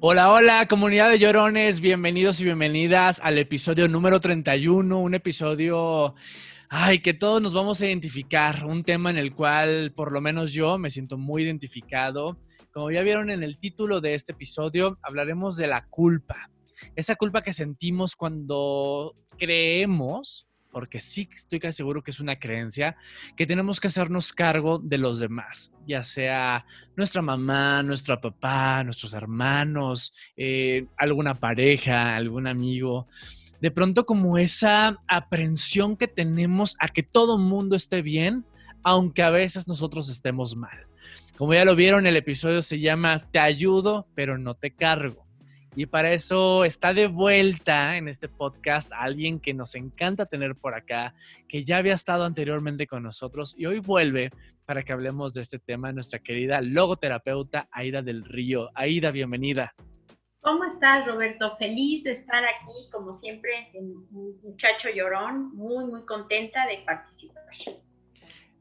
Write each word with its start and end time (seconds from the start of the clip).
Hola, 0.00 0.30
hola, 0.30 0.66
comunidad 0.68 1.08
de 1.08 1.18
llorones, 1.18 1.80
bienvenidos 1.80 2.38
y 2.40 2.44
bienvenidas 2.44 3.18
al 3.22 3.38
episodio 3.38 3.88
número 3.88 4.20
31, 4.20 5.00
un 5.00 5.14
episodio, 5.14 6.14
ay, 6.68 6.98
que 6.98 7.14
todos 7.14 7.40
nos 7.40 7.54
vamos 7.54 7.80
a 7.80 7.86
identificar, 7.86 8.66
un 8.66 8.84
tema 8.84 9.08
en 9.08 9.16
el 9.16 9.34
cual 9.34 9.94
por 9.96 10.12
lo 10.12 10.20
menos 10.20 10.52
yo 10.52 10.76
me 10.76 10.90
siento 10.90 11.16
muy 11.16 11.44
identificado. 11.44 12.36
Como 12.74 12.90
ya 12.90 13.00
vieron 13.00 13.30
en 13.30 13.42
el 13.42 13.56
título 13.56 14.02
de 14.02 14.12
este 14.12 14.32
episodio, 14.32 14.96
hablaremos 15.02 15.56
de 15.56 15.66
la 15.66 15.86
culpa, 15.86 16.50
esa 16.94 17.16
culpa 17.16 17.42
que 17.42 17.54
sentimos 17.54 18.16
cuando 18.16 19.14
creemos 19.38 20.46
porque 20.76 21.00
sí 21.00 21.26
estoy 21.34 21.58
casi 21.58 21.78
seguro 21.78 22.02
que 22.04 22.10
es 22.10 22.20
una 22.20 22.38
creencia, 22.38 22.98
que 23.34 23.46
tenemos 23.46 23.80
que 23.80 23.86
hacernos 23.86 24.34
cargo 24.34 24.78
de 24.78 24.98
los 24.98 25.18
demás, 25.18 25.72
ya 25.86 26.02
sea 26.02 26.66
nuestra 26.96 27.22
mamá, 27.22 27.82
nuestro 27.82 28.20
papá, 28.20 28.84
nuestros 28.84 29.14
hermanos, 29.14 30.12
eh, 30.36 30.84
alguna 30.98 31.40
pareja, 31.40 32.14
algún 32.14 32.46
amigo. 32.46 33.08
De 33.58 33.70
pronto 33.70 34.04
como 34.04 34.36
esa 34.36 34.98
aprensión 35.08 35.96
que 35.96 36.08
tenemos 36.08 36.76
a 36.78 36.88
que 36.88 37.02
todo 37.02 37.38
mundo 37.38 37.74
esté 37.74 38.02
bien, 38.02 38.44
aunque 38.82 39.22
a 39.22 39.30
veces 39.30 39.66
nosotros 39.66 40.10
estemos 40.10 40.56
mal. 40.56 40.86
Como 41.38 41.54
ya 41.54 41.64
lo 41.64 41.74
vieron, 41.74 42.06
el 42.06 42.18
episodio 42.18 42.60
se 42.60 42.80
llama 42.80 43.30
Te 43.30 43.38
ayudo, 43.38 44.08
pero 44.14 44.36
no 44.36 44.52
te 44.52 44.72
cargo. 44.74 45.25
Y 45.78 45.84
para 45.84 46.10
eso 46.14 46.64
está 46.64 46.94
de 46.94 47.06
vuelta 47.06 47.98
en 47.98 48.08
este 48.08 48.30
podcast 48.30 48.90
alguien 48.94 49.38
que 49.38 49.52
nos 49.52 49.74
encanta 49.74 50.24
tener 50.24 50.56
por 50.56 50.74
acá, 50.74 51.14
que 51.46 51.64
ya 51.64 51.76
había 51.76 51.92
estado 51.92 52.24
anteriormente 52.24 52.86
con 52.86 53.02
nosotros 53.02 53.54
y 53.58 53.66
hoy 53.66 53.80
vuelve 53.80 54.30
para 54.64 54.82
que 54.82 54.94
hablemos 54.94 55.34
de 55.34 55.42
este 55.42 55.58
tema, 55.58 55.92
nuestra 55.92 56.18
querida 56.18 56.62
logoterapeuta 56.62 57.68
Aida 57.70 58.00
del 58.00 58.24
Río. 58.24 58.70
Aida, 58.74 59.10
bienvenida. 59.10 59.74
¿Cómo 60.40 60.64
estás, 60.64 61.06
Roberto? 61.06 61.58
Feliz 61.58 62.04
de 62.04 62.12
estar 62.12 62.42
aquí, 62.42 62.90
como 62.90 63.12
siempre, 63.12 63.68
en 63.74 63.92
Muchacho 64.10 64.88
Llorón, 64.88 65.54
muy, 65.54 65.84
muy 65.84 66.06
contenta 66.06 66.66
de 66.66 66.84
participar. 66.86 67.44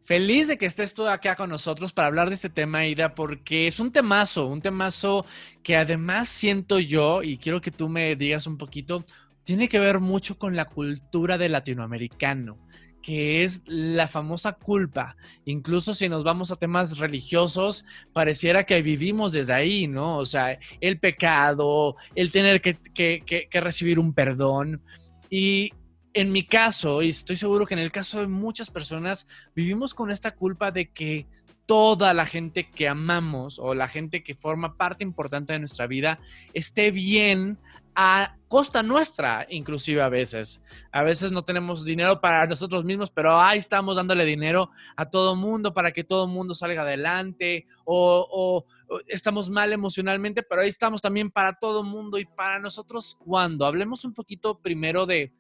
Feliz 0.06 0.48
de 0.48 0.60
que 0.60 0.68
estés 0.68 0.94
tú 0.94 1.08
acá 1.08 1.36
con 1.36 1.50
nosotros 1.50 1.92
para 1.92 2.08
hablar 2.08 2.30
de 2.30 2.36
este 2.36 2.50
tema, 2.50 2.86
Ida, 2.86 3.16
porque 3.16 3.66
es 3.66 3.80
un 3.80 3.92
temazo, 3.92 4.46
un 4.46 4.62
temazo 4.62 5.26
que 5.64 5.76
además 5.76 6.30
siento 6.30 6.78
yo, 6.78 7.24
y 7.24 7.40
quiero 7.40 7.60
que 7.60 7.72
tú 7.72 7.90
me 7.90 8.16
digas 8.16 8.46
un 8.46 8.60
poquito, 8.60 9.04
tiene 9.44 9.68
que 9.68 9.80
ver 9.80 10.00
mucho 10.00 10.38
con 10.38 10.56
la 10.56 10.66
cultura 10.66 11.40
del 11.40 11.54
latinoamericano, 11.54 12.60
que 13.02 13.44
es 13.44 13.64
la 13.66 14.08
famosa 14.08 14.54
culpa. 14.54 15.16
Incluso 15.44 15.96
si 15.96 16.08
nos 16.08 16.24
vamos 16.24 16.52
a 16.52 16.56
temas 16.56 17.00
religiosos, 17.00 17.84
pareciera 18.14 18.64
que 18.64 18.84
vivimos 18.84 19.32
desde 19.32 19.54
ahí, 19.54 19.88
¿no? 19.88 20.18
O 20.18 20.26
sea, 20.26 20.60
el 20.82 21.00
pecado, 21.00 21.96
el 22.14 22.32
tener 22.32 22.62
que, 22.62 22.78
que, 22.94 23.48
que 23.50 23.62
recibir 23.62 23.98
un 23.98 24.14
perdón. 24.14 24.84
Y 25.32 25.72
en 26.16 26.32
mi 26.32 26.44
caso, 26.44 27.02
y 27.02 27.10
estoy 27.10 27.36
seguro 27.36 27.66
que 27.66 27.74
en 27.74 27.82
el 27.82 27.92
caso 27.92 28.22
de 28.22 28.28
muchas 28.28 28.72
personas, 28.72 29.28
vivimos 29.54 29.94
con 29.94 30.12
esta 30.12 30.32
culpa 30.32 30.72
de 30.72 30.90
que 30.90 31.28
toda 31.66 32.14
la 32.14 32.26
gente 32.26 32.70
que 32.70 32.88
amamos 32.88 33.60
o 33.60 33.76
la 33.76 33.90
gente 33.90 34.24
que 34.24 34.34
forma 34.34 34.78
parte 34.78 35.04
importante 35.04 35.52
de 35.52 35.60
nuestra 35.60 35.88
vida 35.88 36.20
esté 36.54 36.92
bien 36.92 37.60
a 37.96 38.38
costa 38.48 38.82
nuestra, 38.82 39.46
inclusive 39.50 40.02
a 40.02 40.08
veces. 40.08 40.62
A 40.94 41.04
veces 41.04 41.34
no 41.34 41.44
tenemos 41.44 41.84
dinero 41.84 42.22
para 42.22 42.46
nosotros 42.46 42.86
mismos, 42.86 43.10
pero 43.10 43.38
ahí 43.38 43.58
estamos 43.58 43.98
dándole 43.98 44.24
dinero 44.24 44.70
a 44.96 45.10
todo 45.10 45.36
mundo 45.36 45.74
para 45.74 45.92
que 45.92 46.06
todo 46.06 46.28
mundo 46.28 46.54
salga 46.54 46.84
adelante 46.84 47.66
o, 47.84 48.66
estamos 49.08 49.50
mal 49.50 49.74
emocionalmente, 49.74 50.44
pero 50.44 50.62
ahí 50.62 50.70
estamos 50.70 51.02
también 51.02 51.30
para 51.30 51.60
todo 51.60 51.84
mundo 51.84 52.18
y 52.20 52.26
para 52.26 52.60
nosotros 52.60 53.18
cuando. 53.20 53.66
Hablemos 53.66 54.06
un 54.06 54.14
poquito 54.14 54.60
primero 54.60 55.06
de 55.06 55.34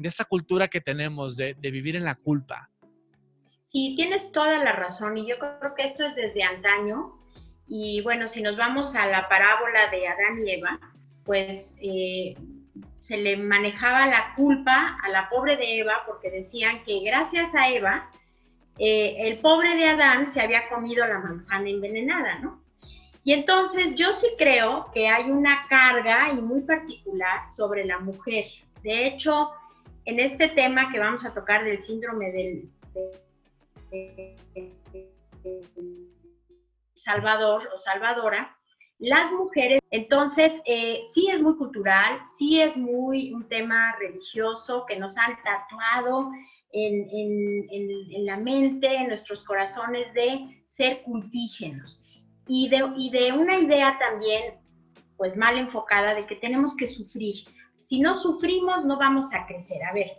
de 0.00 0.08
esta 0.08 0.24
cultura 0.24 0.68
que 0.68 0.80
tenemos 0.80 1.36
de, 1.36 1.54
vivir 1.60 1.94
en 1.94 2.04
la 2.04 2.14
culpa. 2.14 2.70
Sí, 3.70 3.92
tienes 3.96 4.32
toda 4.32 4.56
la 4.64 4.72
razón 4.72 5.18
y 5.18 5.28
yo 5.28 5.38
creo 5.38 5.74
que 5.76 5.84
esto 5.84 6.06
es 6.06 6.14
desde 6.14 6.42
antaño. 6.42 7.12
Y 7.68 8.00
bueno, 8.00 8.26
si 8.26 8.42
nos 8.42 8.56
vamos 8.56 8.96
a 8.96 9.06
la 9.06 9.28
parábola 9.28 9.90
de 9.90 10.08
Adán 10.08 10.44
y 10.44 10.52
Eva, 10.52 10.80
pues 11.24 11.76
eh, 11.82 12.34
se 12.98 13.18
le 13.18 13.36
manejaba 13.36 14.06
la 14.06 14.34
culpa 14.34 14.98
a 15.04 15.08
la 15.10 15.28
pobre 15.28 15.58
de 15.58 15.80
Eva 15.80 16.02
porque 16.06 16.30
decían 16.30 16.82
que 16.84 17.00
gracias 17.04 17.54
a 17.54 17.68
Eva, 17.68 18.10
eh, 18.78 19.16
el 19.18 19.38
pobre 19.40 19.76
de 19.76 19.86
Adán 19.86 20.30
se 20.30 20.40
había 20.40 20.68
comido 20.70 21.06
la 21.06 21.18
manzana 21.18 21.68
envenenada, 21.68 22.38
¿no? 22.38 22.62
Y 23.22 23.34
entonces 23.34 23.94
yo 23.96 24.14
sí 24.14 24.28
creo 24.38 24.90
que 24.94 25.08
hay 25.08 25.30
una 25.30 25.66
carga 25.68 26.32
y 26.32 26.40
muy 26.40 26.62
particular 26.62 27.52
sobre 27.52 27.84
la 27.84 27.98
mujer. 27.98 28.46
De 28.82 29.06
hecho, 29.06 29.50
en 30.04 30.20
este 30.20 30.48
tema 30.48 30.90
que 30.90 30.98
vamos 30.98 31.24
a 31.24 31.34
tocar 31.34 31.64
del 31.64 31.80
síndrome 31.80 32.32
del, 32.32 32.70
Salvador 36.94 37.68
o 37.74 37.78
Salvadora, 37.78 38.56
las 38.98 39.32
mujeres, 39.32 39.80
entonces 39.90 40.60
eh, 40.66 41.00
sí 41.14 41.28
es 41.30 41.40
muy 41.40 41.56
cultural, 41.56 42.20
sí 42.36 42.60
es 42.60 42.76
muy 42.76 43.32
un 43.32 43.48
tema 43.48 43.96
religioso 43.98 44.84
que 44.86 44.98
nos 44.98 45.16
han 45.16 45.38
tatuado 45.42 46.30
en, 46.72 48.26
la 48.26 48.36
mente, 48.36 48.94
en 48.94 49.08
nuestros 49.08 49.42
corazones 49.44 50.12
de 50.14 50.62
ser 50.68 51.02
cultígenos. 51.02 52.04
Y 52.46 52.68
de, 52.68 52.82
y 52.96 53.10
de 53.10 53.32
una 53.32 53.58
idea 53.58 53.96
también 53.98 54.54
pues 55.16 55.36
mal 55.36 55.58
enfocada 55.58 56.14
de 56.14 56.26
que 56.26 56.36
tenemos 56.36 56.76
que 56.76 56.86
sufrir 56.86 57.44
si 57.90 57.98
no 57.98 58.14
sufrimos, 58.14 58.84
no 58.84 58.96
vamos 58.98 59.34
a 59.34 59.46
crecer. 59.46 59.82
A 59.82 59.92
ver, 59.92 60.12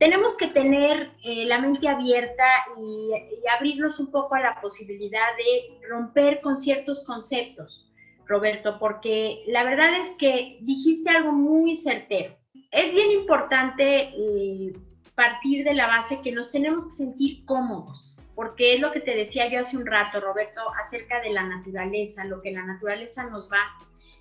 tenemos 0.00 0.36
que 0.36 0.48
tener 0.48 1.12
eh, 1.22 1.44
la 1.46 1.60
mente 1.60 1.88
abierta 1.88 2.44
y, 2.76 3.12
abrirnos 3.56 4.00
un 4.00 4.10
poco 4.10 4.34
a 4.34 4.40
la 4.40 4.60
posibilidad 4.60 5.28
de 5.36 5.86
romper 5.88 6.40
con 6.40 6.56
ciertos 6.56 7.04
conceptos, 7.06 7.88
Roberto, 8.26 8.80
porque 8.80 9.44
la 9.46 9.62
verdad 9.62 10.00
es 10.00 10.16
que 10.18 10.58
dijiste 10.62 11.10
algo 11.10 11.30
muy 11.30 11.76
certero. 11.76 12.34
Es 12.72 12.92
bien 12.92 13.12
importante 13.12 14.10
eh, 14.12 14.72
partir 15.14 15.64
de 15.64 15.74
la 15.74 15.86
base 15.86 16.22
que 16.22 16.32
nos 16.32 16.50
tenemos 16.50 16.86
que 16.86 16.96
sentir 16.96 17.44
cómodos, 17.44 18.16
porque 18.34 18.74
es 18.74 18.80
lo 18.80 18.90
que 18.90 18.98
te 18.98 19.14
decía 19.14 19.48
yo 19.48 19.60
hace 19.60 19.76
un 19.76 19.86
rato, 19.86 20.20
Roberto, 20.20 20.60
acerca 20.82 21.20
de 21.20 21.30
la 21.30 21.44
naturaleza, 21.44 22.24
lo 22.24 22.42
que 22.42 22.50
la 22.50 22.66
naturaleza 22.66 23.30
nos 23.30 23.48
va 23.48 23.62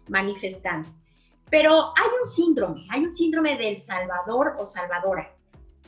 manifestando. 0.07 0.87
Pero 1.49 1.93
hay 1.95 2.09
un 2.21 2.27
síndrome, 2.27 2.85
hay 2.89 3.05
un 3.05 3.15
síndrome 3.15 3.57
del 3.57 3.79
salvador 3.79 4.55
o 4.57 4.65
salvadora. 4.65 5.31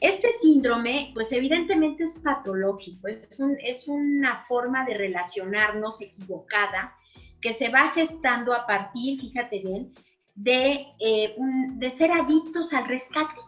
Este 0.01 0.31
síndrome, 0.33 1.11
pues 1.13 1.31
evidentemente 1.31 2.03
es 2.03 2.13
patológico, 2.15 3.07
es, 3.07 3.87
una 3.87 4.43
forma 4.45 4.85
de 4.85 4.93
relacionarnos 4.95 6.01
equivocada 6.01 6.93
que 7.41 7.53
se 7.53 7.69
va 7.69 7.91
gestando 7.91 8.53
a 8.53 8.65
partir, 8.67 9.19
fíjate 9.19 9.59
bien, 9.59 9.93
de, 10.35 10.85
eh, 10.99 11.35
de 11.37 11.89
ser 11.89 12.11
adictos 12.11 12.73
al 12.73 12.87
rescate. 12.87 13.39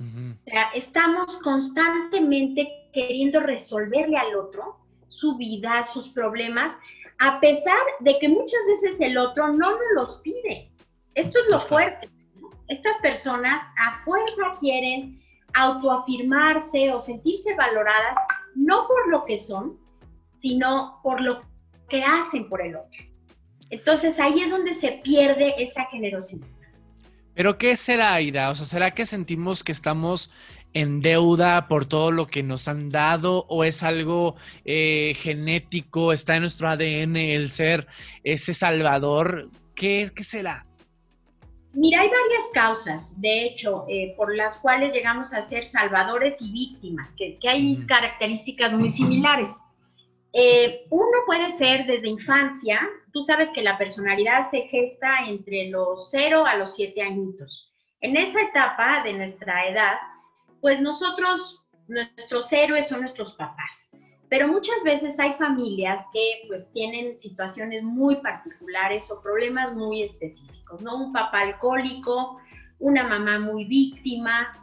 O 0.00 0.50
sea, 0.50 0.70
estamos 0.74 1.40
constantemente 1.42 2.68
queriendo 2.92 3.40
resolverle 3.40 4.16
al 4.16 4.36
otro 4.36 4.78
su 5.08 5.36
vida, 5.36 5.82
sus 5.82 6.08
problemas, 6.10 6.76
a 7.18 7.40
pesar 7.40 7.80
de 8.00 8.18
que 8.20 8.28
muchas 8.28 8.60
veces 8.68 9.00
el 9.00 9.18
otro 9.18 9.48
no 9.48 9.72
nos 9.72 9.80
los 9.94 10.20
pide. 10.20 10.70
Esto 11.18 11.40
es 11.40 11.50
lo 11.50 11.60
fuerte. 11.62 12.08
Estas 12.68 12.96
personas 12.98 13.60
a 13.76 14.04
fuerza 14.04 14.56
quieren 14.60 15.20
autoafirmarse 15.52 16.92
o 16.92 17.00
sentirse 17.00 17.56
valoradas 17.56 18.16
no 18.54 18.86
por 18.86 19.08
lo 19.08 19.24
que 19.24 19.36
son, 19.36 19.76
sino 20.38 21.00
por 21.02 21.20
lo 21.20 21.42
que 21.88 22.04
hacen 22.04 22.48
por 22.48 22.62
el 22.64 22.76
otro. 22.76 23.02
Entonces 23.70 24.20
ahí 24.20 24.42
es 24.42 24.52
donde 24.52 24.74
se 24.74 25.00
pierde 25.02 25.54
esa 25.58 25.86
generosidad. 25.86 26.46
Pero 27.34 27.58
¿qué 27.58 27.74
será, 27.74 28.14
Aida? 28.14 28.50
O 28.50 28.54
sea, 28.54 28.66
¿será 28.66 28.92
que 28.92 29.04
sentimos 29.04 29.64
que 29.64 29.72
estamos 29.72 30.32
en 30.72 31.00
deuda 31.00 31.66
por 31.66 31.86
todo 31.86 32.12
lo 32.12 32.28
que 32.28 32.44
nos 32.44 32.68
han 32.68 32.90
dado 32.90 33.44
o 33.48 33.64
es 33.64 33.82
algo 33.82 34.36
eh, 34.64 35.14
genético, 35.16 36.12
está 36.12 36.36
en 36.36 36.42
nuestro 36.42 36.68
ADN 36.68 37.16
el 37.16 37.50
ser 37.50 37.88
ese 38.22 38.54
salvador? 38.54 39.50
¿Qué, 39.74 40.12
qué 40.14 40.22
será? 40.22 40.67
Mira, 41.72 42.00
hay 42.00 42.08
varias 42.08 42.48
causas, 42.54 43.20
de 43.20 43.44
hecho, 43.44 43.84
eh, 43.88 44.14
por 44.16 44.34
las 44.34 44.56
cuales 44.56 44.92
llegamos 44.92 45.32
a 45.34 45.42
ser 45.42 45.66
salvadores 45.66 46.36
y 46.40 46.50
víctimas, 46.50 47.14
que, 47.16 47.38
hay 47.48 47.84
características 47.86 48.72
muy 48.72 48.90
similares. 48.90 49.56
Eh, 50.32 50.86
uno 50.90 51.18
puede 51.26 51.50
ser 51.50 51.86
desde 51.86 52.08
infancia, 52.08 52.80
tú 53.12 53.22
sabes 53.22 53.50
que 53.50 53.62
la 53.62 53.76
personalidad 53.76 54.42
se 54.50 54.62
gesta 54.62 55.26
entre 55.26 55.68
los 55.68 56.10
0 56.10 56.46
a 56.46 56.56
los 56.56 56.74
7 56.74 57.02
añitos. 57.02 57.70
En 58.00 58.16
esa 58.16 58.40
etapa 58.40 59.02
de 59.02 59.12
nuestra 59.12 59.68
edad, 59.68 59.96
pues 60.60 60.80
nosotros, 60.80 61.66
nuestros 61.86 62.52
héroes 62.52 62.88
son 62.88 63.02
nuestros 63.02 63.34
papás. 63.34 63.92
Pero 64.28 64.48
muchas 64.48 64.82
veces 64.84 65.18
hay 65.18 65.34
familias 65.34 66.04
que 66.12 66.46
pues 66.48 66.70
tienen 66.72 67.16
situaciones 67.16 67.82
muy 67.82 68.16
particulares 68.16 69.10
o 69.10 69.22
problemas 69.22 69.74
muy 69.74 70.02
específicos, 70.02 70.82
¿no? 70.82 70.96
Un 71.06 71.12
papá 71.12 71.40
alcohólico, 71.40 72.38
una 72.78 73.06
mamá 73.08 73.38
muy 73.38 73.64
víctima, 73.64 74.54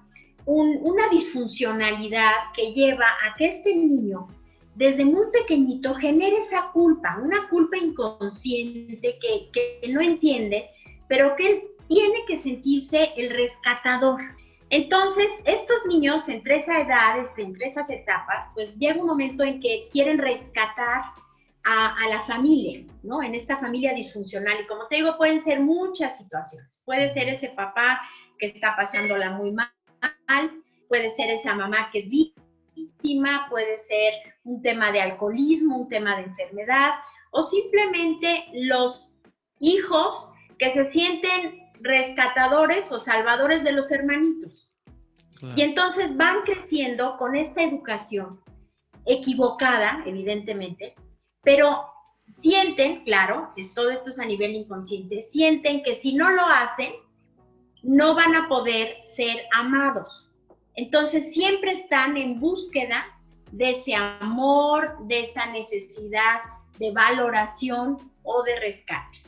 una 0.46 1.10
disfuncionalidad 1.10 2.32
que 2.56 2.74
lleva 2.74 3.06
a 3.06 3.36
que 3.38 3.48
este 3.48 3.76
niño 3.76 4.28
desde 4.76 5.06
muy 5.06 5.26
pequeñito 5.32 5.96
genere 5.96 6.38
esa 6.38 6.70
culpa, 6.74 7.18
una 7.22 7.48
culpa 7.50 7.78
inconsciente 7.78 9.18
que, 9.20 9.50
que 9.52 9.88
no 9.88 10.02
entiende, 10.02 10.70
pero 11.08 11.36
que 11.36 11.50
él 11.50 11.64
tiene 11.88 12.26
que 12.28 12.36
sentirse 12.36 13.10
el 13.16 13.30
rescatador. 13.32 14.22
Entonces, 14.70 15.28
estos 15.46 15.86
niños 15.88 16.28
entre 16.28 16.58
esa 16.58 16.82
edad, 16.82 17.24
entre 17.38 17.68
esas 17.68 17.90
etapas, 17.90 18.46
pues 18.54 18.78
llega 18.78 19.00
un 19.00 19.08
momento 19.08 19.44
en 19.44 19.60
que 19.60 19.88
quieren 19.92 20.18
rescatar 20.18 21.04
a, 21.64 22.08
la 22.10 22.22
familia, 22.28 22.86
¿no? 23.02 23.24
En 23.24 23.34
esta 23.34 23.58
familia 23.58 23.94
disfuncional. 23.94 24.62
Y 24.62 24.68
como 24.68 24.88
te 24.88 24.98
digo, 24.98 25.18
pueden 25.18 25.42
ser 25.42 25.60
muchas 25.60 26.18
situaciones. 26.18 26.82
Puede 26.86 27.10
ser 27.10 27.28
ese 27.28 27.50
papá 27.50 28.02
que 28.38 28.48
está 28.48 28.76
pasándola 28.76 29.32
muy 29.32 29.52
mal, 29.52 29.72
puede 30.88 31.10
ser 31.10 31.32
esa 31.32 31.56
mamá 31.56 31.90
que 31.92 32.00
es 32.00 32.10
víctima, 32.10 33.48
puede 33.50 33.80
ser 33.80 34.14
un 34.44 34.62
tema 34.62 34.92
de 34.92 35.02
alcoholismo, 35.02 35.78
un 35.78 35.90
tema 35.90 36.18
de 36.18 36.24
enfermedad, 36.24 36.94
o 37.32 37.42
simplemente 37.42 38.46
los 38.54 39.16
hijos 39.60 40.32
que 40.60 40.72
se 40.72 40.86
sienten 40.86 41.65
rescatadores 41.86 42.92
o 42.92 43.00
salvadores 43.00 43.64
de 43.64 43.72
los 43.72 43.92
hermanitos. 43.92 44.76
Y 45.56 45.62
entonces 45.62 46.18
van 46.18 46.42
creciendo 46.42 47.18
con 47.18 47.36
esta 47.36 47.62
educación 47.62 48.42
equivocada, 49.06 50.02
evidentemente, 50.06 50.96
pero 51.44 51.86
sienten, 52.32 53.04
claro, 53.04 53.52
es, 53.56 53.72
todo 53.76 53.92
esto 53.92 54.10
es 54.10 54.20
a 54.20 54.26
nivel 54.26 54.56
inconsciente, 54.56 55.22
sienten 55.22 55.84
que 55.84 55.94
si 55.94 56.16
no 56.16 56.32
lo 56.32 56.44
hacen, 56.48 56.94
no 57.84 58.16
van 58.16 58.36
a 58.36 58.48
poder 58.48 58.98
ser 59.04 59.44
amados. 59.54 60.32
Entonces 60.74 61.32
siempre 61.34 61.74
están 61.74 62.18
en 62.18 62.40
búsqueda 62.40 63.06
de 63.52 63.72
ese 63.72 63.94
amor, 63.94 64.98
de 65.08 65.26
esa 65.26 65.46
necesidad 65.48 66.40
de 66.80 66.92
valoración 66.92 68.12
o 68.24 68.42
de 68.44 68.60
rescate. 68.60 69.25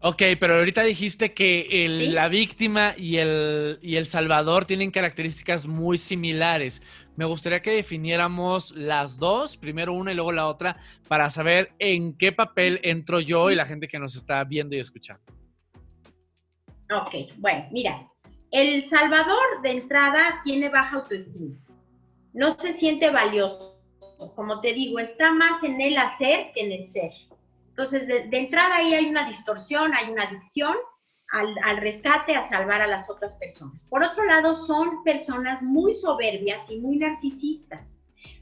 Ok, 0.00 0.22
pero 0.38 0.56
ahorita 0.56 0.82
dijiste 0.82 1.32
que 1.32 1.86
la 2.12 2.28
víctima 2.28 2.94
y 2.96 3.16
el, 3.16 3.78
y 3.80 3.96
el 3.96 4.06
salvador 4.06 4.66
tienen 4.66 4.90
características 4.90 5.66
muy 5.66 5.96
similares. 5.98 6.82
Me 7.16 7.24
gustaría 7.24 7.62
que 7.62 7.70
definiéramos 7.70 8.72
las 8.72 9.18
dos, 9.18 9.56
primero 9.56 9.94
una 9.94 10.12
y 10.12 10.14
luego 10.14 10.32
la 10.32 10.48
otra, 10.48 10.76
para 11.08 11.30
saber 11.30 11.72
en 11.78 12.16
qué 12.16 12.30
papel 12.30 12.78
entro 12.82 13.20
yo 13.20 13.50
y 13.50 13.54
la 13.54 13.64
gente 13.64 13.88
que 13.88 13.98
nos 13.98 14.14
está 14.16 14.44
viendo 14.44 14.76
y 14.76 14.80
escuchando. 14.80 15.24
Ok, 16.94 17.32
bueno, 17.38 17.66
mira, 17.72 18.06
el 18.52 18.86
salvador 18.86 19.62
de 19.62 19.70
entrada 19.70 20.42
tiene 20.44 20.68
baja 20.68 20.96
autoestima. 20.96 21.56
No 22.34 22.52
se 22.52 22.72
siente 22.72 23.10
valioso. 23.10 23.82
Como 24.34 24.60
te 24.60 24.74
digo, 24.74 24.98
está 24.98 25.32
más 25.32 25.64
en 25.64 25.80
el 25.80 25.96
hacer 25.96 26.52
que 26.54 26.60
en 26.60 26.72
el 26.72 26.88
ser. 26.88 27.12
Entonces, 27.76 28.08
de, 28.08 28.26
entrada 28.32 28.76
ahí 28.76 28.94
hay 28.94 29.04
una 29.04 29.28
distorsión, 29.28 29.92
hay 29.92 30.10
una 30.10 30.22
adicción 30.22 30.74
al, 31.30 31.76
rescate, 31.76 32.34
a 32.34 32.40
salvar 32.40 32.80
a 32.80 32.86
las 32.86 33.10
otras 33.10 33.34
personas. 33.34 33.84
Por 33.90 34.02
otro 34.02 34.24
lado, 34.24 34.54
son 34.54 35.04
personas 35.04 35.60
muy 35.60 35.94
soberbias 35.94 36.70
y 36.70 36.78
muy 36.78 36.96
narcisistas, 36.96 37.98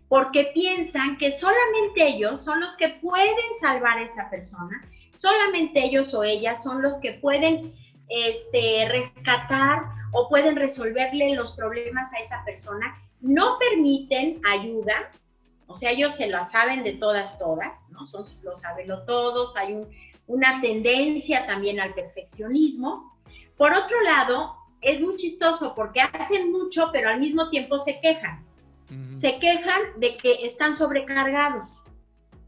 porque 0.06 0.52
piensan 0.54 1.18
que 1.18 1.32
solamente 1.32 2.06
ellos 2.06 2.44
son 2.44 2.60
los 2.60 2.76
que 2.76 2.90
pueden 3.02 3.56
salvar 3.60 3.98
a 3.98 4.02
esa 4.02 4.30
persona, 4.30 4.88
solamente 5.16 5.84
ellos 5.84 6.14
o 6.14 6.22
ellas 6.22 6.62
son 6.62 6.80
los 6.80 6.98
que 6.98 7.14
pueden 7.14 7.74
este, 8.10 8.88
rescatar 8.88 9.82
o 10.12 10.28
pueden 10.28 10.54
resolverle 10.54 11.34
los 11.34 11.56
problemas 11.56 12.08
a 12.12 12.20
esa 12.20 12.44
persona, 12.44 12.96
no 13.20 13.58
permiten 13.58 14.40
ayuda, 14.46 15.10
o 15.66 15.76
sea, 15.76 15.90
ellos 15.90 16.14
se 16.14 16.28
lo 16.28 16.44
saben 16.46 16.84
de 16.84 16.94
todas, 16.94 17.38
todas, 17.38 17.88
¿no? 17.90 18.04
Son 18.06 18.24
lo 18.42 18.56
sabenlo 18.56 19.04
todos, 19.04 19.56
hay 19.56 19.86
una 20.26 20.60
tendencia 20.60 21.46
también 21.46 21.80
al 21.80 21.94
perfeccionismo. 21.94 23.18
Por 23.56 23.72
otro 23.72 24.00
lado, 24.02 24.56
es 24.80 25.00
muy 25.00 25.16
chistoso 25.16 25.74
porque 25.74 26.00
hacen 26.00 26.52
mucho, 26.52 26.90
pero 26.92 27.08
al 27.08 27.20
mismo 27.20 27.48
tiempo 27.50 27.78
se 27.78 28.00
quejan. 28.00 28.44
Se 29.16 29.38
quejan 29.38 29.80
de 29.96 30.16
que 30.18 30.44
están 30.44 30.76
sobrecargados. 30.76 31.82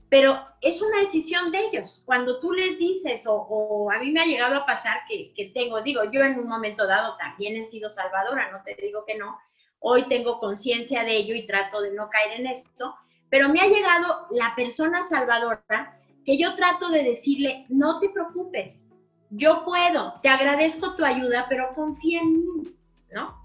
Pero 0.09 0.39
es 0.61 0.81
una 0.83 1.01
decisión 1.01 1.51
de 1.51 1.67
ellos. 1.67 2.03
Cuando 2.05 2.39
tú 2.39 2.53
les 2.53 2.79
dices, 2.79 3.25
o, 3.27 3.91
a 3.91 3.99
mí 3.99 4.13
me 4.13 4.21
ha 4.21 4.27
llegado 4.27 4.55
a 4.55 4.67
pasar 4.67 4.99
que, 5.09 5.33
que, 5.35 5.47
tengo, 5.47 5.81
digo, 5.81 6.03
yo 6.13 6.23
en 6.23 6.39
un 6.39 6.49
momento 6.49 6.87
dado 6.87 7.17
también 7.17 7.57
he 7.57 7.65
sido 7.65 7.91
salvadora, 7.91 8.53
no 8.53 8.63
te 8.65 8.77
digo 8.81 9.05
que 9.05 9.17
no, 9.17 9.37
hoy 9.81 10.05
tengo 10.09 10.39
conciencia 10.39 11.03
de 11.05 11.17
ello 11.17 11.35
y 11.35 11.47
trato 11.47 11.81
de 11.81 11.93
no 11.93 12.09
caer 12.09 12.41
en 12.41 12.47
eso, 12.47 12.95
pero 13.31 13.49
me 13.49 13.61
ha 13.61 13.67
llegado 13.67 14.27
la 14.31 14.55
persona 14.55 15.03
salvadora 15.05 15.99
que 16.25 16.39
yo 16.39 16.57
trato 16.57 16.89
de 16.91 17.05
decirle, 17.05 17.67
no 17.69 18.01
te 18.01 18.09
preocupes, 18.11 18.87
yo 19.31 19.65
puedo, 19.65 20.15
te 20.23 20.29
agradezco 20.29 20.95
tu 20.97 21.05
ayuda, 21.05 21.47
pero 21.49 21.75
confía 21.75 22.21
en 22.21 22.33
mí, 22.33 22.75
¿no? 23.13 23.43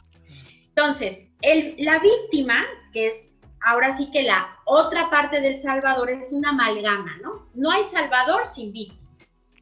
Entonces, 0.69 1.27
el, 1.41 1.75
la 1.79 1.99
víctima, 1.99 2.63
que 2.93 3.07
es 3.07 3.31
ahora 3.63 3.95
sí 3.95 4.09
que 4.11 4.23
la 4.23 4.57
otra 4.65 5.09
parte 5.09 5.41
del 5.41 5.59
salvador, 5.59 6.09
es 6.09 6.31
una 6.31 6.49
amalgama, 6.49 7.17
¿no? 7.21 7.47
No 7.53 7.71
hay 7.71 7.83
salvador 7.85 8.47
sin 8.47 8.71
víctima. 8.71 9.09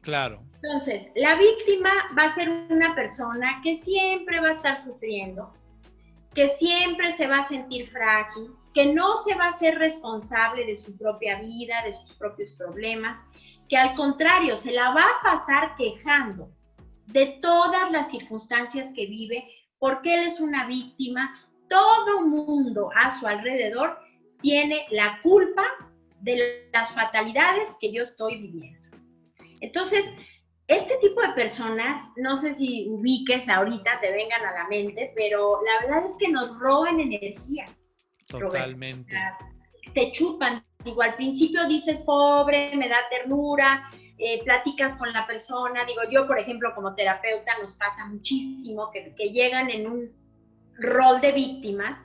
Claro. 0.02 0.42
Entonces, 0.62 1.08
la 1.14 1.36
víctima 1.36 1.90
va 2.18 2.24
a 2.24 2.30
ser 2.30 2.48
una 2.48 2.94
persona 2.94 3.60
que 3.62 3.78
siempre 3.78 4.40
va 4.40 4.48
a 4.48 4.52
estar 4.52 4.84
sufriendo, 4.84 5.52
que 6.34 6.48
siempre 6.48 7.12
se 7.12 7.26
va 7.26 7.38
a 7.38 7.42
sentir 7.42 7.90
frágil, 7.90 8.50
que 8.74 8.92
no 8.92 9.16
se 9.18 9.34
va 9.34 9.48
a 9.48 9.52
ser 9.52 9.78
responsable 9.78 10.64
de 10.64 10.76
su 10.76 10.96
propia 10.96 11.40
vida, 11.40 11.82
de 11.84 11.92
sus 11.92 12.14
propios 12.14 12.54
problemas, 12.56 13.18
que 13.68 13.76
al 13.76 13.94
contrario 13.94 14.56
se 14.56 14.72
la 14.72 14.92
va 14.92 15.02
a 15.04 15.22
pasar 15.22 15.76
quejando 15.76 16.50
de 17.06 17.38
todas 17.42 17.90
las 17.90 18.10
circunstancias 18.10 18.92
que 18.94 19.06
vive, 19.06 19.44
porque 19.78 20.14
él 20.14 20.26
es 20.26 20.40
una 20.40 20.66
víctima, 20.66 21.48
todo 21.68 22.26
mundo 22.26 22.90
a 22.96 23.10
su 23.10 23.26
alrededor 23.26 23.98
tiene 24.40 24.86
la 24.90 25.20
culpa 25.22 25.64
de 26.20 26.68
las 26.72 26.92
fatalidades 26.92 27.76
que 27.80 27.92
yo 27.92 28.02
estoy 28.02 28.40
viviendo. 28.40 28.80
Entonces, 29.60 30.04
este 30.68 30.96
tipo 30.98 31.20
de 31.20 31.30
personas, 31.30 31.98
no 32.16 32.36
sé 32.36 32.52
si 32.52 32.86
ubiques 32.88 33.48
ahorita, 33.48 34.00
te 34.00 34.12
vengan 34.12 34.44
a 34.44 34.52
la 34.52 34.68
mente, 34.68 35.12
pero 35.16 35.60
la 35.64 35.86
verdad 35.86 36.04
es 36.08 36.16
que 36.16 36.28
nos 36.28 36.58
roban 36.58 37.00
energía. 37.00 37.66
Totalmente. 38.30 39.16
Te 39.94 40.12
chupan. 40.12 40.64
Digo, 40.84 41.02
al 41.02 41.14
principio 41.14 41.66
dices, 41.66 42.00
pobre, 42.00 42.74
me 42.74 42.88
da 42.88 42.96
ternura, 43.10 43.90
eh, 44.18 44.42
platicas 44.44 44.94
con 44.96 45.12
la 45.12 45.26
persona. 45.26 45.84
Digo, 45.84 46.02
yo, 46.10 46.26
por 46.26 46.38
ejemplo, 46.38 46.74
como 46.74 46.94
terapeuta, 46.94 47.52
nos 47.60 47.74
pasa 47.74 48.06
muchísimo 48.06 48.90
que, 48.90 49.14
que 49.16 49.30
llegan 49.30 49.68
en 49.70 49.90
un 49.90 50.10
rol 50.78 51.20
de 51.20 51.32
víctimas 51.32 51.98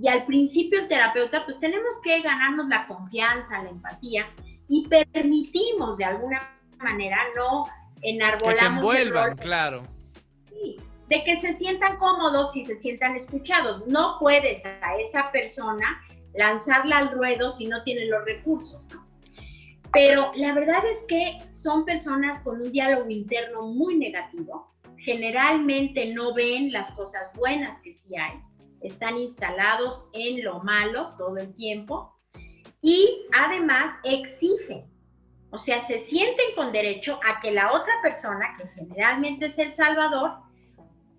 y 0.00 0.08
al 0.08 0.26
principio 0.26 0.80
el 0.80 0.88
terapeuta, 0.88 1.44
pues 1.44 1.58
tenemos 1.58 2.00
que 2.02 2.20
ganarnos 2.20 2.68
la 2.68 2.86
confianza, 2.86 3.62
la 3.62 3.70
empatía 3.70 4.26
y 4.68 4.86
permitimos 4.86 5.96
de 5.96 6.04
alguna 6.04 6.40
manera, 6.78 7.18
no 7.34 7.64
enarbolamos. 8.02 8.54
Que 8.54 8.60
te 8.60 8.66
envuelvan, 8.66 9.36
claro. 9.36 9.82
De 11.08 11.24
que 11.24 11.36
se 11.36 11.54
sientan 11.54 11.96
cómodos 11.96 12.54
y 12.56 12.64
se 12.64 12.78
sientan 12.80 13.16
escuchados. 13.16 13.86
No 13.86 14.16
puedes 14.20 14.64
a 14.64 14.96
esa 14.98 15.30
persona 15.32 16.00
lanzarla 16.34 16.98
al 16.98 17.10
ruedo 17.10 17.50
si 17.50 17.66
no 17.66 17.82
tiene 17.82 18.06
los 18.06 18.24
recursos, 18.24 18.86
Pero 19.92 20.32
la 20.34 20.52
verdad 20.54 20.84
es 20.84 21.02
que 21.08 21.38
son 21.48 21.84
personas 21.84 22.40
con 22.40 22.60
un 22.60 22.70
diálogo 22.70 23.08
interno 23.08 23.68
muy 23.68 23.96
negativo. 23.96 24.74
Generalmente 24.98 26.12
no 26.12 26.34
ven 26.34 26.72
las 26.72 26.92
cosas 26.92 27.32
buenas 27.34 27.80
que 27.82 27.94
sí 27.94 28.16
hay. 28.16 28.40
están 28.82 29.16
instalados 29.16 30.08
en 30.12 30.44
lo 30.44 30.60
malo 30.60 31.14
todo 31.18 31.36
el 31.38 31.52
tiempo 31.56 32.14
y 32.80 33.26
además 33.32 33.92
exigen, 34.04 34.84
o 35.50 35.58
sea, 35.58 35.80
se 35.80 35.98
sienten 36.00 36.54
con 36.54 36.72
derecho 36.72 37.18
a 37.28 37.40
que 37.40 37.50
la 37.50 37.72
otra 37.72 37.92
persona, 38.02 38.56
que 38.56 38.68
generalmente 38.68 39.46
es 39.46 39.58
el 39.58 39.72
salvador, 39.72 40.32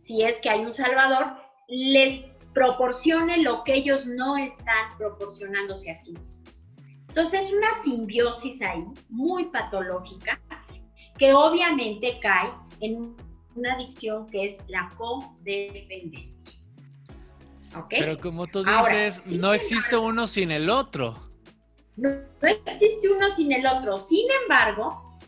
si 0.09 0.23
es 0.23 0.39
que 0.39 0.49
hay 0.49 0.65
un 0.65 0.73
salvador, 0.73 1.35
les 1.67 2.25
proporcione 2.55 3.43
lo 3.43 3.63
que 3.63 3.75
ellos 3.75 4.07
no 4.07 4.37
están 4.37 4.97
proporcionándose 4.97 5.91
a 5.91 6.01
sí 6.01 6.13
mismos. 6.13 6.41
Entonces, 7.09 7.53
una 7.53 7.71
simbiosis 7.83 8.59
ahí 8.59 8.85
muy 9.09 9.45
patológica 9.51 10.41
que 11.19 11.31
obviamente 11.31 12.17
cae 12.23 12.49
en 12.81 13.15
una 13.53 13.73
adicción 13.75 14.27
que 14.31 14.47
es 14.47 14.57
la 14.67 14.91
codependencia. 14.97 16.33
Pero 17.87 18.17
como 18.17 18.47
tú 18.47 18.63
dices, 18.63 19.27
no 19.27 19.53
existe 19.53 19.95
uno 19.95 20.25
sin 20.25 20.49
el 20.49 20.71
otro. 20.71 21.19
No, 21.97 22.09
no 22.09 22.47
existe 22.65 23.09
uno 23.09 23.29
sin 23.29 23.51
el 23.51 23.63
otro. 23.67 23.99
Sin 23.99 24.25
embargo, 24.41 25.19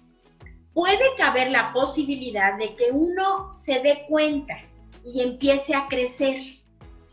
puede 0.74 1.04
caber 1.18 1.52
la 1.52 1.72
posibilidad 1.72 2.58
de 2.58 2.74
que 2.74 2.86
uno 2.92 3.56
se 3.56 3.80
dé 3.82 4.06
cuenta 4.10 4.58
y 5.06 5.22
empiece 5.22 5.74
a 5.74 5.88
crecer. 5.88 6.38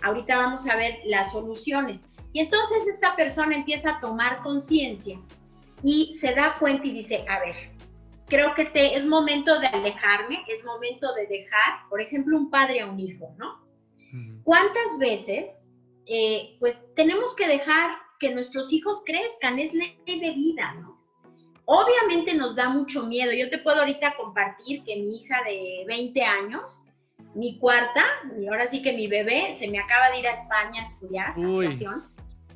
Ahorita 0.02 0.36
vamos 0.36 0.66
a 0.68 0.76
ver 0.76 0.98
las 1.04 1.32
soluciones. 1.32 2.00
Y 2.32 2.40
entonces 2.40 2.86
esta 2.86 3.16
persona 3.16 3.56
empieza 3.56 3.90
a 3.90 4.00
tomar 4.00 4.42
conciencia 4.42 5.18
y 5.82 6.14
se 6.14 6.34
da 6.34 6.56
cuenta 6.58 6.86
y 6.86 6.92
dice, 6.92 7.24
a 7.28 7.40
ver, 7.40 7.56
creo 8.26 8.54
que 8.54 8.66
te, 8.66 8.94
es 8.94 9.06
momento 9.06 9.58
de 9.58 9.66
alejarme, 9.66 10.44
es 10.48 10.64
momento 10.64 11.12
de 11.14 11.26
dejar, 11.26 11.88
por 11.88 12.00
ejemplo, 12.00 12.36
un 12.36 12.50
padre 12.50 12.80
a 12.80 12.86
un 12.86 13.00
hijo, 13.00 13.34
¿no? 13.38 13.66
¿Cuántas 14.44 14.98
veces, 14.98 15.68
eh, 16.06 16.56
pues, 16.60 16.78
tenemos 16.94 17.34
que 17.36 17.46
dejar 17.46 17.96
que 18.18 18.34
nuestros 18.34 18.72
hijos 18.72 19.02
crezcan? 19.04 19.58
Es 19.58 19.74
ley 19.74 19.98
de 20.06 20.30
vida, 20.30 20.74
¿no? 20.80 20.98
Obviamente 21.66 22.32
nos 22.32 22.56
da 22.56 22.70
mucho 22.70 23.04
miedo. 23.04 23.30
Yo 23.32 23.50
te 23.50 23.58
puedo 23.58 23.80
ahorita 23.80 24.16
compartir 24.16 24.82
que 24.84 24.96
mi 24.96 25.16
hija 25.16 25.36
de 25.44 25.84
20 25.86 26.22
años, 26.22 26.62
mi 27.38 27.56
cuarta, 27.58 28.04
y 28.36 28.48
ahora 28.48 28.68
sí 28.68 28.82
que 28.82 28.92
mi 28.92 29.06
bebé, 29.06 29.54
se 29.56 29.68
me 29.68 29.78
acaba 29.78 30.10
de 30.10 30.18
ir 30.18 30.26
a 30.26 30.32
España 30.32 30.82
a 30.82 30.84
estudiar 30.84 31.28
actuación, 31.30 32.04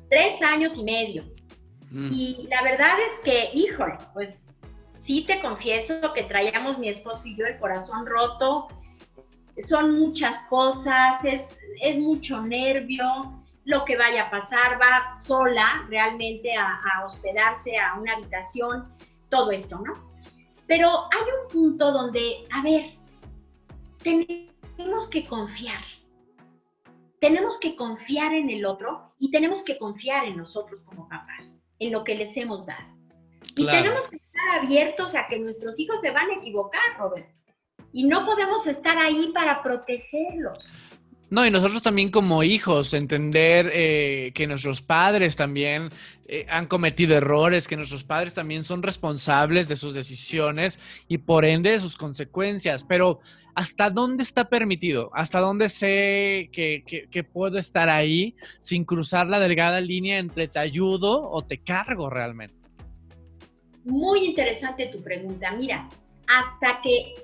tres 0.09 0.41
años 0.41 0.75
y 0.75 0.83
medio. 0.83 1.23
Mm. 1.89 2.09
Y 2.11 2.47
la 2.49 2.61
verdad 2.63 2.97
es 2.99 3.13
que, 3.23 3.49
híjole, 3.53 3.97
pues 4.13 4.45
sí 4.97 5.23
te 5.25 5.39
confieso 5.39 6.11
que 6.13 6.23
traíamos 6.23 6.77
mi 6.79 6.89
esposo 6.89 7.25
y 7.25 7.37
yo 7.37 7.45
el 7.45 7.57
corazón 7.59 8.05
roto, 8.05 8.67
son 9.65 9.97
muchas 9.97 10.35
cosas, 10.49 11.23
es, 11.23 11.57
es 11.81 11.97
mucho 11.97 12.41
nervio, 12.41 13.05
lo 13.63 13.85
que 13.85 13.95
vaya 13.95 14.23
a 14.23 14.31
pasar, 14.31 14.81
va 14.81 15.17
sola 15.17 15.85
realmente 15.87 16.53
a, 16.53 16.81
a, 16.81 17.05
hospedarse 17.05 17.77
a 17.77 17.93
una 17.93 18.15
habitación, 18.15 18.93
todo 19.29 19.51
esto, 19.51 19.79
¿no? 19.79 20.11
Pero 20.67 20.89
hay 20.89 21.21
un 21.41 21.53
punto 21.53 21.93
donde, 21.93 22.45
a 22.51 22.61
ver, 22.61 22.95
tenemos 23.99 24.52
que 25.09 25.25
confiar. 25.25 25.83
Tenemos 27.19 27.57
que 27.59 27.75
confiar 27.75 28.33
en 28.33 28.49
el 28.49 28.65
otro 28.65 29.13
y 29.17 29.31
tenemos 29.31 29.63
que 29.63 29.77
confiar 29.77 30.25
en 30.25 30.37
nosotros 30.37 30.81
como 30.83 31.07
papás, 31.07 31.63
en 31.79 31.91
lo 31.91 32.03
que 32.03 32.15
les 32.15 32.35
hemos 32.37 32.65
dado. 32.65 32.93
Y 33.55 33.65
tenemos 33.65 34.07
que 34.07 34.17
estar 34.17 34.59
abiertos 34.59 35.15
a 35.15 35.27
que 35.27 35.39
nuestros 35.39 35.79
hijos 35.79 36.01
se 36.01 36.11
van 36.11 36.29
a 36.29 36.35
equivocar, 36.35 36.81
Roberto 36.97 37.43
y 37.93 38.07
no 38.07 38.25
podemos 38.25 38.65
estar 38.67 38.97
ahí 38.97 39.31
para 39.33 39.61
protegerlos. 39.61 40.57
No, 41.33 41.43
y 41.47 41.49
nosotros 41.49 41.81
también 41.81 42.11
como 42.11 42.43
hijos, 42.43 42.93
entender 42.93 43.71
eh, 43.73 44.31
que 44.35 44.45
nuestros 44.45 44.83
padres 44.83 45.35
también 45.35 45.89
eh, 46.27 46.45
han 46.47 46.67
cometido 46.67 47.17
errores, 47.17 47.67
que 47.67 47.75
nuestros 47.75 48.03
padres 48.03 48.35
también 48.35 48.63
son 48.63 48.83
responsables 48.83 49.67
de 49.67 49.75
sus 49.75 49.95
decisiones 49.95 50.79
y 51.07 51.17
por 51.17 51.43
ende 51.43 51.71
de 51.71 51.79
sus 51.79 51.97
consecuencias. 51.97 52.83
Pero 52.83 53.19
¿hasta 53.55 53.89
dónde 53.89 54.21
está 54.21 54.47
permitido? 54.47 55.09
¿Hasta 55.15 55.39
dónde 55.39 55.69
sé 55.69 56.51
que, 56.51 57.07
que 57.09 57.23
puedo 57.23 57.57
estar 57.57 57.89
ahí 57.89 58.35
sin 58.59 58.85
cruzar 58.85 59.25
la 59.25 59.39
delgada 59.39 59.81
línea 59.81 60.19
entre 60.19 60.47
te 60.47 60.59
ayudo 60.59 61.31
o 61.31 61.41
te 61.41 61.57
cargo 61.57 62.11
realmente? 62.11 62.53
Muy 63.85 64.25
interesante 64.27 64.85
tu 64.85 65.01
pregunta. 65.01 65.51
Mira, 65.53 65.89
hasta 66.27 66.79
que 66.83 67.15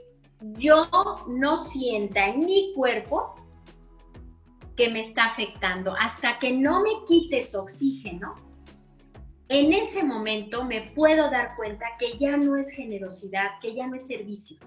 yo 0.58 0.90
no 1.28 1.60
sienta 1.60 2.26
en 2.30 2.40
mi 2.40 2.74
cuerpo 2.74 3.36
que 4.80 4.88
me 4.88 5.02
está 5.02 5.26
afectando, 5.26 5.94
hasta 6.00 6.40
que 6.40 6.54
no 6.54 6.82
me 6.82 6.92
quites 7.06 7.54
oxígeno, 7.54 8.34
en 9.50 9.74
ese 9.74 10.02
momento 10.04 10.64
me 10.64 10.94
puedo 10.96 11.30
dar 11.30 11.58
cuenta 11.58 11.86
que 12.00 12.18
ya 12.18 12.38
no 12.38 12.56
es 12.56 12.70
generosidad, 12.70 13.60
que 13.62 13.76
ya 13.76 13.88
no 13.88 13.98
es 13.98 14.08
servicio, 14.08 14.58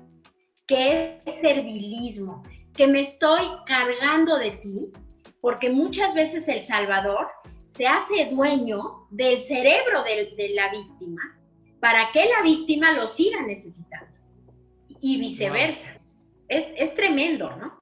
que 0.66 1.22
es 1.24 1.34
servilismo, 1.36 2.42
que 2.74 2.86
me 2.88 3.00
estoy 3.00 3.40
cargando 3.64 4.36
de 4.36 4.50
ti, 4.50 4.92
porque 5.40 5.70
muchas 5.70 6.12
veces 6.12 6.46
el 6.46 6.62
Salvador 6.62 7.28
se 7.64 7.86
hace 7.86 8.26
dueño 8.26 9.06
del 9.08 9.40
cerebro 9.40 10.02
de, 10.04 10.34
de 10.36 10.50
la 10.50 10.70
víctima 10.72 11.22
para 11.80 12.12
que 12.12 12.26
la 12.26 12.42
víctima 12.42 12.92
lo 12.92 13.08
siga 13.08 13.40
necesitando 13.46 14.14
y 15.00 15.18
viceversa. 15.18 15.88
Es, 16.48 16.66
es 16.76 16.94
tremendo, 16.94 17.56
¿no? 17.56 17.80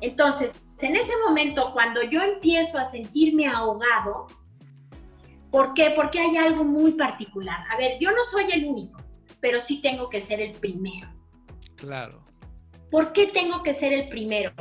Entonces, 0.00 0.52
en 0.80 0.96
ese 0.96 1.12
momento, 1.26 1.72
cuando 1.72 2.02
yo 2.02 2.20
empiezo 2.22 2.78
a 2.78 2.84
sentirme 2.84 3.46
ahogado, 3.46 4.26
¿por 5.50 5.74
qué? 5.74 5.92
Porque 5.96 6.18
hay 6.18 6.36
algo 6.36 6.64
muy 6.64 6.92
particular. 6.92 7.58
A 7.70 7.76
ver, 7.76 7.98
yo 8.00 8.10
no 8.10 8.24
soy 8.24 8.50
el 8.52 8.66
único, 8.66 9.00
pero 9.40 9.60
sí 9.60 9.80
tengo 9.80 10.08
que 10.10 10.20
ser 10.20 10.40
el 10.40 10.52
primero. 10.52 11.08
Claro. 11.76 12.22
¿Por 12.90 13.12
qué 13.12 13.28
tengo 13.28 13.62
que 13.62 13.74
ser 13.74 13.92
el 13.92 14.08
primero? 14.08 14.52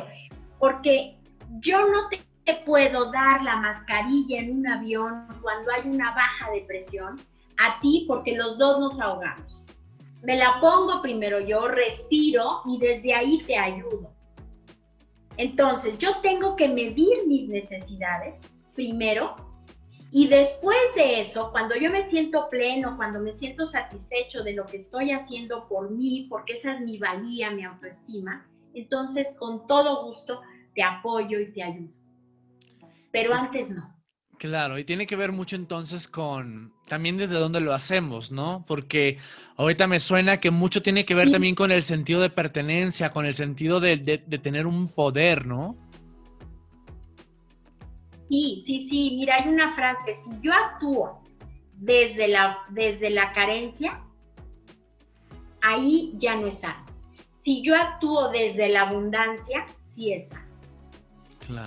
Porque 0.59 1.17
yo 1.59 1.87
no 1.87 2.07
te, 2.09 2.21
te 2.43 2.55
puedo 2.65 3.11
dar 3.11 3.43
la 3.43 3.57
mascarilla 3.57 4.39
en 4.39 4.59
un 4.59 4.67
avión 4.67 5.27
cuando 5.41 5.71
hay 5.71 5.89
una 5.89 6.11
baja 6.11 6.51
de 6.51 6.61
presión 6.61 7.19
a 7.57 7.79
ti 7.79 8.05
porque 8.07 8.35
los 8.35 8.57
dos 8.57 8.79
nos 8.79 8.99
ahogamos 8.99 9.65
me 10.25 10.37
la 10.37 10.59
pongo 10.59 11.01
primero 11.01 11.39
yo, 11.39 11.67
respiro 11.67 12.61
y 12.65 12.79
desde 12.79 13.13
ahí 13.13 13.43
te 13.45 13.57
ayudo. 13.57 14.14
Entonces, 15.37 15.97
yo 15.97 16.21
tengo 16.21 16.55
que 16.55 16.69
medir 16.69 17.27
mis 17.27 17.47
necesidades 17.47 18.57
primero 18.73 19.35
y 20.11 20.27
después 20.27 20.77
de 20.95 21.19
eso, 21.19 21.51
cuando 21.51 21.75
yo 21.75 21.91
me 21.91 22.07
siento 22.07 22.47
pleno, 22.49 22.95
cuando 22.95 23.19
me 23.19 23.33
siento 23.33 23.65
satisfecho 23.65 24.43
de 24.43 24.53
lo 24.53 24.65
que 24.65 24.77
estoy 24.77 25.11
haciendo 25.11 25.67
por 25.67 25.91
mí, 25.91 26.27
porque 26.29 26.53
esa 26.53 26.73
es 26.73 26.81
mi 26.81 26.97
valía, 26.97 27.51
mi 27.51 27.63
autoestima, 27.63 28.47
entonces 28.73 29.35
con 29.37 29.67
todo 29.67 30.05
gusto 30.05 30.41
te 30.73 30.83
apoyo 30.83 31.39
y 31.39 31.51
te 31.51 31.63
ayudo. 31.63 31.93
Pero 33.11 33.33
antes 33.33 33.69
no. 33.69 33.94
Claro, 34.37 34.77
y 34.77 34.83
tiene 34.83 35.07
que 35.07 35.15
ver 35.15 35.31
mucho 35.31 35.55
entonces 35.55 36.07
con 36.07 36.73
también 36.85 37.17
desde 37.17 37.35
dónde 37.35 37.61
lo 37.61 37.73
hacemos, 37.73 38.31
¿no? 38.31 38.65
Porque 38.67 39.17
ahorita 39.55 39.87
me 39.87 39.99
suena 39.99 40.39
que 40.39 40.51
mucho 40.51 40.81
tiene 40.81 41.05
que 41.05 41.15
ver 41.15 41.31
también 41.31 41.55
con 41.55 41.71
el 41.71 41.83
sentido 41.83 42.21
de 42.21 42.29
pertenencia, 42.29 43.11
con 43.11 43.25
el 43.25 43.33
sentido 43.33 43.79
de, 43.79 43.97
tener 43.97 44.67
un 44.67 44.89
poder, 44.89 45.45
¿no? 45.45 45.77
Sí, 48.29 48.63
sí, 48.65 48.87
sí. 48.89 49.15
Mira, 49.17 49.35
hay 49.35 49.49
una 49.49 49.73
frase, 49.73 50.19
si 50.25 50.41
yo 50.41 50.53
actúo 50.53 51.23
desde 51.73 52.27
la, 52.27 52.57
desde 52.69 53.09
la 53.09 53.31
carencia, 53.31 54.01
ahí 55.61 56.13
ya 56.17 56.35
no 56.35 56.47
es 56.47 56.59
sano. 56.59 56.85
Si 57.33 57.61
yo 57.61 57.75
actúo 57.75 58.29
desde 58.29 58.69
la 58.69 58.81
abundancia, 58.81 59.65
sí 59.81 60.11
es 60.11 60.29
sano. 60.29 60.44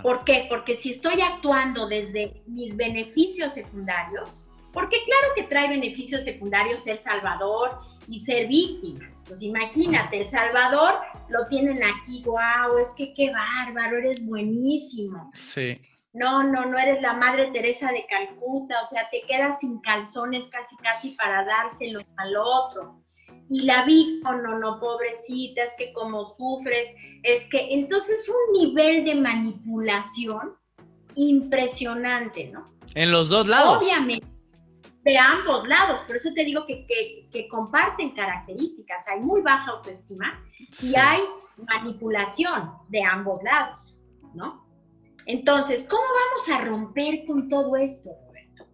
¿Por 0.03 0.25
qué? 0.25 0.47
Porque 0.49 0.77
si 0.77 0.91
estoy 0.91 1.21
actuando 1.21 1.89
desde 1.89 2.43
mis 2.47 2.77
beneficios 2.77 3.55
secundarios, 3.55 4.51
porque 4.73 4.97
claro 5.05 5.35
que 5.35 5.45
trae 5.45 5.69
beneficios 5.69 6.25
secundarios 6.25 6.83
ser 6.83 6.99
salvador 6.99 7.81
y 8.07 8.21
ser 8.21 8.49
víctima. 8.49 9.11
Pues 9.27 9.43
imagínate, 9.43 10.23
El 10.23 10.29
Salvador 10.29 11.01
lo 11.29 11.47
tienen 11.49 11.83
aquí, 11.83 12.23
wow, 12.25 12.79
es 12.81 12.89
que 12.97 13.13
qué 13.15 13.31
bárbaro, 13.31 13.99
eres 13.99 14.25
buenísimo. 14.27 15.31
Sí. 15.35 15.81
No, 16.15 16.43
no, 16.43 16.65
no 16.65 16.79
eres 16.79 17.03
la 17.03 17.13
Madre 17.13 17.51
Teresa 17.53 17.93
de 17.93 18.07
Calcuta, 18.07 18.81
o 18.81 18.85
sea, 18.85 19.09
te 19.11 19.21
quedas 19.29 19.59
sin 19.59 19.79
calzones 19.81 20.49
casi, 20.49 20.75
casi 20.77 21.11
para 21.11 21.45
dárselos 21.45 22.05
al 22.17 22.37
otro 22.37 23.03
y 23.49 23.63
la 23.63 23.85
vi, 23.85 24.21
oh, 24.27 24.35
no, 24.35 24.59
no, 24.59 24.79
pobrecita, 24.79 25.63
es 25.63 25.73
que 25.79 25.93
como 25.93 26.37
sufres, 26.37 26.91
es 27.23 27.43
que 27.51 27.73
entonces 27.73 28.29
un 28.29 28.61
nivel 28.61 29.05
de 29.05 29.15
manipulación 29.15 30.55
impresionante, 31.15 32.49
¿no? 32.49 32.71
En 32.95 33.11
los 33.11 33.29
dos 33.29 33.49
lados. 33.49 33.79
Obviamente, 33.79 34.27
de 35.05 35.17
ambos 35.17 35.67
lados, 35.67 36.01
por 36.03 36.17
eso 36.17 36.31
te 36.35 36.45
digo 36.45 36.67
que, 36.67 36.87
que, 36.87 37.49
comparten 37.49 38.11
características, 38.11 39.07
hay 39.09 39.21
muy 39.21 39.41
baja 39.41 39.71
autoestima 39.73 40.45
y 40.83 40.95
hay 40.97 41.23
manipulación 41.57 42.73
de 42.89 43.03
ambos 43.03 43.43
lados, 43.43 44.03
¿no? 44.35 44.67
Entonces, 45.27 45.87
¿cómo 45.89 46.03
vamos 46.03 46.49
a 46.49 46.65
romper 46.69 47.25
con 47.27 47.49
todo 47.49 47.77
esto, 47.77 48.11
Roberto? 48.27 48.67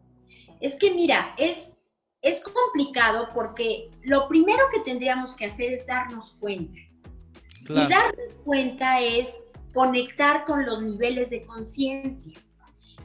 Es 0.61 0.77
que 0.77 0.93
mira, 0.93 1.35
es, 1.37 1.74
es 2.25 2.41
complicado 2.41 3.29
porque 3.35 3.91
lo 4.03 4.27
primero 4.29 4.65
que 4.73 4.81
tendríamos 4.81 5.37
que 5.37 5.45
hacer 5.45 5.75
es 5.75 5.87
darnos 5.87 6.35
cuenta. 6.41 6.79
Y 7.69 7.75
darnos 7.75 8.35
cuenta 8.45 9.01
es 9.01 9.29
conectar 9.75 10.45
con 10.47 10.65
los 10.65 10.83
niveles 10.83 11.29
de 11.31 11.45
conciencia. 11.45 12.39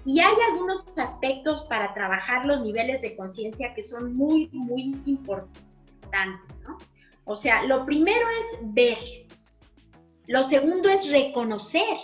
Y 0.05 0.21
hay 0.21 0.35
algunos 0.49 0.85
aspectos 0.97 1.65
para 1.67 1.93
trabajar 1.93 2.45
los 2.45 2.61
niveles 2.61 3.01
de 3.01 3.17
conciencia 3.17 3.73
que 3.73 3.83
son 3.83 4.15
muy, 4.15 4.49
muy 4.53 4.95
importantes, 5.05 6.61
¿no? 6.61 6.77
O 7.25 7.35
sea, 7.35 7.63
lo 7.63 7.85
primero 7.85 8.25
es 8.39 8.59
ver. 8.73 8.97
Lo 10.27 10.45
segundo 10.45 10.89
es 10.89 11.07
reconocer 11.09 11.97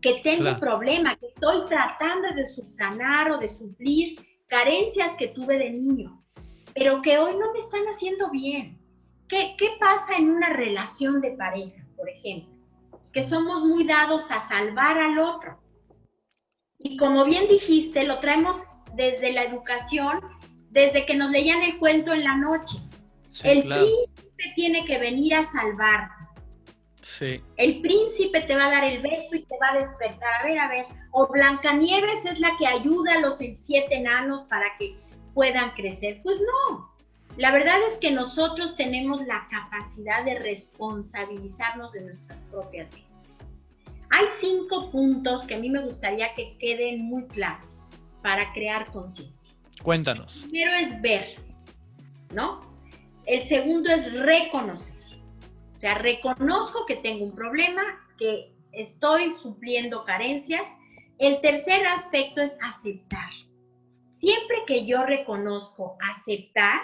que 0.00 0.14
tengo 0.22 0.50
un 0.50 0.60
problema, 0.60 1.16
que 1.16 1.26
estoy 1.26 1.66
tratando 1.68 2.34
de 2.34 2.46
subsanar 2.46 3.30
o 3.30 3.38
de 3.38 3.48
suplir 3.48 4.18
carencias 4.46 5.12
que 5.18 5.28
tuve 5.28 5.58
de 5.58 5.70
niño, 5.70 6.22
pero 6.76 7.02
que 7.02 7.18
hoy 7.18 7.32
no 7.36 7.52
me 7.52 7.58
están 7.58 7.84
haciendo 7.86 8.30
bien. 8.30 8.78
¿Qué, 9.28 9.56
qué 9.58 9.70
pasa 9.80 10.16
en 10.16 10.30
una 10.30 10.50
relación 10.50 11.20
de 11.20 11.32
pareja, 11.32 11.84
por 11.96 12.08
ejemplo? 12.08 12.54
Que 13.12 13.24
somos 13.24 13.64
muy 13.64 13.84
dados 13.84 14.30
a 14.30 14.40
salvar 14.40 14.98
al 14.98 15.18
otro. 15.18 15.58
Y 16.78 16.96
como 16.96 17.24
bien 17.24 17.48
dijiste, 17.48 18.04
lo 18.04 18.20
traemos 18.20 18.62
desde 18.94 19.32
la 19.32 19.44
educación, 19.44 20.20
desde 20.70 21.06
que 21.06 21.14
nos 21.14 21.30
leían 21.30 21.62
el 21.62 21.78
cuento 21.78 22.12
en 22.12 22.22
la 22.22 22.36
noche. 22.36 22.78
el 23.42 23.62
príncipe 23.62 24.52
tiene 24.54 24.84
que 24.84 24.98
venir 24.98 25.34
a 25.34 25.44
salvarte 25.44 26.26
el 27.56 27.80
príncipe 27.80 28.42
te 28.42 28.56
va 28.56 28.66
a 28.66 28.70
dar 28.70 28.84
el 28.84 29.00
beso 29.00 29.36
y 29.36 29.44
te 29.44 29.56
va 29.60 29.72
a 29.72 29.78
despertar. 29.78 30.42
A 30.42 30.44
ver, 30.44 30.58
a 30.58 30.68
ver. 30.68 30.86
O 31.12 31.26
Blancanieves 31.28 32.24
es 32.26 32.38
la 32.40 32.56
que 32.58 32.66
ayuda 32.66 33.14
a 33.14 33.20
los 33.20 33.38
siete 33.38 33.94
enanos 33.94 34.44
para 34.44 34.66
que 34.78 34.96
puedan 35.36 35.72
crecer. 35.72 36.20
Pues 36.22 36.40
no. 36.40 36.90
La 37.36 37.52
verdad 37.52 37.76
es 37.86 37.98
que 37.98 38.10
nosotros 38.10 38.74
tenemos 38.76 39.24
la 39.26 39.46
capacidad 39.50 40.24
de 40.24 40.38
responsabilizarnos 40.38 41.92
de 41.92 42.00
nuestras 42.00 42.44
propias 42.46 42.88
vidas. 42.90 43.34
Hay 44.10 44.24
cinco 44.40 44.90
puntos 44.90 45.44
que 45.44 45.54
a 45.54 45.58
mí 45.58 45.68
me 45.68 45.82
gustaría 45.82 46.32
que 46.34 46.56
queden 46.58 47.04
muy 47.04 47.26
claros 47.26 47.90
para 48.22 48.50
crear 48.54 48.90
conciencia. 48.92 49.52
Cuéntanos. 49.82 50.44
El 50.44 50.50
primero 50.50 50.72
es 50.74 51.02
ver, 51.02 51.26
¿no? 52.32 52.62
El 53.26 53.44
segundo 53.44 53.90
es 53.90 54.10
reconocer. 54.12 54.96
O 55.74 55.78
sea, 55.78 55.98
reconozco 55.98 56.86
que 56.86 56.96
tengo 56.96 57.26
un 57.26 57.34
problema, 57.34 57.82
que 58.16 58.54
estoy 58.72 59.34
supliendo 59.42 60.04
carencias. 60.04 60.66
El 61.18 61.42
tercer 61.42 61.86
aspecto 61.86 62.40
es 62.40 62.56
aceptar. 62.62 63.30
Siempre 64.20 64.56
que 64.66 64.86
yo 64.86 65.04
reconozco 65.04 65.98
aceptar, 66.10 66.80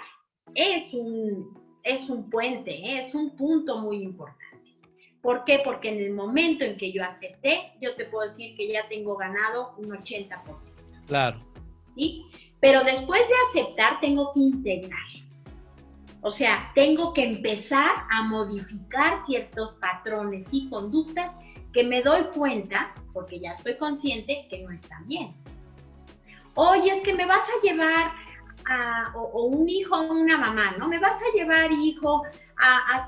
es 0.55 0.93
un, 0.93 1.59
es 1.83 2.11
un 2.11 2.29
puente, 2.29 2.71
¿eh? 2.71 2.99
es 2.99 3.15
un 3.15 3.35
punto 3.37 3.79
muy 3.79 4.03
importante. 4.03 4.77
¿Por 5.23 5.45
qué? 5.45 5.63
Porque 5.65 5.89
en 5.89 5.99
el 5.99 6.13
momento 6.13 6.63
en 6.63 6.77
que 6.77 6.93
yo 6.93 7.03
acepté, 7.03 7.73
yo 7.81 7.95
te 7.95 8.05
puedo 8.05 8.29
decir 8.29 8.55
que 8.57 8.71
ya 8.71 8.87
tengo 8.89 9.17
ganado 9.17 9.75
un 9.79 9.91
80%. 9.91 10.43
Claro. 11.07 11.39
¿sí? 11.95 12.27
Pero 12.61 12.85
después 12.85 13.23
de 13.27 13.61
aceptar, 13.61 13.99
tengo 14.01 14.31
que 14.35 14.41
integrar. 14.41 15.01
O 16.21 16.31
sea, 16.31 16.71
tengo 16.75 17.15
que 17.15 17.25
empezar 17.25 17.93
a 18.11 18.25
modificar 18.25 19.17
ciertos 19.25 19.73
patrones 19.81 20.47
y 20.53 20.69
conductas 20.69 21.39
que 21.73 21.83
me 21.83 22.03
doy 22.03 22.25
cuenta, 22.35 22.95
porque 23.15 23.41
ya 23.41 23.53
estoy 23.53 23.77
consciente, 23.79 24.47
que 24.51 24.59
no 24.59 24.71
están 24.71 25.09
bien. 25.09 25.35
Oye, 26.55 26.91
es 26.91 27.01
que 27.01 27.15
me 27.15 27.27
vas 27.27 27.49
a 27.49 27.67
llevar 27.67 28.13
a, 28.67 29.13
o, 29.15 29.47
un 29.47 29.69
hijo 29.69 29.97
o 29.97 30.13
una 30.13 30.37
mamá, 30.37 30.75
¿no? 30.79 30.89
Me 30.89 30.99
vas 30.99 31.21
a 31.21 31.37
llevar, 31.37 31.73
hijo, 31.73 32.23
a, 32.59 33.07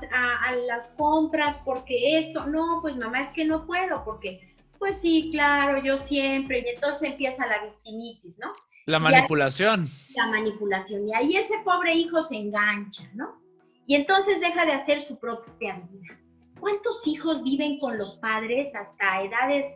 a, 0.49 0.55
las 0.67 0.93
compras 0.97 1.61
porque 1.63 2.17
esto, 2.17 2.45
no, 2.45 2.79
pues 2.81 2.95
mamá, 2.97 3.21
es 3.21 3.29
que 3.29 3.45
no 3.45 3.65
puedo, 3.65 4.03
porque, 4.03 4.55
pues 4.79 4.99
sí, 4.99 5.29
claro, 5.31 5.81
yo 5.81 5.97
siempre, 5.97 6.59
y 6.59 6.69
entonces 6.69 7.11
empieza 7.11 7.45
la 7.45 7.63
victimitis, 7.63 8.39
¿no? 8.39 8.49
La 8.85 8.99
manipulación. 8.99 9.87
la 10.15 10.27
manipulación. 10.27 11.07
Y 11.07 11.13
ahí 11.13 11.37
ese 11.37 11.57
pobre 11.63 11.93
hijo 11.93 12.21
se 12.21 12.35
engancha, 12.35 13.03
¿no? 13.13 13.41
Y 13.87 13.95
entonces 13.95 14.39
deja 14.39 14.65
de 14.65 14.73
hacer 14.73 15.01
su 15.01 15.19
propia 15.19 15.81
vida. 15.89 16.19
¿Cuántos 16.59 17.05
hijos 17.07 17.43
viven 17.43 17.79
con 17.79 17.97
los 17.97 18.15
padres 18.15 18.73
hasta 18.75 19.23
edades 19.23 19.67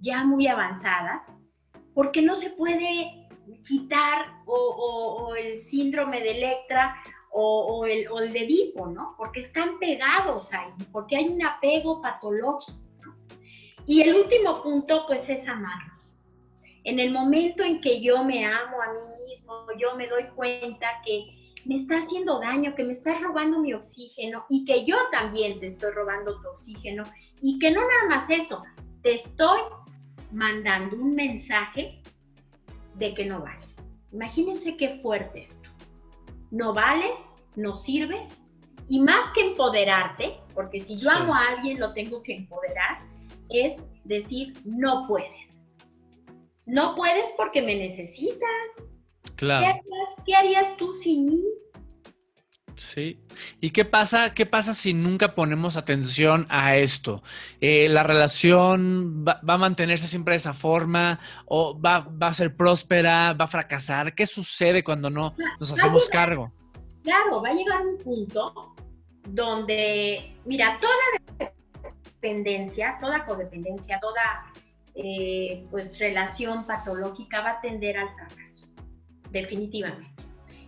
ya 0.00 0.24
muy 0.24 0.46
avanzadas? 0.46 1.36
Porque 1.96 2.22
no 2.22 2.36
se 2.36 2.50
puede 2.50 3.26
quitar 3.66 4.26
o, 4.46 5.34
el 5.36 5.58
síndrome 5.58 6.20
de 6.20 6.30
Electra 6.30 6.94
o, 7.32 7.84
el, 7.86 8.06
el 8.22 8.32
de 8.32 8.44
Edipo, 8.44 8.86
¿no? 8.86 9.16
Porque 9.18 9.40
están 9.40 9.80
pegados 9.80 10.52
ahí, 10.52 10.70
porque 10.92 11.16
hay 11.16 11.28
un 11.28 11.44
apego 11.44 12.00
patológico. 12.00 12.78
Y 13.84 14.02
el 14.02 14.14
último 14.14 14.62
punto, 14.62 15.04
pues, 15.08 15.28
es 15.28 15.46
amarlo 15.48 15.96
en 16.86 17.00
el 17.00 17.10
momento 17.10 17.64
en 17.64 17.80
que 17.80 18.00
yo 18.00 18.22
me 18.22 18.46
amo 18.46 18.80
a 18.80 18.92
mí 18.92 19.28
mismo, 19.28 19.66
yo 19.76 19.96
me 19.96 20.06
doy 20.06 20.22
cuenta 20.36 20.86
que 21.04 21.52
me 21.64 21.74
está 21.74 21.98
haciendo 21.98 22.38
daño, 22.38 22.76
que 22.76 22.84
me 22.84 22.92
estás 22.92 23.20
robando 23.20 23.58
mi 23.58 23.74
oxígeno 23.74 24.46
y 24.48 24.64
que 24.64 24.84
yo 24.84 24.96
también 25.10 25.58
te 25.58 25.66
estoy 25.66 25.90
robando 25.90 26.40
tu 26.40 26.48
oxígeno 26.48 27.02
y 27.42 27.58
que 27.58 27.72
no 27.72 27.80
nada 27.80 28.08
más 28.08 28.30
eso, 28.30 28.62
te 29.02 29.14
estoy 29.14 29.58
mandando 30.32 30.96
un 30.96 31.14
mensaje 31.14 32.02
de 32.94 33.14
que 33.14 33.26
no 33.26 33.40
vales. 33.40 33.68
Imagínense 34.12 34.76
qué 34.76 35.00
fuerte 35.02 35.44
esto. 35.44 35.68
No 36.50 36.72
vales, 36.72 37.18
no 37.54 37.76
sirves 37.76 38.36
y 38.88 39.00
más 39.00 39.30
que 39.34 39.48
empoderarte, 39.48 40.38
porque 40.54 40.80
si 40.80 40.96
yo 40.96 41.10
amo 41.10 41.34
a 41.34 41.48
alguien 41.48 41.80
lo 41.80 41.92
tengo 41.92 42.22
que 42.22 42.36
empoderar, 42.36 43.00
es 43.48 43.76
decir, 44.04 44.54
no 44.64 45.06
puedes 45.08 45.46
no 46.66 46.96
puedes 46.96 47.30
porque 47.36 47.62
me 47.62 47.76
necesitas. 47.76 48.40
Claro. 49.36 49.80
¿Qué 50.26 50.34
harías, 50.34 50.76
tú 50.76 50.92
sin 50.94 51.26
mí? 51.26 51.44
Sí. 52.76 53.18
¿Y 53.60 53.70
qué 53.70 53.84
pasa, 53.84 54.34
qué 54.34 54.46
pasa 54.46 54.74
si 54.74 54.92
nunca 54.92 55.34
ponemos 55.34 55.76
atención 55.76 56.46
a 56.50 56.76
esto? 56.76 57.22
Eh, 57.60 57.88
¿La 57.88 58.02
relación 58.02 59.24
va, 59.26 59.40
a 59.46 59.58
mantenerse 59.58 60.08
siempre 60.08 60.32
de 60.32 60.36
esa 60.36 60.52
forma? 60.52 61.18
¿O 61.46 61.78
va, 61.78 62.08
a 62.20 62.34
ser 62.34 62.54
próspera? 62.54 63.32
¿Va 63.32 63.46
a 63.46 63.48
fracasar? 63.48 64.14
¿Qué 64.14 64.26
sucede 64.26 64.84
cuando 64.84 65.10
no 65.10 65.34
nos 65.58 65.72
hacemos 65.72 66.08
cargo? 66.08 66.52
Claro, 67.02 67.42
va 67.42 67.48
a 67.48 67.54
llegar 67.54 67.86
un 67.86 67.98
punto 67.98 68.74
donde, 69.28 70.34
mira, 70.44 70.78
toda 70.80 71.52
dependencia, 72.20 72.98
toda 73.00 73.24
codependencia, 73.24 73.98
toda 74.00 74.52
eh, 74.94 75.66
pues 75.70 75.98
relación 75.98 76.66
patológica 76.66 77.40
va 77.40 77.50
a 77.52 77.60
tender 77.60 77.96
al 77.96 78.08
fracaso, 78.14 78.66
definitivamente. 79.30 80.15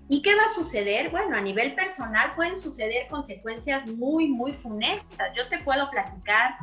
¿Y 0.09 0.23
qué 0.23 0.35
va 0.35 0.45
a 0.45 0.55
suceder? 0.55 1.11
Bueno, 1.11 1.37
a 1.37 1.41
nivel 1.41 1.75
personal 1.75 2.35
pueden 2.35 2.59
suceder 2.59 3.07
consecuencias 3.09 3.87
muy, 3.87 4.29
muy 4.29 4.55
funestas. 4.55 5.35
Yo 5.37 5.47
te 5.49 5.59
puedo 5.59 5.91
platicar 5.91 6.57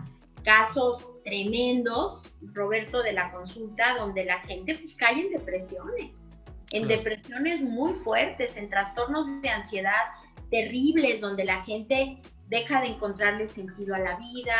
casos 0.43 1.05
tremendos, 1.23 2.35
Roberto, 2.53 3.03
de 3.03 3.13
la 3.13 3.31
consulta, 3.31 3.95
donde 3.97 4.25
la 4.25 4.39
gente 4.41 4.75
pues, 4.75 4.95
cae 4.95 5.21
en 5.21 5.31
depresiones, 5.31 6.31
en 6.71 6.87
depresiones 6.87 7.61
muy 7.61 7.93
fuertes, 7.95 8.57
en 8.57 8.69
trastornos 8.69 9.27
de 9.41 9.49
ansiedad 9.49 10.05
terribles, 10.49 11.21
donde 11.21 11.45
la 11.45 11.63
gente 11.63 12.21
deja 12.47 12.81
de 12.81 12.87
encontrarle 12.87 13.47
sentido 13.47 13.93
a 13.95 13.99
la 13.99 14.17
vida, 14.17 14.55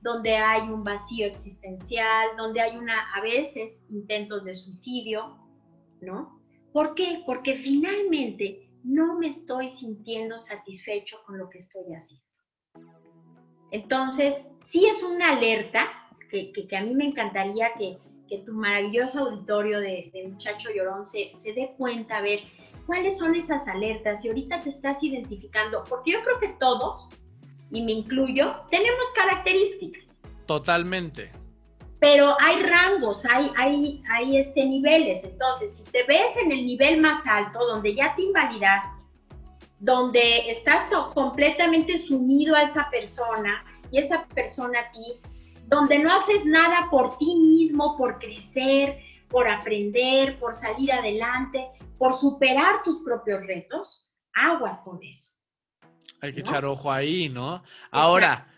donde 0.00 0.36
hay 0.36 0.68
un 0.68 0.84
vacío 0.84 1.26
existencial, 1.26 2.28
donde 2.36 2.60
hay 2.60 2.76
una, 2.76 3.12
a 3.14 3.20
veces, 3.20 3.82
intentos 3.90 4.44
de 4.44 4.54
suicidio, 4.54 5.36
¿no? 6.00 6.41
¿Por 6.72 6.94
qué? 6.94 7.22
Porque 7.26 7.56
finalmente 7.56 8.68
no 8.84 9.18
me 9.18 9.28
estoy 9.28 9.70
sintiendo 9.70 10.40
satisfecho 10.40 11.18
con 11.26 11.38
lo 11.38 11.48
que 11.48 11.58
estoy 11.58 11.84
haciendo. 11.94 12.24
Entonces, 13.70 14.36
sí 14.70 14.86
es 14.86 15.02
una 15.02 15.32
alerta 15.32 15.88
que, 16.30 16.52
que, 16.52 16.76
a 16.76 16.82
mí 16.82 16.94
me 16.94 17.06
encantaría 17.06 17.72
que, 17.78 17.98
que 18.28 18.38
tu 18.38 18.52
maravilloso 18.52 19.20
auditorio 19.20 19.80
de, 19.80 20.10
de 20.12 20.28
Muchacho 20.28 20.68
Llorón 20.74 21.04
se, 21.04 21.32
se 21.36 21.52
dé 21.52 21.74
cuenta, 21.76 22.18
a 22.18 22.22
ver, 22.22 22.40
cuáles 22.86 23.18
son 23.18 23.34
esas 23.34 23.66
alertas 23.68 24.24
y 24.24 24.28
ahorita 24.28 24.60
te 24.60 24.70
estás 24.70 25.02
identificando, 25.02 25.84
porque 25.88 26.12
yo 26.12 26.22
creo 26.22 26.40
que 26.40 26.48
todos 26.58 27.08
y 27.70 27.82
me 27.82 27.92
incluyo, 27.92 28.54
tenemos 28.70 29.10
características. 29.14 30.22
Totalmente. 30.46 31.30
Pero 32.02 32.36
hay 32.40 32.60
rangos, 32.64 33.24
hay, 33.26 33.52
hay, 33.56 34.02
hay 34.10 34.36
este, 34.38 34.66
niveles. 34.66 35.22
Entonces, 35.22 35.72
si 35.76 35.84
te 35.84 36.02
ves 36.02 36.36
en 36.36 36.50
el 36.50 36.66
nivel 36.66 37.00
más 37.00 37.24
alto, 37.24 37.64
donde 37.64 37.94
ya 37.94 38.12
te 38.16 38.22
invalidaste, 38.22 38.90
donde 39.78 40.50
estás 40.50 40.82
completamente 41.14 41.96
sumido 41.98 42.56
a 42.56 42.62
esa 42.62 42.90
persona 42.90 43.64
y 43.92 43.98
esa 43.98 44.26
persona 44.34 44.80
a 44.80 44.90
ti, 44.90 45.20
donde 45.68 46.00
no 46.00 46.12
haces 46.12 46.44
nada 46.44 46.88
por 46.90 47.18
ti 47.18 47.36
mismo, 47.36 47.96
por 47.96 48.18
crecer, 48.18 48.98
por 49.28 49.46
aprender, 49.46 50.40
por 50.40 50.56
salir 50.56 50.92
adelante, 50.92 51.68
por 51.98 52.18
superar 52.18 52.82
tus 52.82 53.00
propios 53.04 53.46
retos, 53.46 54.10
aguas 54.34 54.80
con 54.80 55.00
eso. 55.04 55.30
Hay 56.20 56.32
que 56.32 56.40
echar 56.40 56.64
ojo 56.64 56.90
ahí, 56.90 57.28
¿no? 57.28 57.62
Ahora, 57.92 58.51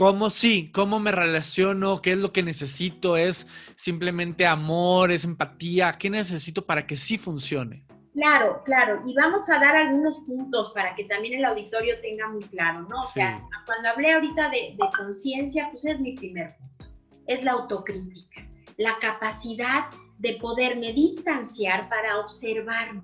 ¿cómo 0.00 0.30
sí? 0.30 0.70
¿Cómo 0.72 0.98
me 0.98 1.10
relaciono? 1.10 2.00
¿Qué 2.00 2.12
es 2.12 2.16
lo 2.16 2.32
que 2.32 2.42
necesito? 2.42 3.18
¿Es 3.18 3.46
simplemente 3.76 4.46
amor? 4.46 5.12
¿Es 5.12 5.24
empatía? 5.26 5.98
¿Qué 5.98 6.08
necesito 6.08 6.64
para 6.64 6.86
que 6.86 6.96
sí 6.96 7.18
funcione? 7.18 7.84
Claro, 8.14 8.62
claro. 8.64 9.02
Y 9.04 9.12
vamos 9.14 9.46
a 9.50 9.58
dar 9.58 9.76
algunos 9.76 10.18
puntos 10.20 10.72
para 10.72 10.94
que 10.94 11.04
también 11.04 11.38
el 11.38 11.44
auditorio 11.44 12.00
tenga 12.00 12.30
muy 12.30 12.44
claro, 12.44 12.80
¿no? 12.88 13.00
O 13.00 13.08
sea, 13.10 13.46
cuando 13.66 13.90
hablé 13.90 14.14
ahorita 14.14 14.48
de, 14.48 14.74
de 14.78 14.90
conciencia, 14.96 15.68
pues 15.70 15.84
es 15.84 16.00
mi 16.00 16.16
primer 16.16 16.56
punto. 16.56 16.86
Es 17.26 17.44
la 17.44 17.52
autocrítica, 17.52 18.48
la 18.78 18.98
capacidad 19.00 19.90
de 20.16 20.38
poderme 20.40 20.94
distanciar 20.94 21.90
para 21.90 22.20
observarme 22.20 23.02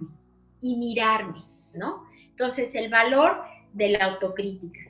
y 0.63 0.79
mirarme, 0.79 1.45
¿no? 1.75 2.07
Entonces, 2.31 2.75
el 2.75 2.89
valor 2.89 3.43
de 3.75 3.91
la 3.91 4.07
autocrítica. 4.07 4.81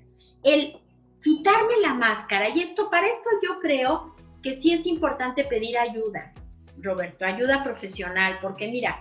El 0.45 0.86
quitarme 1.27 1.81
la 1.83 1.93
máscara, 1.93 2.51
y 2.51 2.61
esto, 2.61 2.89
para 2.89 3.09
esto 3.09 3.29
yo 3.43 3.59
creo 3.59 4.15
que 4.45 4.55
sí 4.55 4.73
es 4.73 4.87
importante 4.87 5.43
pedir 5.43 5.77
ayuda, 5.77 6.33
Roberto, 6.79 7.25
ayuda 7.25 7.65
profesional, 7.65 8.39
porque 8.41 8.69
mira, 8.69 9.01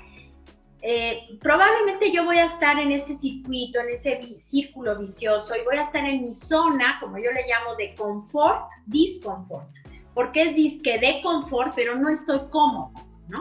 eh, 0.81 1.37
probablemente 1.39 2.11
yo 2.11 2.25
voy 2.25 2.39
a 2.39 2.45
estar 2.45 2.79
en 2.79 2.91
ese 2.91 3.13
circuito, 3.13 3.79
en 3.79 3.89
ese 3.89 4.39
círculo 4.39 4.97
vicioso 4.97 5.55
y 5.55 5.63
voy 5.65 5.77
a 5.77 5.83
estar 5.83 6.03
en 6.03 6.23
mi 6.23 6.33
zona, 6.33 6.97
como 6.99 7.19
yo 7.19 7.31
le 7.31 7.45
llamo, 7.47 7.75
de 7.75 7.93
confort, 7.93 8.69
disconfort, 8.87 9.69
porque 10.15 10.41
es 10.41 10.55
disque 10.55 10.97
de 10.97 11.21
confort, 11.21 11.73
pero 11.75 11.95
no 11.95 12.09
estoy 12.09 12.39
cómodo. 12.49 12.91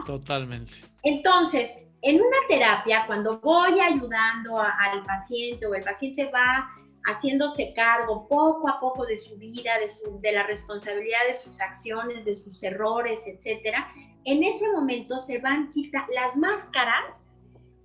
Totalmente. 0.05 0.73
Entonces, 1.01 1.75
en 2.03 2.17
una 2.17 2.37
terapia, 2.47 3.05
cuando 3.07 3.39
voy 3.39 3.79
ayudando 3.79 4.59
al 4.59 5.01
paciente 5.07 5.65
o 5.65 5.73
el 5.73 5.83
paciente 5.83 6.29
va 6.29 6.69
haciéndose 7.05 7.73
cargo 7.73 8.27
poco 8.27 8.67
a 8.67 8.79
poco 8.79 9.05
de 9.05 9.17
su 9.17 9.37
vida, 9.37 9.77
de, 9.79 9.89
su, 9.89 10.19
de 10.21 10.31
la 10.31 10.43
responsabilidad 10.43 11.19
de 11.27 11.35
sus 11.35 11.61
acciones, 11.61 12.25
de 12.25 12.35
sus 12.35 12.61
errores, 12.63 13.21
etcétera, 13.27 13.87
en 14.25 14.43
ese 14.43 14.69
momento 14.71 15.19
se 15.19 15.37
van 15.39 15.69
quitando 15.69 16.11
las 16.13 16.35
máscaras, 16.35 17.25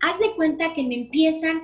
haz 0.00 0.18
de 0.18 0.34
cuenta 0.34 0.72
que 0.72 0.82
me 0.82 0.94
empiezan 0.94 1.60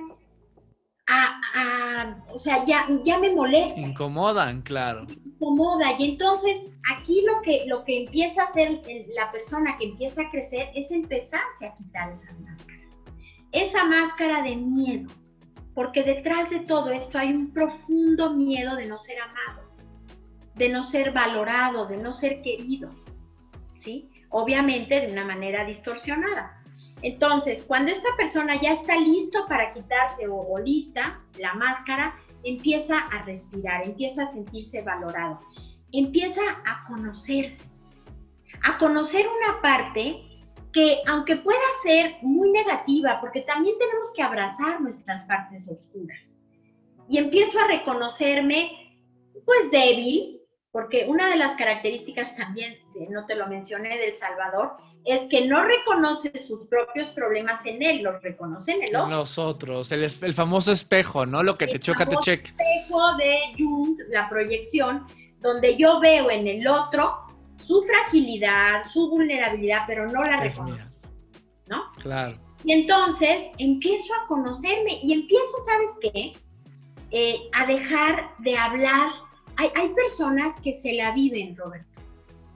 a, 1.07 2.23
o 2.33 2.37
sea, 2.37 2.65
ya, 2.65 2.85
ya 3.03 3.17
me 3.17 3.33
molesta. 3.33 3.79
Incomodan, 3.79 4.61
claro. 4.61 5.07
Incomoda. 5.25 5.93
Y 5.97 6.11
entonces 6.11 6.57
aquí 6.95 7.23
lo 7.25 7.41
que, 7.41 7.63
lo 7.65 7.83
que 7.85 8.03
empieza 8.03 8.41
a 8.41 8.45
hacer 8.45 8.81
la 9.15 9.31
persona 9.31 9.77
que 9.77 9.85
empieza 9.85 10.21
a 10.21 10.29
crecer 10.29 10.69
es 10.75 10.91
empezarse 10.91 11.65
a 11.65 11.73
quitar 11.75 12.11
esas 12.11 12.39
máscaras. 12.41 13.03
Esa 13.53 13.85
máscara 13.85 14.43
de 14.43 14.57
miedo. 14.57 15.09
Porque 15.77 16.01
detrás 16.01 16.49
de 16.49 16.61
todo 16.61 16.89
esto 16.89 17.19
hay 17.19 17.31
un 17.31 17.53
profundo 17.53 18.33
miedo 18.33 18.75
de 18.75 18.87
no 18.87 18.97
ser 18.97 19.21
amado, 19.21 19.61
de 20.55 20.69
no 20.69 20.83
ser 20.83 21.11
valorado, 21.11 21.85
de 21.85 21.97
no 21.97 22.13
ser 22.13 22.41
querido. 22.41 22.89
¿Sí? 23.77 24.09
Obviamente 24.29 24.99
de 25.01 25.11
una 25.11 25.23
manera 25.23 25.65
distorsionada. 25.65 26.63
Entonces, 27.03 27.63
cuando 27.67 27.91
esta 27.91 28.09
persona 28.17 28.59
ya 28.59 28.71
está 28.71 28.95
listo 28.95 29.45
para 29.47 29.71
quitarse 29.71 30.27
o, 30.27 30.57
lista 30.57 31.21
la 31.37 31.53
máscara, 31.53 32.15
empieza 32.43 32.97
a 32.97 33.21
respirar, 33.25 33.85
empieza 33.85 34.23
a 34.23 34.25
sentirse 34.33 34.81
valorado, 34.81 35.41
empieza 35.91 36.41
a 36.65 36.85
conocerse, 36.87 37.69
a 38.63 38.79
conocer 38.79 39.27
una 39.27 39.61
parte 39.61 40.23
que 40.77 41.01
aunque 41.07 41.37
pueda 41.37 41.57
ser 41.81 42.17
muy 42.21 42.51
negativa, 42.51 43.19
porque 43.19 43.41
también 43.41 43.75
tenemos 43.79 44.13
que 44.15 44.21
abrazar 44.21 44.79
nuestras 44.79 45.25
partes 45.25 45.67
oscuras, 45.67 46.39
y 47.09 47.17
empiezo 47.17 47.59
a 47.59 47.65
reconocerme 47.65 48.93
pues 49.43 49.71
débil, 49.71 50.39
porque 50.71 51.07
una 51.07 51.31
de 51.31 51.37
las 51.37 51.55
características 51.55 52.37
también, 52.37 52.77
no 53.09 53.25
te 53.25 53.33
lo 53.33 53.47
mencioné, 53.47 53.97
del 53.97 54.15
Salvador, 54.15 54.73
es 55.03 55.21
que 55.31 55.47
no 55.47 55.63
reconoce 55.63 56.37
sus 56.37 56.67
propios 56.67 57.09
problemas 57.09 57.65
en 57.65 57.81
él, 57.81 58.03
los 58.03 58.21
reconoce 58.21 58.73
en 58.73 58.83
el 58.83 58.95
otro. 58.95 59.05
En 59.05 59.17
los 59.17 59.39
otros, 59.39 59.91
el, 59.91 60.03
el, 60.03 60.33
famoso 60.35 60.71
espejo, 60.71 61.25
¿no? 61.25 61.41
Lo 61.41 61.57
que 61.57 61.65
te 61.65 61.79
choca, 61.79 62.05
te 62.05 62.17
checa. 62.17 62.51
El 62.59 62.81
espejo 62.81 63.15
de 63.15 63.39
Jung, 63.57 63.97
la 64.09 64.29
proyección, 64.29 65.07
donde 65.39 65.75
yo 65.75 65.99
veo 65.99 66.29
en 66.29 66.45
el 66.45 66.67
otro 66.67 67.26
su 67.57 67.83
fragilidad, 67.83 68.83
su 68.83 69.09
vulnerabilidad, 69.09 69.81
pero 69.87 70.07
no 70.07 70.23
la 70.23 70.37
reconozco. 70.37 70.87
¿No? 71.67 71.91
Claro. 72.01 72.37
Y 72.63 72.71
entonces 72.71 73.43
empiezo 73.57 74.13
a 74.13 74.27
conocerme 74.27 74.99
y 75.03 75.13
empiezo, 75.13 75.57
¿sabes 75.65 75.89
qué? 76.01 76.33
Eh, 77.11 77.37
a 77.53 77.65
dejar 77.65 78.29
de 78.39 78.57
hablar. 78.57 79.11
Hay, 79.57 79.69
hay 79.75 79.89
personas 79.89 80.53
que 80.61 80.73
se 80.73 80.93
la 80.93 81.11
viven, 81.11 81.55
Roberto 81.55 81.97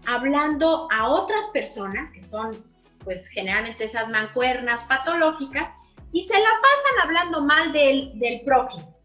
hablando 0.06 0.88
a 0.92 1.10
otras 1.10 1.48
personas, 1.50 2.12
que 2.12 2.24
son 2.24 2.64
pues 3.04 3.28
generalmente 3.28 3.86
esas 3.86 4.10
mancuernas 4.10 4.84
patológicas, 4.86 5.70
y 6.12 6.24
se 6.24 6.34
la 6.34 6.50
pasan 6.62 7.08
hablando 7.08 7.42
mal 7.42 7.72
del, 7.72 8.18
del 8.20 8.42
prójimo 8.42 8.98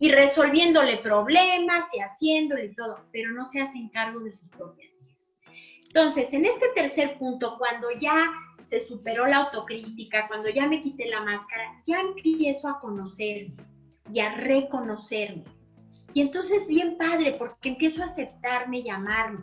y 0.00 0.10
resolviéndole 0.10 0.98
problemas 0.98 1.84
y 1.92 2.00
haciéndole 2.00 2.74
todo, 2.74 2.98
pero 3.12 3.30
no 3.32 3.46
se 3.46 3.60
hacen 3.62 3.88
cargo 3.88 4.20
de 4.20 4.32
sus 4.32 4.48
propias. 4.50 4.92
Entonces, 5.98 6.32
en 6.32 6.44
este 6.44 6.68
tercer 6.76 7.18
punto, 7.18 7.56
cuando 7.58 7.90
ya 7.90 8.30
se 8.66 8.78
superó 8.78 9.26
la 9.26 9.38
autocrítica, 9.38 10.28
cuando 10.28 10.48
ya 10.48 10.68
me 10.68 10.80
quité 10.80 11.08
la 11.08 11.22
máscara, 11.22 11.82
ya 11.88 11.98
empiezo 12.00 12.68
a 12.68 12.78
conocerme 12.78 13.56
y 14.08 14.20
a 14.20 14.32
reconocerme. 14.36 15.42
Y 16.14 16.20
entonces 16.20 16.68
bien 16.68 16.96
padre, 16.98 17.34
porque 17.36 17.70
empiezo 17.70 18.02
a 18.02 18.04
aceptarme 18.04 18.78
y 18.78 18.88
amarme 18.88 19.40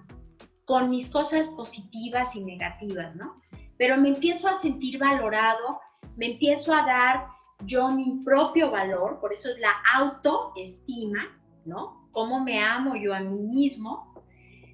con 0.63 0.89
mis 0.89 1.10
cosas 1.10 1.50
positivas 1.50 2.34
y 2.38 2.39
negativas, 2.39 3.13
¿no? 3.18 3.41
Pero 3.78 3.98
me 3.98 4.08
empiezo 4.08 4.48
a 4.48 4.56
sentir 4.56 4.98
valorado, 4.98 5.82
me 6.15 6.28
empiezo 6.28 6.74
a 6.74 6.86
dar 6.86 7.28
yo 7.65 7.89
mi 7.89 8.22
propio 8.24 8.72
valor, 8.72 9.20
por 9.20 9.34
eso 9.34 9.50
es 9.50 9.60
la 9.60 9.74
autoestima, 9.94 11.38
¿no? 11.65 12.08
Cómo 12.13 12.39
me 12.39 12.63
amo 12.63 12.96
yo 12.96 13.13
a 13.13 13.20
mí 13.20 13.41
mismo, 13.41 14.14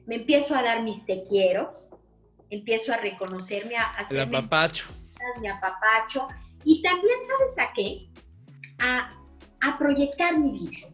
me 0.06 0.16
empiezo 0.16 0.56
a 0.56 0.64
dar 0.64 0.84
mis 0.84 1.06
te 1.06 1.24
quiero, 1.30 1.72
empiezo 2.50 2.94
a 2.94 2.98
reconocerme, 2.98 3.76
a 3.78 3.92
apapacho. 4.22 4.90
Mi 5.40 5.48
apapacho. 5.48 6.28
Y 6.64 6.82
también, 6.82 7.16
¿sabes 7.28 7.58
a 7.58 7.74
qué? 7.74 8.10
A, 8.80 9.14
a 9.62 9.78
proyectar 9.78 10.38
mi 10.38 10.52
vida. 10.52 10.88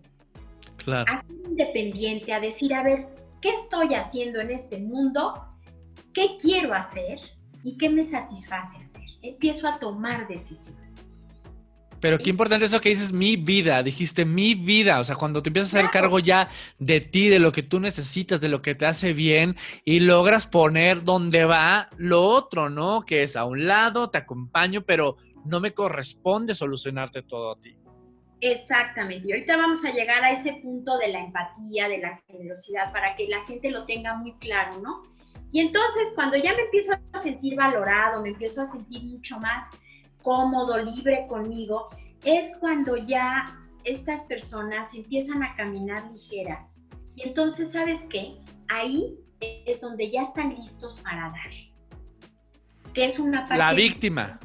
Claro. 0.77 1.11
A 1.11 1.17
ser 1.17 1.35
independiente, 1.45 2.33
a 2.33 2.39
decir, 2.39 2.73
a 2.73 2.83
ver, 2.83 3.07
qué 3.41 3.49
estoy 3.49 3.93
haciendo 3.93 4.39
en 4.39 4.51
este 4.51 4.77
mundo, 4.79 5.45
qué 6.13 6.37
quiero 6.41 6.73
hacer 6.73 7.19
y 7.63 7.77
qué 7.77 7.89
me 7.89 8.05
satisface 8.05 8.77
hacer. 8.77 9.03
Empiezo 9.21 9.67
a 9.67 9.79
tomar 9.79 10.27
decisiones. 10.27 10.86
Pero 12.07 12.19
qué 12.19 12.29
importante 12.29 12.63
eso 12.63 12.79
que 12.79 12.87
dices, 12.87 13.11
mi 13.11 13.35
vida, 13.35 13.83
dijiste 13.83 14.23
mi 14.23 14.55
vida, 14.55 15.01
o 15.01 15.03
sea, 15.03 15.17
cuando 15.17 15.43
te 15.43 15.49
empiezas 15.49 15.75
a 15.75 15.79
hacer 15.79 15.91
cargo 15.91 16.19
ya 16.19 16.47
de 16.79 17.01
ti, 17.01 17.27
de 17.27 17.37
lo 17.37 17.51
que 17.51 17.63
tú 17.63 17.81
necesitas, 17.81 18.39
de 18.39 18.47
lo 18.47 18.61
que 18.61 18.75
te 18.75 18.85
hace 18.85 19.11
bien 19.11 19.57
y 19.83 19.99
logras 19.99 20.47
poner 20.47 21.03
donde 21.03 21.43
va 21.43 21.89
lo 21.97 22.23
otro, 22.23 22.69
¿no? 22.69 23.01
Que 23.01 23.23
es 23.23 23.35
a 23.35 23.43
un 23.43 23.67
lado, 23.67 24.09
te 24.09 24.19
acompaño, 24.19 24.83
pero 24.85 25.17
no 25.43 25.59
me 25.59 25.73
corresponde 25.73 26.55
solucionarte 26.55 27.23
todo 27.23 27.51
a 27.51 27.59
ti. 27.59 27.75
Exactamente. 28.39 29.27
Y 29.27 29.33
ahorita 29.33 29.57
vamos 29.57 29.83
a 29.83 29.91
llegar 29.91 30.23
a 30.23 30.31
ese 30.31 30.53
punto 30.63 30.97
de 30.99 31.09
la 31.09 31.19
empatía, 31.19 31.89
de 31.89 31.97
la 31.97 32.21
generosidad, 32.25 32.93
para 32.93 33.17
que 33.17 33.27
la 33.27 33.45
gente 33.47 33.69
lo 33.69 33.83
tenga 33.83 34.13
muy 34.13 34.31
claro, 34.35 34.79
¿no? 34.79 35.03
Y 35.51 35.59
entonces, 35.59 36.13
cuando 36.15 36.37
ya 36.37 36.55
me 36.55 36.61
empiezo 36.61 36.93
a 37.11 37.17
sentir 37.17 37.57
valorado, 37.57 38.21
me 38.21 38.29
empiezo 38.29 38.61
a 38.61 38.65
sentir 38.65 39.03
mucho 39.03 39.37
más 39.41 39.65
cómodo, 40.27 40.77
libre 40.83 41.25
conmigo, 41.29 41.87
es 42.25 42.53
cuando 42.59 42.97
ya 42.97 43.45
estas 43.85 44.23
personas 44.23 44.93
empiezan 44.93 45.41
a 45.41 45.55
caminar 45.55 46.03
ligeras. 46.11 46.75
Y 47.15 47.29
entonces, 47.29 47.71
¿sabes 47.71 48.01
qué? 48.09 48.37
Ahí 48.67 49.15
es 49.39 49.79
donde 49.79 50.11
ya 50.11 50.23
están 50.23 50.53
listos 50.55 50.99
para 51.01 51.29
dar. 51.29 51.49
Que 52.93 53.05
es 53.05 53.19
una 53.19 53.47
parte... 53.47 53.57
La 53.57 53.71
víctima. 53.71 54.37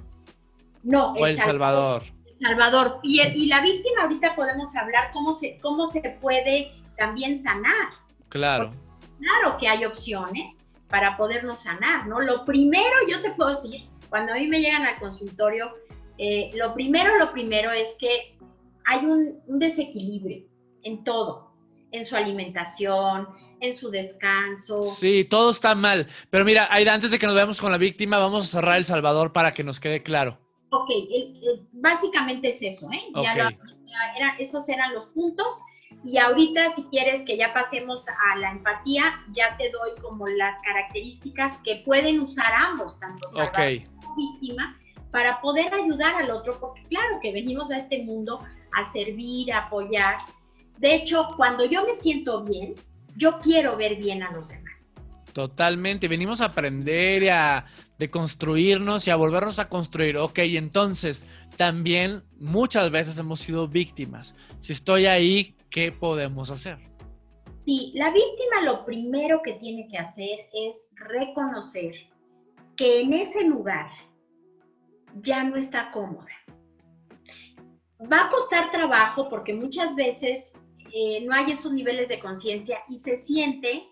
No, 0.84 1.14
o 1.14 1.26
el 1.26 1.36
Salvador. 1.36 2.04
Salvador. 2.40 3.00
Y, 3.02 3.20
y, 3.20 3.46
la 3.46 3.60
víctima 3.60 4.02
ahorita 4.02 4.36
podemos 4.36 4.76
hablar 4.76 5.10
cómo 5.12 5.32
se, 5.32 5.58
cómo 5.58 5.88
se 5.88 6.00
puede 6.20 6.70
también 6.96 7.40
sanar. 7.40 7.88
Claro. 8.28 8.70
claro 9.18 9.58
que 9.58 9.66
hay 9.66 9.84
opciones 9.84 10.64
para 10.88 11.16
podernos 11.16 11.64
sanar, 11.64 12.06
¿no? 12.06 12.20
Lo 12.20 12.44
primero, 12.44 12.94
yo 13.08 13.20
te 13.20 13.32
puedo 13.32 13.50
decir, 13.50 13.88
cuando 14.12 14.34
a 14.34 14.36
mí 14.36 14.46
me 14.46 14.60
llegan 14.60 14.82
al 14.82 14.98
consultorio, 15.00 15.72
eh, 16.18 16.50
lo 16.52 16.74
primero, 16.74 17.16
lo 17.16 17.32
primero 17.32 17.70
es 17.70 17.96
que 17.98 18.36
hay 18.84 19.06
un, 19.06 19.40
un, 19.46 19.58
desequilibrio 19.58 20.44
en 20.82 21.02
todo, 21.02 21.54
en 21.92 22.04
su 22.04 22.14
alimentación, 22.14 23.26
en 23.62 23.74
su 23.74 23.90
descanso. 23.90 24.84
Sí, 24.84 25.24
todo 25.24 25.50
está 25.50 25.74
mal. 25.74 26.08
Pero 26.28 26.44
mira, 26.44 26.68
Aida, 26.70 26.92
antes 26.92 27.10
de 27.10 27.18
que 27.18 27.24
nos 27.24 27.34
veamos 27.34 27.58
con 27.58 27.72
la 27.72 27.78
víctima, 27.78 28.18
vamos 28.18 28.44
a 28.44 28.48
cerrar 28.48 28.76
El 28.76 28.84
Salvador 28.84 29.32
para 29.32 29.52
que 29.52 29.64
nos 29.64 29.80
quede 29.80 30.02
claro. 30.02 30.38
Ok, 30.68 30.90
básicamente 31.72 32.50
es 32.50 32.60
eso, 32.60 32.90
¿eh? 32.92 33.00
esos 34.38 34.68
eran 34.68 34.92
los 34.92 35.06
puntos. 35.06 35.58
Y 36.04 36.18
ahorita, 36.18 36.68
si 36.74 36.82
quieres 36.84 37.22
que 37.22 37.38
ya 37.38 37.54
pasemos 37.54 38.04
a 38.08 38.36
la 38.36 38.50
empatía, 38.50 39.24
ya 39.32 39.56
te 39.56 39.70
doy 39.70 39.92
como 40.02 40.26
las 40.26 40.54
características 40.62 41.56
que 41.64 41.82
pueden 41.86 42.20
usar 42.20 42.52
ambos, 42.52 43.00
tanto 43.00 43.26
salvador 43.30 43.84
como 43.84 43.91
víctima, 44.16 44.78
para 45.10 45.40
poder 45.40 45.72
ayudar 45.74 46.14
al 46.16 46.30
otro, 46.30 46.58
porque 46.58 46.82
claro 46.84 47.18
que 47.20 47.32
venimos 47.32 47.70
a 47.70 47.76
este 47.76 48.02
mundo 48.02 48.40
a 48.72 48.84
servir, 48.92 49.52
a 49.52 49.66
apoyar. 49.66 50.16
De 50.78 50.94
hecho, 50.94 51.28
cuando 51.36 51.64
yo 51.64 51.84
me 51.86 51.94
siento 51.94 52.42
bien, 52.42 52.74
yo 53.16 53.38
quiero 53.40 53.76
ver 53.76 53.96
bien 53.96 54.22
a 54.22 54.32
los 54.32 54.48
demás. 54.48 54.94
Totalmente, 55.32 56.08
venimos 56.08 56.40
a 56.40 56.46
aprender 56.46 57.22
y 57.22 57.28
a 57.28 57.64
deconstruirnos 57.98 59.06
y 59.06 59.10
a 59.10 59.16
volvernos 59.16 59.58
a 59.58 59.68
construir. 59.68 60.16
Ok, 60.16 60.38
entonces 60.38 61.26
también 61.56 62.22
muchas 62.38 62.90
veces 62.90 63.16
hemos 63.18 63.40
sido 63.40 63.68
víctimas. 63.68 64.34
Si 64.58 64.72
estoy 64.72 65.06
ahí, 65.06 65.56
¿qué 65.70 65.92
podemos 65.92 66.50
hacer? 66.50 66.78
Sí, 67.64 67.92
la 67.94 68.10
víctima 68.10 68.62
lo 68.64 68.84
primero 68.84 69.40
que 69.42 69.52
tiene 69.54 69.86
que 69.88 69.98
hacer 69.98 70.48
es 70.52 70.88
reconocer 70.96 71.94
que 72.76 73.02
en 73.02 73.12
ese 73.14 73.44
lugar 73.44 73.90
ya 75.20 75.44
no 75.44 75.56
está 75.56 75.90
cómoda. 75.90 76.30
Va 78.10 78.26
a 78.26 78.30
costar 78.30 78.70
trabajo 78.70 79.28
porque 79.28 79.54
muchas 79.54 79.94
veces 79.94 80.52
eh, 80.92 81.24
no 81.24 81.34
hay 81.34 81.52
esos 81.52 81.72
niveles 81.72 82.08
de 82.08 82.18
conciencia 82.18 82.78
y 82.88 82.98
se 82.98 83.16
siente 83.16 83.84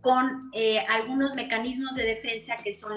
con 0.00 0.50
eh, 0.54 0.78
algunos 0.88 1.34
mecanismos 1.34 1.94
de 1.94 2.04
defensa 2.04 2.56
que 2.62 2.72
son 2.72 2.96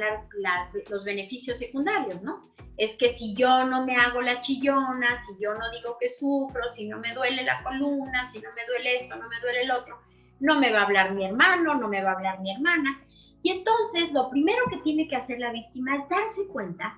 los 0.89 1.03
beneficios 1.03 1.59
secundarios, 1.59 2.23
¿no? 2.23 2.53
Es 2.77 2.95
que 2.95 3.11
si 3.11 3.35
yo 3.35 3.65
no 3.65 3.85
me 3.85 3.95
hago 3.97 4.21
la 4.21 4.41
chillona, 4.41 5.21
si 5.21 5.43
yo 5.43 5.53
no 5.53 5.69
digo 5.71 5.97
que 5.99 6.09
sufro, 6.09 6.69
si 6.69 6.87
no 6.87 6.99
me 6.99 7.13
duele 7.13 7.43
la 7.43 7.61
columna, 7.63 8.25
si 8.25 8.39
no 8.39 8.49
me 8.55 8.65
duele 8.65 8.95
esto, 8.95 9.15
no 9.15 9.27
me 9.27 9.39
duele 9.41 9.63
el 9.63 9.71
otro, 9.71 9.99
no 10.39 10.59
me 10.59 10.71
va 10.71 10.79
a 10.79 10.85
hablar 10.85 11.13
mi 11.13 11.25
hermano, 11.25 11.75
no 11.75 11.87
me 11.87 12.01
va 12.01 12.11
a 12.11 12.15
hablar 12.15 12.39
mi 12.39 12.51
hermana. 12.51 12.99
Y 13.43 13.51
entonces 13.51 14.11
lo 14.13 14.29
primero 14.29 14.59
que 14.69 14.77
tiene 14.77 15.07
que 15.07 15.17
hacer 15.17 15.39
la 15.39 15.51
víctima 15.51 15.97
es 15.97 16.09
darse 16.09 16.47
cuenta 16.47 16.97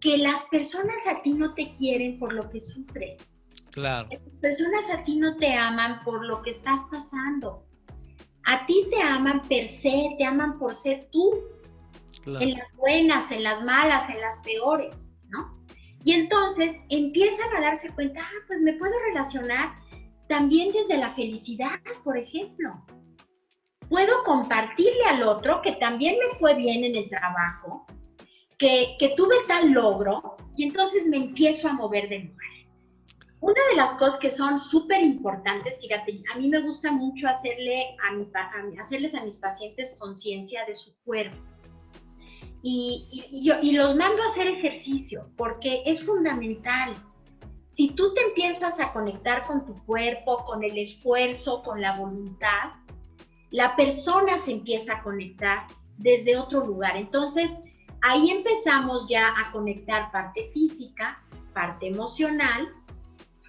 que 0.00 0.18
las 0.18 0.42
personas 0.44 1.06
a 1.06 1.22
ti 1.22 1.32
no 1.32 1.54
te 1.54 1.74
quieren 1.74 2.18
por 2.18 2.32
lo 2.32 2.48
que 2.50 2.60
sufres. 2.60 3.38
Claro. 3.72 4.08
Las 4.10 4.20
personas 4.40 4.90
a 4.90 5.04
ti 5.04 5.16
no 5.16 5.36
te 5.36 5.52
aman 5.52 6.00
por 6.02 6.24
lo 6.24 6.40
que 6.42 6.50
estás 6.50 6.80
pasando. 6.90 7.62
A 8.44 8.64
ti 8.64 8.86
te 8.90 9.02
aman 9.02 9.42
per 9.42 9.68
se, 9.68 10.14
te 10.16 10.24
aman 10.24 10.58
por 10.58 10.74
ser 10.74 11.08
tú. 11.12 11.42
En 12.24 12.54
las 12.54 12.74
buenas, 12.74 13.30
en 13.30 13.44
las 13.44 13.62
malas, 13.62 14.08
en 14.10 14.20
las 14.20 14.38
peores, 14.38 15.14
¿no? 15.28 15.56
Y 16.04 16.12
entonces 16.12 16.74
empiezan 16.88 17.54
a 17.56 17.60
darse 17.60 17.88
cuenta, 17.90 18.20
ah, 18.20 18.44
pues 18.48 18.60
me 18.62 18.72
puedo 18.72 18.94
relacionar 19.08 19.76
también 20.28 20.72
desde 20.72 20.96
la 20.96 21.14
felicidad, 21.14 21.78
por 22.02 22.16
ejemplo. 22.16 22.84
Puedo 23.88 24.24
compartirle 24.24 25.04
al 25.04 25.22
otro 25.22 25.62
que 25.62 25.72
también 25.76 26.16
me 26.18 26.38
fue 26.38 26.54
bien 26.54 26.84
en 26.84 26.96
el 26.96 27.08
trabajo, 27.08 27.86
que, 28.58 28.96
tuve 29.16 29.36
tal 29.46 29.70
logro 29.72 30.36
y 30.56 30.64
entonces 30.64 31.06
me 31.06 31.16
empiezo 31.16 31.68
a 31.68 31.72
mover 31.72 32.08
de 32.08 32.20
lugar. 32.20 32.46
Una 33.40 33.60
de 33.70 33.76
las 33.76 33.92
cosas 33.94 34.18
que 34.18 34.30
son 34.30 34.58
súper 34.58 35.02
importantes, 35.02 35.78
fíjate, 35.80 36.22
a 36.34 36.38
mí 36.38 36.48
me 36.48 36.62
gusta 36.62 36.90
mucho 36.90 37.28
hacerle 37.28 37.96
a 38.02 38.80
hacerles 38.80 39.14
a 39.14 39.22
mis 39.22 39.36
pacientes 39.36 39.94
conciencia 39.98 40.64
de 40.64 40.74
su 40.74 40.92
cuerpo. 41.04 41.36
Y, 42.62 43.06
y, 43.30 43.72
los 43.72 43.94
mando 43.94 44.22
a 44.24 44.26
hacer 44.26 44.48
ejercicio 44.48 45.30
porque 45.36 45.82
es 45.86 46.04
fundamental. 46.04 46.94
Si 47.68 47.90
tú 47.90 48.12
te 48.14 48.22
empiezas 48.22 48.80
a 48.80 48.92
conectar 48.92 49.44
con 49.46 49.64
tu 49.64 49.76
cuerpo, 49.84 50.44
con 50.46 50.64
el 50.64 50.76
esfuerzo, 50.76 51.62
con 51.62 51.80
la 51.80 51.96
voluntad, 51.96 52.72
la 53.50 53.76
persona 53.76 54.38
se 54.38 54.52
empieza 54.52 54.94
a 54.94 55.02
conectar 55.02 55.66
desde 55.98 56.36
otro 56.36 56.66
lugar. 56.66 56.96
Entonces, 56.96 57.50
Ahí 58.02 58.30
empezamos 58.30 59.08
ya 59.08 59.34
a 59.36 59.50
conectar 59.50 60.12
parte 60.12 60.50
física, 60.52 61.20
parte 61.52 61.88
emocional, 61.88 62.68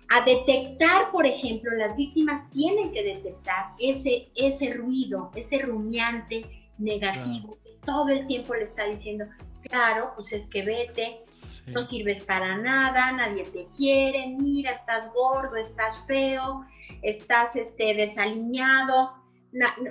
a 0.10 0.22
detectar, 0.22 1.12
por 1.12 1.28
ejemplo, 1.28 1.72
las 1.76 1.96
víctimas 1.96 2.50
tienen 2.52 2.92
que 2.92 3.04
detectar 3.04 3.74
ese, 3.78 4.30
ese 4.36 4.72
ruido, 4.72 5.32
ese 5.36 5.60
rumiante 5.60 6.70
negativo 6.78 7.60
que 7.64 7.78
todo 7.86 8.10
el 8.10 8.26
tiempo 8.26 8.56
le 8.56 8.64
está 8.64 8.86
diciendo, 8.86 9.26
claro, 9.62 10.14
pues 10.16 10.32
es 10.32 10.48
que 10.48 10.64
vete, 10.64 11.20
no 11.68 11.84
sirves 11.84 12.24
para 12.24 12.58
nada, 12.58 13.12
nadie 13.12 13.44
te 13.44 13.68
quiere, 13.76 14.28
mira, 14.28 14.72
estás 14.72 15.14
gordo, 15.14 15.56
estás 15.58 16.02
feo, 16.08 16.66
estás 17.02 17.56
este, 17.56 17.94
desaliñado, 17.94 19.12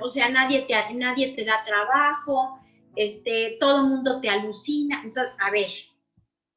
o 0.01 0.11
sea, 0.11 0.29
nadie 0.29 0.62
te, 0.62 0.95
nadie 0.95 1.35
te 1.35 1.45
da 1.45 1.64
trabajo, 1.64 2.61
este, 2.95 3.57
todo 3.61 3.83
el 3.83 3.88
mundo 3.88 4.21
te 4.21 4.29
alucina. 4.29 5.01
Entonces, 5.05 5.33
a 5.38 5.51
ver, 5.51 5.71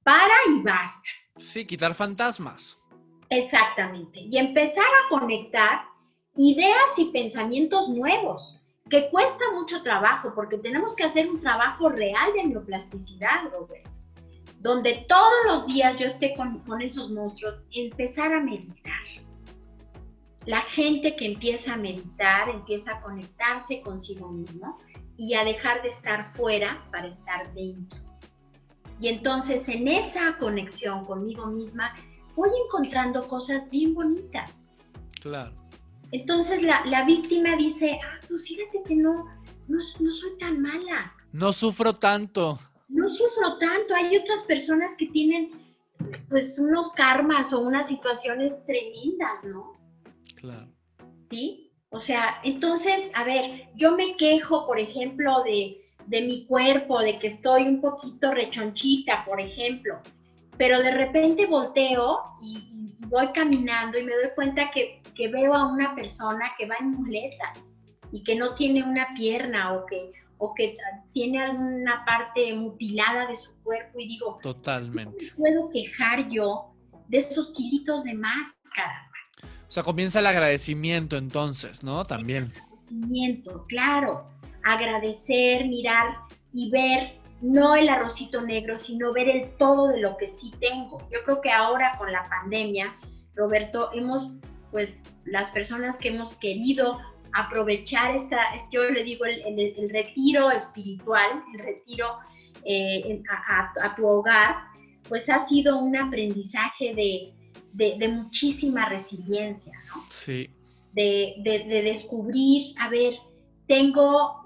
para 0.03 0.33
y 0.47 0.61
basta. 0.61 1.09
Sí, 1.35 1.65
quitar 1.65 1.93
fantasmas. 1.93 2.77
Exactamente. 3.29 4.19
Y 4.21 4.37
empezar 4.37 4.83
a 4.83 5.09
conectar 5.09 5.83
ideas 6.35 6.97
y 6.97 7.05
pensamientos 7.11 7.89
nuevos, 7.89 8.55
que 8.89 9.09
cuesta 9.09 9.43
mucho 9.53 9.83
trabajo, 9.83 10.31
porque 10.33 10.57
tenemos 10.57 10.95
que 10.95 11.03
hacer 11.03 11.29
un 11.29 11.39
trabajo 11.39 11.89
real 11.89 12.33
de 12.33 12.45
neuroplasticidad, 12.45 13.51
Robert, 13.51 13.87
donde 14.59 15.05
todos 15.07 15.45
los 15.45 15.67
días 15.67 15.97
yo 15.99 16.07
esté 16.07 16.33
con, 16.35 16.59
con 16.59 16.81
esos 16.81 17.11
monstruos, 17.11 17.61
empezar 17.71 18.33
a 18.33 18.39
meditar. 18.39 19.18
La 20.49 20.61
gente 20.61 21.15
que 21.15 21.27
empieza 21.27 21.73
a 21.73 21.77
meditar, 21.77 22.49
empieza 22.49 22.93
a 22.93 23.01
conectarse 23.01 23.81
consigo 23.81 24.31
mismo, 24.31 24.79
y 25.15 25.35
a 25.35 25.43
dejar 25.43 25.83
de 25.83 25.89
estar 25.89 26.33
fuera 26.35 26.83
para 26.91 27.05
estar 27.05 27.53
dentro. 27.53 27.99
Y 28.99 29.09
entonces 29.09 29.67
en 29.67 29.87
esa 29.87 30.37
conexión 30.39 31.05
conmigo 31.05 31.45
misma 31.51 31.93
voy 32.35 32.49
encontrando 32.65 33.27
cosas 33.27 33.69
bien 33.69 33.93
bonitas. 33.93 34.73
Claro. 35.21 35.53
Entonces 36.11 36.63
la, 36.63 36.83
la 36.87 37.05
víctima 37.05 37.55
dice, 37.55 37.99
ah, 38.03 38.19
pues 38.27 38.41
fíjate 38.41 38.81
que 38.87 38.95
no, 38.95 39.25
no, 39.67 39.77
no 39.99 40.13
soy 40.13 40.35
tan 40.39 40.63
mala. 40.63 41.13
No 41.31 41.53
sufro 41.53 41.93
tanto. 41.93 42.57
No 42.87 43.07
sufro 43.07 43.59
tanto. 43.59 43.93
Hay 43.93 44.17
otras 44.17 44.41
personas 44.45 44.95
que 44.97 45.05
tienen 45.09 45.51
pues 46.27 46.57
unos 46.57 46.91
karmas 46.93 47.53
o 47.53 47.59
unas 47.59 47.87
situaciones 47.87 48.65
tremendas, 48.65 49.45
¿no? 49.45 49.78
Claro. 50.35 50.67
¿Sí? 51.29 51.69
O 51.91 51.99
sea, 51.99 52.39
entonces, 52.43 53.09
a 53.15 53.23
ver, 53.23 53.67
yo 53.75 53.95
me 53.95 54.15
quejo, 54.17 54.67
por 54.67 54.79
ejemplo, 54.79 55.43
de, 55.43 55.81
mi 56.21 56.45
cuerpo, 56.45 56.99
de 56.99 57.17
que 57.19 57.27
estoy 57.27 57.63
un 57.63 57.81
poquito 57.81 58.31
rechonchita, 58.31 59.25
por 59.25 59.41
ejemplo, 59.41 59.99
pero 60.57 60.81
de 60.81 60.91
repente 60.91 61.45
volteo 61.45 62.19
y, 62.41 62.95
voy 63.07 63.27
caminando 63.29 63.97
y 63.97 64.03
me 64.03 64.13
doy 64.13 64.29
cuenta 64.35 64.69
que, 64.71 65.01
veo 65.31 65.53
a 65.53 65.67
una 65.67 65.95
persona 65.95 66.51
que 66.57 66.65
va 66.65 66.75
en 66.79 66.91
muletas 66.91 67.75
y 68.13 68.23
que 68.23 68.35
no 68.35 68.55
tiene 68.55 68.83
una 68.83 69.07
pierna 69.15 69.73
o 69.73 69.85
que, 69.85 70.13
o 70.37 70.53
que 70.53 70.77
tiene 71.11 71.41
alguna 71.41 72.05
parte 72.05 72.53
mutilada 72.53 73.27
de 73.27 73.35
su 73.35 73.51
cuerpo 73.63 73.99
y 73.99 74.07
digo, 74.07 74.39
totalmente. 74.41 75.31
¿cómo 75.35 75.49
puedo 75.49 75.69
quejar 75.71 76.29
yo 76.29 76.73
de 77.09 77.17
esos 77.17 77.51
kilitos 77.51 78.05
de 78.05 78.13
máscara? 78.13 79.08
O 79.69 79.71
sea, 79.71 79.83
comienza 79.83 80.19
el 80.19 80.25
agradecimiento 80.25 81.15
entonces, 81.15 81.83
¿no? 81.83 82.03
También. 82.03 82.51
Agradecimiento, 82.55 83.65
claro. 83.67 84.27
Agradecer, 84.63 85.67
mirar 85.67 86.15
y 86.51 86.71
ver 86.71 87.19
no 87.41 87.75
el 87.75 87.87
arrocito 87.87 88.41
negro, 88.41 88.79
sino 88.79 89.13
ver 89.13 89.29
el 89.29 89.55
todo 89.57 89.89
de 89.89 90.01
lo 90.01 90.17
que 90.17 90.27
sí 90.27 90.51
tengo. 90.59 90.97
Yo 91.11 91.23
creo 91.23 91.39
que 91.39 91.51
ahora 91.51 91.95
con 91.99 92.11
la 92.11 92.27
pandemia, 92.27 92.95
Roberto, 93.35 93.91
hemos, 93.93 94.39
pues 94.71 94.99
las 95.25 95.51
personas 95.51 95.99
que 95.99 96.09
hemos 96.09 96.33
querido 96.37 96.97
aprovechar 97.33 98.15
esta, 98.15 98.39
yo 98.71 98.89
le 98.89 99.03
digo 99.03 99.25
el, 99.25 99.89
retiro 99.91 100.49
espiritual, 100.49 101.43
el 101.53 101.59
retiro 101.59 102.17
eh, 102.65 103.21
a 103.83 103.95
tu 103.95 104.07
hogar, 104.07 104.55
pues 105.07 105.29
ha 105.29 105.37
sido 105.37 105.77
un 105.77 105.95
aprendizaje 105.95 106.95
de, 106.95 107.38
de, 107.73 108.07
muchísima 108.07 108.87
resiliencia, 108.89 109.73
¿no? 109.87 110.03
Sí. 110.09 110.49
De, 110.93 111.35
descubrir, 111.83 112.75
a 112.79 112.89
ver, 112.89 113.15
tengo 113.67 114.39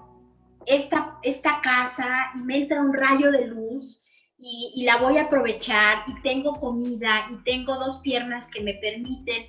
esta, 0.66 1.18
esta 1.22 1.60
casa 1.62 2.30
y 2.36 2.38
me 2.40 2.58
entra 2.58 2.80
un 2.80 2.92
rayo 2.92 3.30
de 3.32 3.46
luz 3.46 4.02
y, 4.38 4.82
la 4.84 4.98
voy 4.98 5.16
a 5.18 5.22
aprovechar 5.22 6.04
y 6.06 6.20
tengo 6.22 6.60
comida 6.60 7.28
y 7.32 7.42
tengo 7.44 7.76
dos 7.76 7.98
piernas 7.98 8.46
que 8.48 8.62
me 8.62 8.74
permiten 8.74 9.46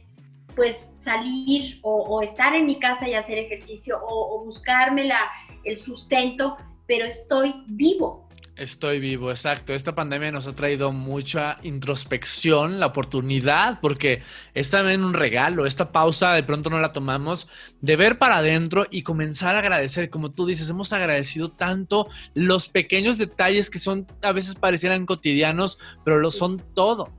pues 0.56 0.90
salir 1.00 1.80
o, 1.84 2.22
estar 2.22 2.56
en 2.56 2.66
mi 2.66 2.80
casa 2.80 3.08
y 3.08 3.14
hacer 3.14 3.38
ejercicio 3.38 4.00
o, 4.02 4.36
o 4.36 4.46
buscarme 4.46 5.06
la, 5.06 5.20
el 5.66 5.78
sustento, 5.78 6.56
pero 6.88 7.06
estoy 7.06 7.64
vivo, 7.68 8.25
Estoy 8.56 9.02
vivo, 9.02 9.32
exacto. 9.32 9.74
Esta 9.74 9.96
pandemia 9.96 10.32
nos 10.32 10.48
ha 10.48 10.56
traído 10.56 10.94
mucha 10.94 11.58
introspección, 11.63 12.80
la 12.80 12.86
oportunidad, 12.86 13.82
porque 13.82 14.24
es 14.54 14.72
también 14.72 15.04
un 15.04 15.13
regalo. 15.13 15.65
Esta 15.65 15.91
pausa 15.91 16.32
de 16.32 16.44
pronto 16.44 16.70
no 16.70 16.80
la 16.80 16.94
tomamos, 16.94 17.50
de 17.82 17.98
ver 17.98 18.18
para 18.18 18.38
adentro 18.38 18.86
y 18.89 19.04
comenzar 19.04 19.56
a 19.56 19.60
agradecer. 19.60 20.10
Como 20.10 20.32
tú 20.32 20.46
dices, 20.46 20.70
hemos 20.70 20.94
agradecido 20.94 21.52
tanto 21.52 22.08
los 22.34 22.70
pequeños 22.70 23.18
detalles 23.18 23.70
que 23.70 23.78
son, 23.78 24.08
a 24.22 24.32
veces 24.32 24.56
parecieran 24.56 25.06
cotidianos, 25.06 25.78
pero 26.06 26.20
lo 26.20 26.32
son 26.32 26.62
todo. 26.74 27.10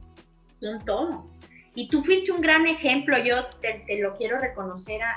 Son 0.59 0.83
todo. 0.87 1.31
Y 1.75 1.88
tú 1.88 2.03
fuiste 2.03 2.33
un 2.33 2.40
gran 2.40 2.66
ejemplo, 2.66 3.18
yo 3.22 3.44
te, 3.61 4.01
lo 4.01 4.16
quiero 4.16 4.38
reconocer 4.38 5.03
a, 5.03 5.16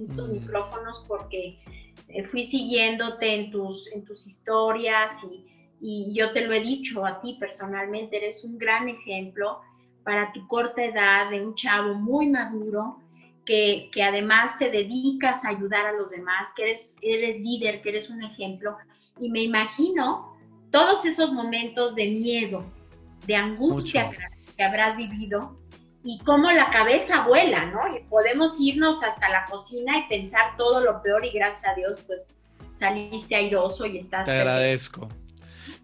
estos 0.00 0.28
mm. 0.28 0.32
micrófonos 0.32 1.04
porque 1.08 1.58
eh, 2.08 2.22
fui 2.24 2.46
siguiéndote 2.46 3.34
en 3.34 3.50
tus, 3.50 3.90
en 3.92 4.04
tus 4.04 4.26
historias 4.26 5.10
y 5.24 5.55
y 5.80 6.12
yo 6.14 6.32
te 6.32 6.42
lo 6.42 6.52
he 6.52 6.60
dicho 6.60 7.04
a 7.04 7.20
ti 7.20 7.36
personalmente, 7.38 8.16
eres 8.16 8.44
un 8.44 8.58
gran 8.58 8.88
ejemplo 8.88 9.60
para 10.04 10.32
tu 10.32 10.46
corta 10.46 10.84
edad 10.84 11.30
de 11.30 11.44
un 11.44 11.54
chavo 11.54 11.94
muy 11.94 12.28
maduro, 12.28 12.98
que, 13.44 13.90
que, 13.92 14.02
además 14.02 14.58
te 14.58 14.70
dedicas 14.70 15.44
a 15.44 15.50
ayudar 15.50 15.86
a 15.86 15.92
los 15.92 16.10
demás, 16.10 16.48
que 16.56 16.64
eres, 16.64 16.96
eres 17.00 17.40
líder, 17.40 17.80
que 17.80 17.90
eres 17.90 18.10
un 18.10 18.22
ejemplo. 18.22 18.76
Y 19.20 19.30
me 19.30 19.42
imagino 19.42 20.36
todos 20.70 21.04
esos 21.04 21.32
momentos 21.32 21.94
de 21.94 22.06
miedo, 22.06 22.64
de 23.26 23.36
angustia 23.36 24.10
que, 24.56 24.62
habrás 24.62 24.96
vivido 24.96 25.58
y 26.02 26.18
cómo 26.20 26.50
la 26.50 26.70
cabeza 26.70 27.26
vuela, 27.26 27.66
¿no? 27.66 27.96
Y 27.96 28.00
podemos 28.04 28.56
irnos 28.58 29.02
hasta 29.02 29.28
la 29.28 29.44
cocina 29.46 29.98
y 29.98 30.08
pensar 30.08 30.56
todo 30.56 30.80
lo 30.80 31.02
peor 31.02 31.24
y 31.24 31.30
gracias 31.30 31.72
a 31.72 31.74
Dios, 31.74 32.02
pues 32.06 32.28
saliste 32.74 33.34
airoso 33.34 33.86
y 33.86 33.98
estás... 33.98 34.24
Te 34.24 34.32
agradezco. 34.32 35.08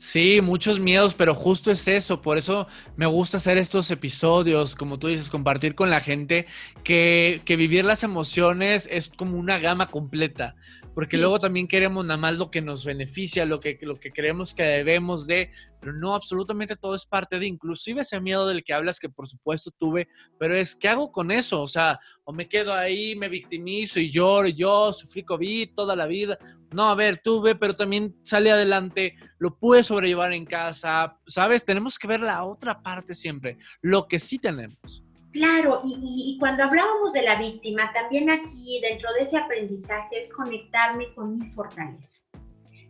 Sí, 0.04 0.40
muchos 0.42 0.80
miedos, 0.80 1.14
pero 1.14 1.32
justo 1.32 1.70
es 1.70 1.86
eso. 1.86 2.20
Por 2.22 2.36
eso 2.36 2.66
me 2.96 3.06
gusta 3.06 3.36
hacer 3.36 3.56
estos 3.56 3.88
episodios, 3.92 4.74
como 4.74 4.98
tú 4.98 5.06
dices, 5.06 5.30
compartir 5.30 5.76
con 5.76 5.90
la 5.90 6.00
gente 6.00 6.46
que, 6.82 7.40
que 7.44 7.54
vivir 7.54 7.84
las 7.84 8.02
emociones 8.02 8.88
es 8.90 9.10
como 9.10 9.38
una 9.38 9.60
gama 9.60 9.86
completa 9.86 10.56
porque 10.94 11.16
luego 11.16 11.38
también 11.38 11.66
queremos 11.66 12.04
nada 12.04 12.18
más 12.18 12.34
lo 12.34 12.50
que 12.50 12.60
nos 12.60 12.84
beneficia, 12.84 13.46
lo 13.46 13.60
que, 13.60 13.78
lo 13.82 13.98
que 13.98 14.10
creemos 14.10 14.54
que 14.54 14.62
debemos 14.62 15.26
de, 15.26 15.50
pero 15.80 15.92
no, 15.92 16.14
absolutamente 16.14 16.76
todo 16.76 16.94
es 16.94 17.06
parte 17.06 17.38
de, 17.38 17.46
inclusive 17.46 18.02
ese 18.02 18.20
miedo 18.20 18.46
del 18.46 18.62
que 18.62 18.74
hablas 18.74 18.98
que 18.98 19.08
por 19.08 19.26
supuesto 19.26 19.70
tuve, 19.70 20.08
pero 20.38 20.54
es, 20.54 20.76
¿qué 20.76 20.88
hago 20.88 21.10
con 21.10 21.30
eso? 21.30 21.62
O 21.62 21.66
sea, 21.66 21.98
o 22.24 22.32
me 22.32 22.48
quedo 22.48 22.74
ahí, 22.74 23.16
me 23.16 23.28
victimizo 23.28 24.00
y 24.00 24.10
lloro, 24.10 24.48
yo 24.48 24.92
sufrí 24.92 25.22
COVID 25.22 25.74
toda 25.74 25.96
la 25.96 26.06
vida. 26.06 26.38
No, 26.72 26.90
a 26.90 26.94
ver, 26.94 27.20
tuve, 27.22 27.54
pero 27.54 27.74
también 27.74 28.14
salí 28.22 28.48
adelante, 28.48 29.16
lo 29.38 29.58
pude 29.58 29.82
sobrellevar 29.82 30.32
en 30.32 30.46
casa, 30.46 31.18
¿sabes? 31.26 31.64
Tenemos 31.64 31.98
que 31.98 32.06
ver 32.06 32.20
la 32.20 32.44
otra 32.44 32.82
parte 32.82 33.14
siempre, 33.14 33.58
lo 33.80 34.06
que 34.06 34.18
sí 34.18 34.38
tenemos. 34.38 35.04
Claro, 35.32 35.80
y, 35.82 36.36
cuando 36.38 36.64
hablábamos 36.64 37.14
de 37.14 37.22
la 37.22 37.36
víctima, 37.36 37.90
también 37.94 38.28
aquí 38.28 38.80
dentro 38.82 39.10
de 39.14 39.22
ese 39.22 39.38
aprendizaje 39.38 40.20
es 40.20 40.32
conectarme 40.32 41.12
con 41.14 41.38
mi 41.38 41.50
fortaleza, 41.52 42.18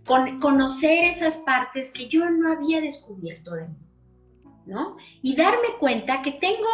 con 0.04 0.40
conocer 0.40 1.04
esas 1.04 1.36
partes 1.38 1.92
que 1.92 2.08
yo 2.08 2.28
no 2.28 2.52
había 2.52 2.80
descubierto 2.80 3.52
de 3.52 3.68
mí, 3.68 3.76
¿no? 4.66 4.96
Y 5.22 5.36
darme 5.36 5.76
cuenta 5.78 6.20
que 6.22 6.32
tengo 6.32 6.68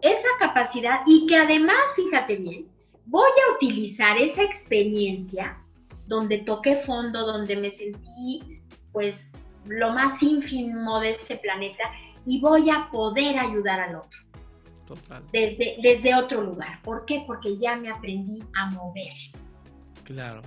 esa 0.00 0.28
capacidad 0.40 1.02
y 1.06 1.26
que 1.26 1.36
además, 1.36 1.94
fíjate 1.94 2.34
bien, 2.36 2.68
voy 3.06 3.30
a 3.30 3.54
utilizar 3.54 4.18
esa 4.18 4.42
experiencia 4.42 5.62
donde 6.06 6.38
toqué 6.38 6.82
fondo, 6.82 7.24
donde 7.24 7.54
me 7.54 7.70
sentí 7.70 8.60
pues 8.90 9.32
lo 9.64 9.92
más 9.92 10.20
ínfimo 10.20 10.98
de 10.98 11.10
este 11.10 11.36
planeta 11.36 11.84
y 12.26 12.40
voy 12.40 12.68
a 12.68 12.88
poder 12.90 13.38
ayudar 13.38 13.78
al 13.78 13.94
otro. 13.94 14.31
Desde, 15.32 15.76
desde 15.82 16.14
otro 16.14 16.42
lugar. 16.42 16.80
¿Por 16.82 17.04
qué? 17.06 17.22
Porque 17.26 17.58
ya 17.58 17.76
me 17.76 17.90
aprendí 17.90 18.42
a 18.54 18.70
mover. 18.70 19.12
Claro. 20.04 20.42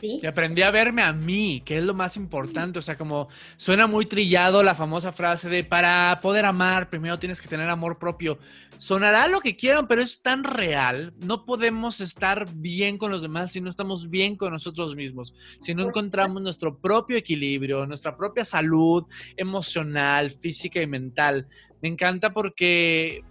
¿Sí? 0.00 0.20
Y 0.22 0.26
aprendí 0.26 0.62
a 0.62 0.70
verme 0.70 1.02
a 1.02 1.12
mí, 1.12 1.60
que 1.64 1.78
es 1.78 1.84
lo 1.84 1.92
más 1.92 2.16
importante. 2.16 2.78
O 2.78 2.82
sea, 2.82 2.96
como 2.96 3.28
suena 3.56 3.88
muy 3.88 4.06
trillado 4.06 4.62
la 4.62 4.74
famosa 4.74 5.10
frase 5.10 5.48
de 5.48 5.64
para 5.64 6.20
poder 6.22 6.44
amar, 6.44 6.88
primero 6.88 7.18
tienes 7.18 7.40
que 7.40 7.48
tener 7.48 7.68
amor 7.68 7.98
propio. 7.98 8.38
Sonará 8.76 9.26
lo 9.26 9.40
que 9.40 9.56
quieran, 9.56 9.88
pero 9.88 10.00
es 10.00 10.22
tan 10.22 10.44
real. 10.44 11.12
No 11.18 11.44
podemos 11.44 12.00
estar 12.00 12.48
bien 12.54 12.96
con 12.96 13.10
los 13.10 13.22
demás 13.22 13.50
si 13.50 13.60
no 13.60 13.68
estamos 13.68 14.08
bien 14.08 14.36
con 14.36 14.52
nosotros 14.52 14.94
mismos. 14.94 15.34
Si 15.58 15.74
no 15.74 15.84
encontramos 15.84 16.40
nuestro 16.40 16.78
propio 16.78 17.16
equilibrio, 17.16 17.84
nuestra 17.86 18.16
propia 18.16 18.44
salud 18.44 19.04
emocional, 19.36 20.30
física 20.30 20.80
y 20.80 20.86
mental. 20.86 21.48
Me 21.82 21.88
encanta 21.88 22.32
porque 22.32 23.24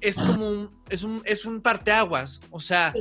es 0.00 0.16
como 0.16 0.48
un, 0.48 0.70
es 0.88 1.02
un, 1.02 1.22
es 1.24 1.44
un 1.44 1.60
parteaguas. 1.60 2.40
O 2.50 2.60
sea, 2.60 2.94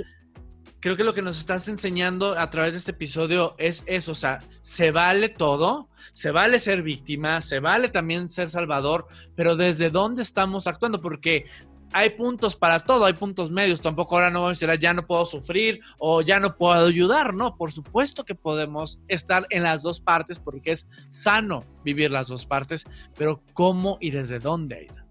creo 0.80 0.96
que 0.96 1.04
lo 1.04 1.14
que 1.14 1.22
nos 1.22 1.38
estás 1.38 1.68
enseñando 1.68 2.38
a 2.38 2.50
través 2.50 2.74
de 2.74 2.80
este 2.80 2.92
episodio 2.92 3.56
es 3.58 3.84
eso. 3.88 4.12
O 4.12 4.16
sea, 4.16 4.40
se 4.60 4.92
vale 4.92 5.30
todo, 5.30 5.90
se 6.14 6.32
vale 6.32 6.60
ser 6.60 6.82
víctima, 6.82 7.42
se 7.42 7.60
vale 7.60 7.90
también 7.90 8.30
ser 8.30 8.50
salvador, 8.50 9.08
pero 9.36 9.56
desde 9.56 9.90
dónde 9.90 10.22
estamos 10.22 10.68
actuando, 10.68 11.02
porque 11.02 11.46
hay 11.94 12.12
puntos 12.12 12.56
para 12.56 12.82
todo, 12.82 13.06
hay 13.06 13.14
puntos 13.14 13.52
medios. 13.52 13.82
Tampoco 13.82 14.16
ahora 14.16 14.30
no 14.30 14.42
vamos 14.42 14.62
a 14.62 14.66
decir, 14.66 14.80
ya 14.80 14.94
no 14.94 15.06
puedo 15.06 15.26
sufrir 15.26 15.80
o 16.00 16.22
ya 16.22 16.40
no 16.40 16.56
puedo 16.56 16.86
ayudar. 16.86 17.34
No, 17.34 17.56
por 17.56 17.72
supuesto 17.72 18.26
que 18.26 18.36
podemos 18.36 19.00
estar 19.08 19.46
en 19.50 19.64
las 19.64 19.84
dos 19.84 20.00
partes 20.00 20.40
porque 20.40 20.72
es 20.72 20.88
sano 21.10 21.64
vivir 21.84 22.12
las 22.12 22.28
dos 22.28 22.46
partes, 22.46 22.86
pero 23.18 23.42
¿cómo 23.54 23.98
y 24.02 24.12
desde 24.12 24.40
dónde, 24.40 24.76
Aida? 24.76 25.07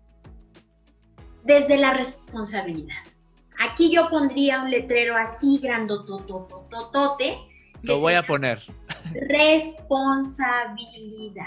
Desde 1.46 1.76
la 1.76 1.94
responsabilidad. 1.94 3.02
Aquí 3.58 3.90
yo 3.90 4.08
pondría 4.10 4.62
un 4.62 4.70
letrero 4.70 5.16
así 5.16 5.58
grandototototote. 5.62 7.38
Lo 7.82 8.00
voy 8.00 8.14
a 8.14 8.26
poner. 8.26 8.58
Responsabilidad. 9.28 11.44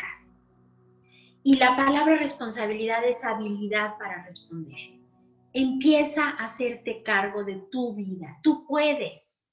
Y 1.43 1.57
la 1.57 1.75
palabra 1.75 2.17
responsabilidad 2.17 3.03
es 3.05 3.23
habilidad 3.23 3.97
para 3.97 4.25
responder. 4.25 4.99
Empieza 5.53 6.29
a 6.29 6.45
hacerte 6.45 7.03
cargo 7.03 7.43
de 7.43 7.61
tu 7.71 7.95
vida. 7.95 8.37
Tú 8.43 8.65
puedes. 8.67 9.45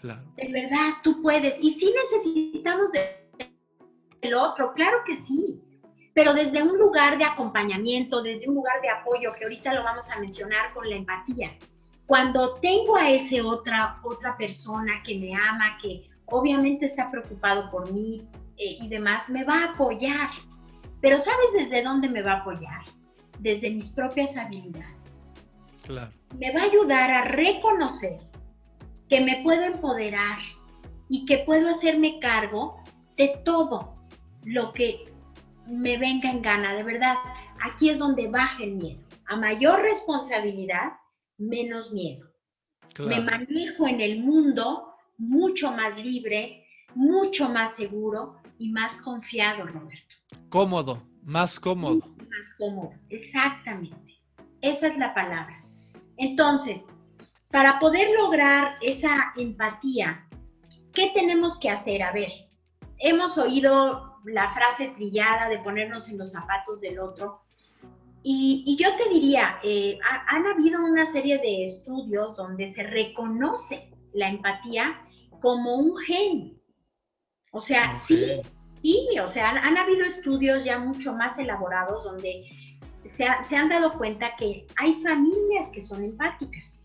Claro. 0.00 0.22
De 0.36 0.48
verdad, 0.48 0.94
tú 1.02 1.20
puedes. 1.22 1.58
Y 1.60 1.72
si 1.72 1.92
necesitamos 1.92 2.90
del 2.92 4.34
otro, 4.34 4.72
claro 4.74 4.98
que 5.06 5.16
sí 5.18 5.62
pero 6.14 6.34
desde 6.34 6.62
un 6.62 6.78
lugar 6.78 7.16
de 7.18 7.24
acompañamiento, 7.24 8.22
desde 8.22 8.48
un 8.48 8.56
lugar 8.56 8.80
de 8.82 8.90
apoyo, 8.90 9.32
que 9.34 9.44
ahorita 9.44 9.72
lo 9.72 9.82
vamos 9.82 10.10
a 10.10 10.18
mencionar 10.18 10.72
con 10.74 10.88
la 10.88 10.96
empatía. 10.96 11.52
Cuando 12.06 12.56
tengo 12.56 12.96
a 12.96 13.10
ese 13.10 13.40
otra, 13.40 13.98
otra 14.02 14.36
persona 14.36 15.02
que 15.04 15.18
me 15.18 15.34
ama, 15.34 15.78
que 15.80 16.10
obviamente 16.26 16.86
está 16.86 17.10
preocupado 17.10 17.70
por 17.70 17.90
mí 17.92 18.26
eh, 18.58 18.76
y 18.80 18.88
demás, 18.88 19.28
me 19.28 19.44
va 19.44 19.58
a 19.58 19.72
apoyar. 19.72 20.30
Pero 21.00 21.18
¿sabes 21.18 21.52
desde 21.54 21.82
dónde 21.82 22.08
me 22.08 22.22
va 22.22 22.32
a 22.32 22.40
apoyar? 22.40 22.82
Desde 23.38 23.70
mis 23.70 23.88
propias 23.90 24.36
habilidades. 24.36 25.24
Claro. 25.82 26.12
Me 26.38 26.52
va 26.52 26.60
a 26.60 26.64
ayudar 26.64 27.10
a 27.10 27.24
reconocer 27.24 28.18
que 29.08 29.20
me 29.20 29.42
puedo 29.42 29.62
empoderar 29.62 30.38
y 31.08 31.24
que 31.26 31.38
puedo 31.38 31.70
hacerme 31.70 32.18
cargo 32.20 32.82
de 33.16 33.40
todo 33.44 33.96
lo 34.44 34.72
que 34.72 35.11
me 35.66 35.96
venga 35.98 36.30
en 36.30 36.42
gana, 36.42 36.74
de 36.74 36.82
verdad. 36.82 37.16
Aquí 37.64 37.90
es 37.90 37.98
donde 37.98 38.28
baja 38.28 38.62
el 38.62 38.76
miedo. 38.76 39.02
A 39.26 39.36
mayor 39.36 39.82
responsabilidad, 39.82 40.92
menos 41.38 41.92
miedo. 41.92 42.26
Me 42.98 43.20
manejo 43.20 43.88
en 43.88 44.00
el 44.00 44.20
mundo 44.20 44.94
mucho 45.16 45.72
más 45.72 45.96
libre, 45.96 46.66
mucho 46.94 47.48
más 47.48 47.74
seguro 47.74 48.36
y 48.58 48.70
más 48.70 49.00
confiado, 49.00 49.66
Roberto. 49.66 50.14
Cómodo, 50.50 51.02
más 51.22 51.58
cómodo. 51.58 52.00
más 52.16 52.54
cómodo, 52.58 52.92
exactamente. 53.08 54.18
Esa 54.60 54.88
es 54.88 54.98
la 54.98 55.14
palabra. 55.14 55.64
Entonces, 56.18 56.82
para 57.50 57.78
poder 57.78 58.08
lograr 58.18 58.76
esa 58.82 59.32
empatía, 59.36 60.26
¿qué 60.92 61.10
tenemos 61.14 61.58
que 61.58 61.70
hacer? 61.70 62.02
A 62.02 62.12
ver, 62.12 62.30
hemos 62.98 63.38
oído 63.38 64.11
la 64.24 64.50
frase 64.50 64.88
trillada 64.96 65.48
de 65.48 65.58
ponernos 65.58 66.08
en 66.08 66.18
los 66.18 66.32
zapatos 66.32 66.80
del 66.80 66.98
otro. 66.98 67.40
Y, 68.24 68.76
yo 68.80 68.88
te 68.96 69.08
diría, 69.08 69.58
eh, 69.64 69.98
han 70.28 70.46
habido 70.46 70.84
una 70.84 71.06
serie 71.06 71.38
de 71.38 71.64
estudios 71.64 72.36
donde 72.36 72.72
se 72.72 72.84
reconoce 72.84 73.90
la 74.12 74.28
empatía 74.28 75.00
como 75.40 75.74
un 75.74 75.96
gen. 75.96 76.60
O 77.50 77.60
sea, 77.60 78.00
sí, 78.06 78.40
sí, 78.80 79.08
o 79.22 79.28
sea, 79.28 79.50
han, 79.50 79.76
habido 79.76 80.04
estudios 80.04 80.64
ya 80.64 80.78
mucho 80.78 81.12
más 81.12 81.36
elaborados 81.38 82.04
donde 82.04 82.44
se, 83.08 83.26
han 83.26 83.68
dado 83.68 83.92
cuenta 83.92 84.36
que 84.36 84.66
hay 84.76 84.94
familias 85.02 85.70
que 85.70 85.82
son 85.82 86.04
empáticas. 86.04 86.82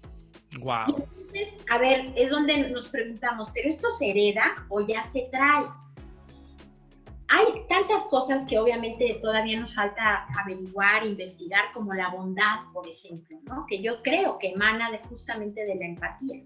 Wow. 0.60 0.88
entonces, 0.88 1.58
a 1.70 1.78
ver, 1.78 2.12
es 2.16 2.32
donde 2.32 2.70
nos 2.70 2.88
preguntamos, 2.88 3.52
¿pero 3.54 3.70
esto 3.70 3.92
se 3.98 4.10
hereda 4.10 4.56
o 4.70 4.82
ya 4.82 5.04
se 5.04 5.28
trae? 5.32 5.66
Hay 7.30 7.46
tantas 7.68 8.06
cosas 8.06 8.46
que 8.48 8.58
obviamente 8.58 9.20
todavía 9.22 9.60
nos 9.60 9.76
falta 9.76 10.26
averiguar, 10.42 11.06
investigar, 11.06 11.66
como 11.74 11.94
la 11.94 12.10
bondad, 12.10 12.60
por 12.74 12.88
ejemplo, 12.88 13.38
¿no? 13.44 13.66
que 13.68 13.82
yo 13.82 14.02
creo 14.02 14.38
que 14.40 14.52
emana 14.52 14.92
de, 14.92 15.00
justamente 15.10 15.66
de 15.66 15.76
la 15.76 15.86
empatía. 15.88 16.42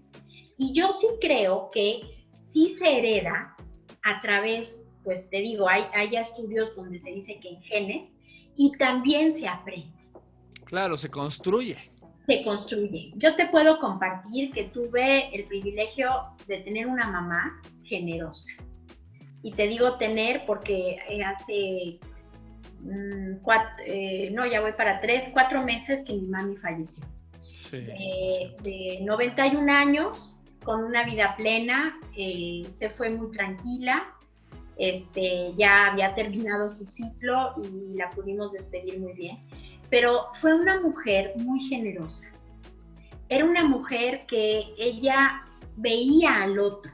Y 0.58 0.72
yo 0.74 0.92
sí 0.92 1.06
creo 1.20 1.70
que 1.72 2.00
sí 2.42 2.70
se 2.70 2.98
hereda 2.98 3.56
a 4.02 4.20
través, 4.22 4.76
pues 5.04 5.28
te 5.30 5.38
digo, 5.38 5.68
hay, 5.68 5.84
hay 5.94 6.16
estudios 6.16 6.74
donde 6.74 7.00
se 7.00 7.10
dice 7.10 7.38
que 7.40 7.50
en 7.50 7.62
genes 7.62 8.16
y 8.56 8.72
también 8.78 9.34
se 9.36 9.46
aprende. 9.46 9.92
Claro, 10.64 10.96
se 10.96 11.08
construye. 11.08 11.78
Se 12.26 12.42
construye. 12.42 13.12
Yo 13.16 13.36
te 13.36 13.46
puedo 13.46 13.78
compartir 13.78 14.52
que 14.52 14.64
tuve 14.64 15.34
el 15.34 15.44
privilegio 15.44 16.08
de 16.46 16.58
tener 16.58 16.86
una 16.86 17.08
mamá 17.08 17.60
generosa. 17.84 18.50
Y 19.42 19.52
te 19.52 19.66
digo 19.66 19.96
tener 19.96 20.44
porque 20.46 20.98
eh, 21.08 21.24
hace 21.24 21.98
mm, 22.80 23.36
eh, 23.86 24.30
no, 24.32 24.46
ya 24.46 24.60
voy 24.60 24.72
para 24.72 25.00
tres, 25.00 25.28
cuatro 25.32 25.62
meses 25.62 26.02
que 26.06 26.14
mi 26.14 26.28
mami 26.28 26.56
falleció. 26.56 27.04
Sí, 27.52 27.78
de, 27.78 28.54
de 28.62 28.98
91 29.02 29.70
años, 29.72 30.40
con 30.64 30.84
una 30.84 31.04
vida 31.04 31.34
plena, 31.36 31.98
eh, 32.16 32.62
se 32.72 32.90
fue 32.90 33.10
muy 33.10 33.30
tranquila, 33.32 34.04
este, 34.78 35.52
ya 35.56 35.92
había 35.92 36.14
terminado 36.14 36.72
su 36.72 36.86
ciclo 36.86 37.54
y 37.62 37.94
la 37.96 38.08
pudimos 38.10 38.52
despedir 38.52 38.98
muy 39.00 39.12
bien, 39.14 39.38
pero 39.90 40.28
fue 40.40 40.54
una 40.54 40.80
mujer 40.80 41.32
muy 41.36 41.68
generosa. 41.68 42.28
Era 43.28 43.44
una 43.44 43.64
mujer 43.64 44.24
que 44.26 44.64
ella 44.78 45.44
veía 45.76 46.42
al 46.42 46.58
otro, 46.58 46.92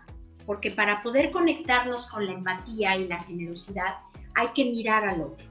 porque 0.49 0.71
para 0.71 1.03
poder 1.03 1.31
conectarnos 1.31 2.07
con 2.07 2.25
la 2.25 2.33
empatía 2.33 2.97
y 2.97 3.07
la 3.07 3.23
generosidad 3.25 3.99
hay 4.35 4.49
que 4.55 4.65
mirar 4.65 5.05
al 5.05 5.21
otro. 5.21 5.47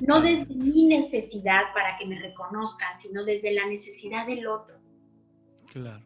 No 0.00 0.20
desde 0.20 0.54
mi 0.54 0.84
necesidad 0.84 1.62
para 1.72 1.96
que 1.96 2.04
me 2.04 2.20
reconozcan, 2.20 2.98
sino 2.98 3.24
desde 3.24 3.54
la 3.54 3.66
necesidad 3.66 4.26
del 4.26 4.46
otro. 4.46 4.76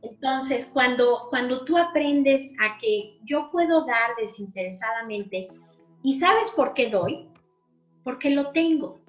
Entonces, 0.03 0.70
cuando, 0.72 1.26
cuando 1.30 1.64
tú 1.64 1.76
aprendes 1.76 2.53
a 2.61 2.78
que 2.78 3.18
yo 3.24 3.51
puedo 3.51 3.84
dar 3.84 4.14
desinteresadamente, 4.20 5.49
¿y 6.05 6.20
sabes 6.20 6.49
por 6.53 6.74
qué 6.74 6.91
doy? 6.91 7.28
Porque 8.05 8.30
lo 8.30 8.53
tengo. 8.53 9.01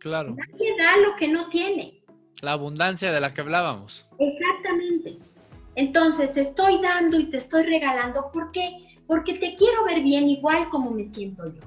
Claro. 0.00 0.34
Nadie 0.34 0.76
da 0.76 0.96
lo 0.96 1.14
que 1.14 1.28
no 1.28 1.48
tiene. 1.48 2.02
La 2.40 2.54
abundancia 2.54 3.12
de 3.12 3.20
la 3.20 3.32
que 3.32 3.40
hablábamos. 3.40 4.08
Exactamente. 4.18 5.31
Entonces, 5.74 6.36
estoy 6.36 6.80
dando 6.80 7.18
y 7.18 7.30
te 7.30 7.38
estoy 7.38 7.64
regalando. 7.64 8.30
¿Por 8.32 8.52
qué? 8.52 8.70
Porque 9.06 9.34
te 9.34 9.54
quiero 9.56 9.84
ver 9.84 10.02
bien 10.02 10.28
igual 10.28 10.68
como 10.68 10.90
me 10.90 11.04
siento 11.04 11.46
yo. 11.46 11.60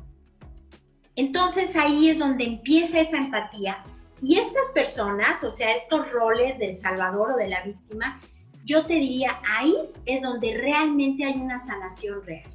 Entonces 1.16 1.76
ahí 1.76 2.10
es 2.10 2.20
donde 2.20 2.44
empieza 2.44 3.00
esa 3.00 3.18
empatía 3.18 3.84
y 4.22 4.38
estas 4.38 4.70
personas, 4.74 5.44
o 5.44 5.52
sea, 5.52 5.72
estos 5.74 6.12
roles 6.12 6.58
del 6.60 6.76
salvador 6.76 7.34
o 7.34 7.38
de 7.38 7.48
la 7.48 7.64
víctima, 7.64 8.20
yo 8.66 8.86
te 8.86 8.96
diría, 8.96 9.40
ahí 9.48 9.76
es 10.06 10.22
donde 10.24 10.58
realmente 10.58 11.24
hay 11.24 11.36
una 11.36 11.60
sanación 11.60 12.24
real. 12.24 12.50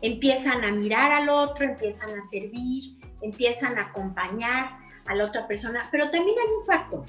Empiezan 0.00 0.64
a 0.64 0.72
mirar 0.72 1.12
al 1.12 1.28
otro, 1.28 1.64
empiezan 1.64 2.10
a 2.10 2.22
servir, 2.22 2.98
empiezan 3.20 3.78
a 3.78 3.82
acompañar 3.82 4.78
a 5.06 5.14
la 5.14 5.26
otra 5.26 5.46
persona, 5.46 5.88
pero 5.90 6.10
también 6.10 6.36
hay 6.38 6.54
un 6.58 6.64
factor. 6.64 7.04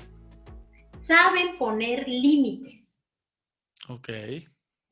Saben 1.07 1.57
poner 1.57 2.07
límites. 2.07 2.99
Ok. 3.87 4.09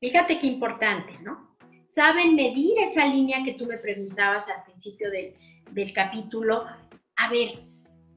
Fíjate 0.00 0.40
qué 0.40 0.46
importante, 0.46 1.18
¿no? 1.20 1.56
Saben 1.90 2.34
medir 2.34 2.78
esa 2.78 3.06
línea 3.06 3.44
que 3.44 3.52
tú 3.54 3.66
me 3.66 3.78
preguntabas 3.78 4.48
al 4.48 4.64
principio 4.64 5.10
del, 5.10 5.34
del 5.72 5.92
capítulo 5.92 6.64
a 7.16 7.30
ver, 7.30 7.62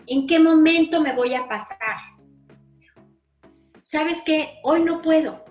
¿en 0.07 0.27
qué 0.27 0.39
momento 0.39 1.01
me 1.01 1.15
voy 1.15 1.33
a 1.33 1.47
pasar? 1.47 1.77
¿Sabes 3.87 4.21
qué? 4.25 4.59
Hoy 4.63 4.83
no 4.83 5.01
puedo. 5.01 5.45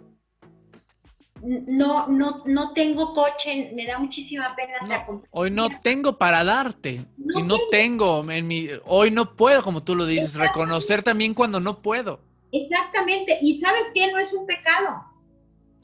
No, 1.41 2.09
no, 2.09 2.43
no 2.47 2.73
tengo 2.73 3.15
coche, 3.15 3.71
me 3.75 3.87
da 3.87 3.99
muchísima 3.99 4.55
pena. 4.57 5.07
hoy 5.31 5.51
no 5.51 5.69
tengo 5.81 6.19
para 6.19 6.43
darte. 6.45 7.05
y 7.17 7.43
no 7.43 7.57
tengo. 7.71 8.29
en 8.31 8.47
mi, 8.47 8.69
hoy 8.85 9.11
no 9.11 9.37
puedo, 9.37 9.63
como 9.63 9.83
tú 9.83 9.95
lo 9.95 10.05
dices, 10.05 10.35
reconocer 10.35 11.03
también 11.03 11.35
cuando 11.35 11.61
no 11.61 11.81
puedo. 11.81 12.28
Exactamente. 12.53 13.39
Y 13.41 13.59
sabes 13.59 13.87
qué? 13.95 14.11
no 14.13 14.19
es 14.19 14.33
un 14.33 14.47
pecado. 14.47 15.05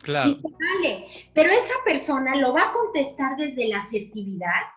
Claro. 0.03 0.37
Pero 1.33 1.51
esa 1.51 1.75
persona 1.85 2.37
lo 2.37 2.53
va 2.53 2.65
a 2.65 2.73
contestar 2.73 3.37
desde 3.37 3.69
la 3.69 3.79
asertividad 3.79 4.75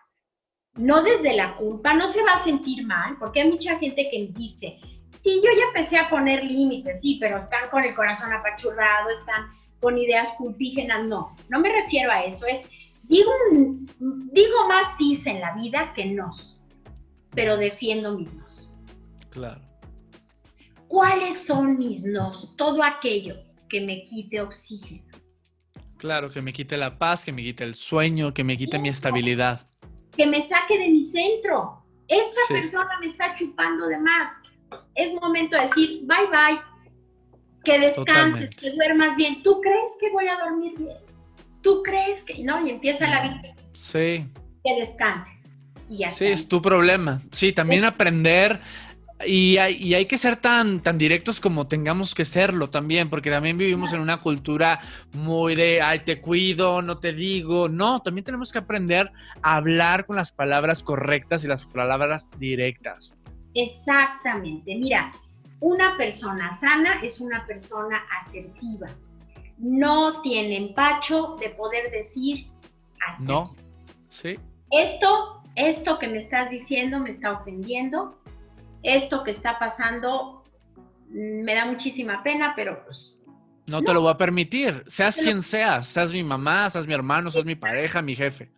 no 0.78 1.02
desde 1.02 1.34
la 1.34 1.56
culpa, 1.56 1.92
no 1.94 2.08
se 2.08 2.22
va 2.22 2.34
a 2.34 2.44
sentir 2.44 2.86
mal, 2.86 3.16
porque 3.18 3.42
hay 3.42 3.50
mucha 3.50 3.78
gente 3.78 4.08
que 4.10 4.30
dice, 4.32 4.78
sí, 5.18 5.40
yo 5.44 5.50
ya 5.56 5.66
empecé 5.66 5.98
a 5.98 6.08
poner 6.08 6.44
límites, 6.44 7.00
sí, 7.00 7.18
pero 7.20 7.38
están 7.38 7.68
con 7.70 7.84
el 7.84 7.94
corazón 7.94 8.32
apachurrado, 8.32 9.10
están 9.10 9.50
con 9.80 9.98
ideas 9.98 10.28
culpígenas, 10.38 11.04
no, 11.04 11.36
no 11.48 11.60
me 11.60 11.70
refiero 11.70 12.10
a 12.10 12.24
eso, 12.24 12.46
es, 12.46 12.62
digo, 13.02 13.30
digo 13.98 14.68
más 14.68 14.96
sí 14.96 15.20
en 15.26 15.40
la 15.40 15.54
vida 15.54 15.92
que 15.94 16.06
no, 16.06 16.30
pero 17.34 17.56
defiendo 17.56 18.16
mis 18.16 18.32
nos. 18.34 18.76
Claro. 19.30 19.60
¿Cuáles 20.88 21.38
son 21.46 21.78
mis 21.78 22.02
nos? 22.04 22.56
Todo 22.56 22.82
aquello 22.82 23.36
que 23.68 23.80
me 23.80 24.04
quite 24.06 24.40
oxígeno. 24.40 25.04
Claro, 25.98 26.30
que 26.30 26.42
me 26.42 26.52
quite 26.52 26.76
la 26.76 26.98
paz, 26.98 27.24
que 27.24 27.32
me 27.32 27.42
quite 27.42 27.64
el 27.64 27.74
sueño, 27.74 28.32
que 28.32 28.44
me 28.44 28.56
quite 28.56 28.78
mi 28.78 28.88
estabilidad 28.88 29.68
que 30.18 30.26
me 30.26 30.42
saque 30.42 30.76
de 30.76 30.88
mi 30.88 31.04
centro. 31.04 31.80
Esta 32.08 32.40
persona 32.48 32.90
me 33.00 33.06
está 33.06 33.34
chupando 33.36 33.86
de 33.86 33.98
más. 33.98 34.28
Es 34.96 35.14
momento 35.14 35.56
de 35.56 35.62
decir, 35.62 36.00
bye 36.02 36.26
bye, 36.26 36.60
que 37.64 37.78
descanses, 37.78 38.54
que 38.56 38.70
duermas 38.72 39.16
bien. 39.16 39.42
¿Tú 39.42 39.60
crees 39.60 39.92
que 40.00 40.10
voy 40.10 40.26
a 40.26 40.36
dormir 40.36 40.74
bien? 40.76 40.96
¿Tú 41.62 41.82
crees 41.84 42.24
que 42.24 42.42
no? 42.42 42.66
Y 42.66 42.70
empieza 42.70 43.06
la 43.06 43.22
vida. 43.22 43.54
Sí. 43.74 44.26
Que 44.64 44.80
descanses. 44.80 45.56
Y 45.88 46.04
sí, 46.10 46.26
es 46.26 46.48
tu 46.48 46.60
problema. 46.60 47.22
Sí, 47.30 47.52
también 47.52 47.84
aprender 47.84 48.60
y 49.26 49.56
hay, 49.58 49.94
hay, 49.94 50.06
que 50.06 50.16
ser 50.16 50.36
tan, 50.36 50.80
tan 50.80 50.96
directos 50.96 51.40
como 51.40 51.66
tengamos 51.66 52.14
que 52.14 52.24
serlo 52.24 52.70
también, 52.70 53.10
porque 53.10 53.30
también 53.30 53.58
vivimos 53.58 53.92
en 53.92 54.00
una 54.00 54.20
cultura 54.20 54.80
muy 55.12 55.56
de, 55.56 55.82
ay, 55.82 56.00
te 56.00 56.20
cuido, 56.20 56.82
no 56.82 56.98
te 56.98 57.12
digo. 57.12 57.68
No, 57.68 58.00
también 58.00 58.24
tenemos 58.24 58.52
que 58.52 58.58
aprender 58.58 59.10
a 59.42 59.56
hablar 59.56 60.06
con 60.06 60.16
las 60.16 60.30
palabras 60.30 60.82
correctas 60.84 61.44
y 61.44 61.48
las 61.48 61.66
palabras 61.66 62.30
directas. 62.38 63.16
Exactamente. 63.54 64.76
Mira, 64.76 65.10
una 65.60 65.96
persona 65.96 66.56
sana 66.58 67.00
es 67.02 67.20
una 67.20 67.44
persona 67.46 68.00
asertiva. 68.20 68.86
No 69.58 70.22
tiene 70.22 70.56
empacho 70.56 71.36
de 71.40 71.50
poder 71.50 71.90
decir 71.90 72.46
así. 73.08 73.24
No, 73.24 73.56
sí. 74.10 74.34
Esto, 74.70 75.42
esto 75.56 75.98
que 75.98 76.06
me 76.06 76.18
estás 76.18 76.50
diciendo 76.50 77.00
me 77.00 77.10
está 77.10 77.32
ofendiendo 77.32 78.16
esto 78.82 79.22
que 79.24 79.30
está 79.30 79.58
pasando 79.58 80.44
mm, 81.08 81.42
me 81.42 81.54
da 81.54 81.66
muchísima 81.66 82.22
pena, 82.22 82.52
pero 82.56 82.84
pues... 82.84 83.14
No, 83.70 83.82
te 83.82 83.92
lo 83.92 84.00
voy 84.00 84.10
a 84.10 84.16
permitir, 84.16 84.82
seas 84.86 85.16
quien 85.16 85.42
seas, 85.42 85.86
seas 85.86 86.10
mi 86.10 86.22
mamá, 86.22 86.70
seas 86.70 86.86
mi 86.86 86.94
hermano, 86.94 87.28
seas 87.28 87.44
mi 87.44 87.54
pareja, 87.54 88.00
mi 88.00 88.16
jefe. 88.16 88.50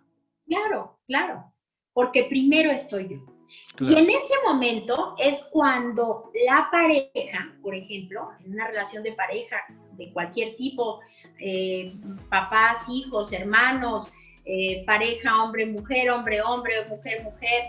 Claro, 0.46 1.00
claro, 1.06 1.52
porque 1.92 2.24
primero 2.24 2.70
estoy 2.70 3.08
yo. 3.08 3.40
Y 3.80 3.94
en 3.94 4.10
ese 4.10 4.34
momento 4.46 5.16
es 5.18 5.42
cuando 5.50 6.30
la 6.46 6.68
pareja, 6.70 7.56
por 7.62 7.74
ejemplo, 7.74 8.28
en 8.44 8.52
una 8.52 8.68
relación 8.68 9.02
de 9.02 9.12
pareja 9.12 9.56
de 9.92 10.12
cualquier 10.12 10.56
tipo, 10.56 11.00
eh, 11.38 11.92
papás, 12.28 12.86
hijos, 12.88 13.32
hermanos, 13.32 14.12
eh, 14.44 14.84
pareja, 14.86 15.42
hombre, 15.42 15.66
mujer, 15.66 16.10
hombre, 16.10 16.42
hombre, 16.42 16.84
mujer, 16.88 17.22
mujer, 17.24 17.62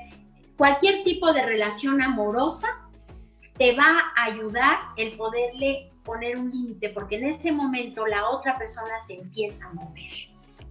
cualquier 0.57 1.03
tipo 1.03 1.33
de 1.33 1.45
relación 1.45 2.01
amorosa 2.01 2.67
te 3.57 3.75
va 3.75 4.11
a 4.15 4.25
ayudar 4.25 4.79
el 4.97 5.15
poderle 5.17 5.91
poner 6.03 6.37
un 6.37 6.51
límite, 6.51 6.89
porque 6.89 7.17
en 7.17 7.25
ese 7.25 7.51
momento 7.51 8.05
la 8.07 8.29
otra 8.29 8.57
persona 8.57 8.99
se 9.05 9.15
empieza 9.15 9.67
a 9.67 9.73
mover. 9.73 10.11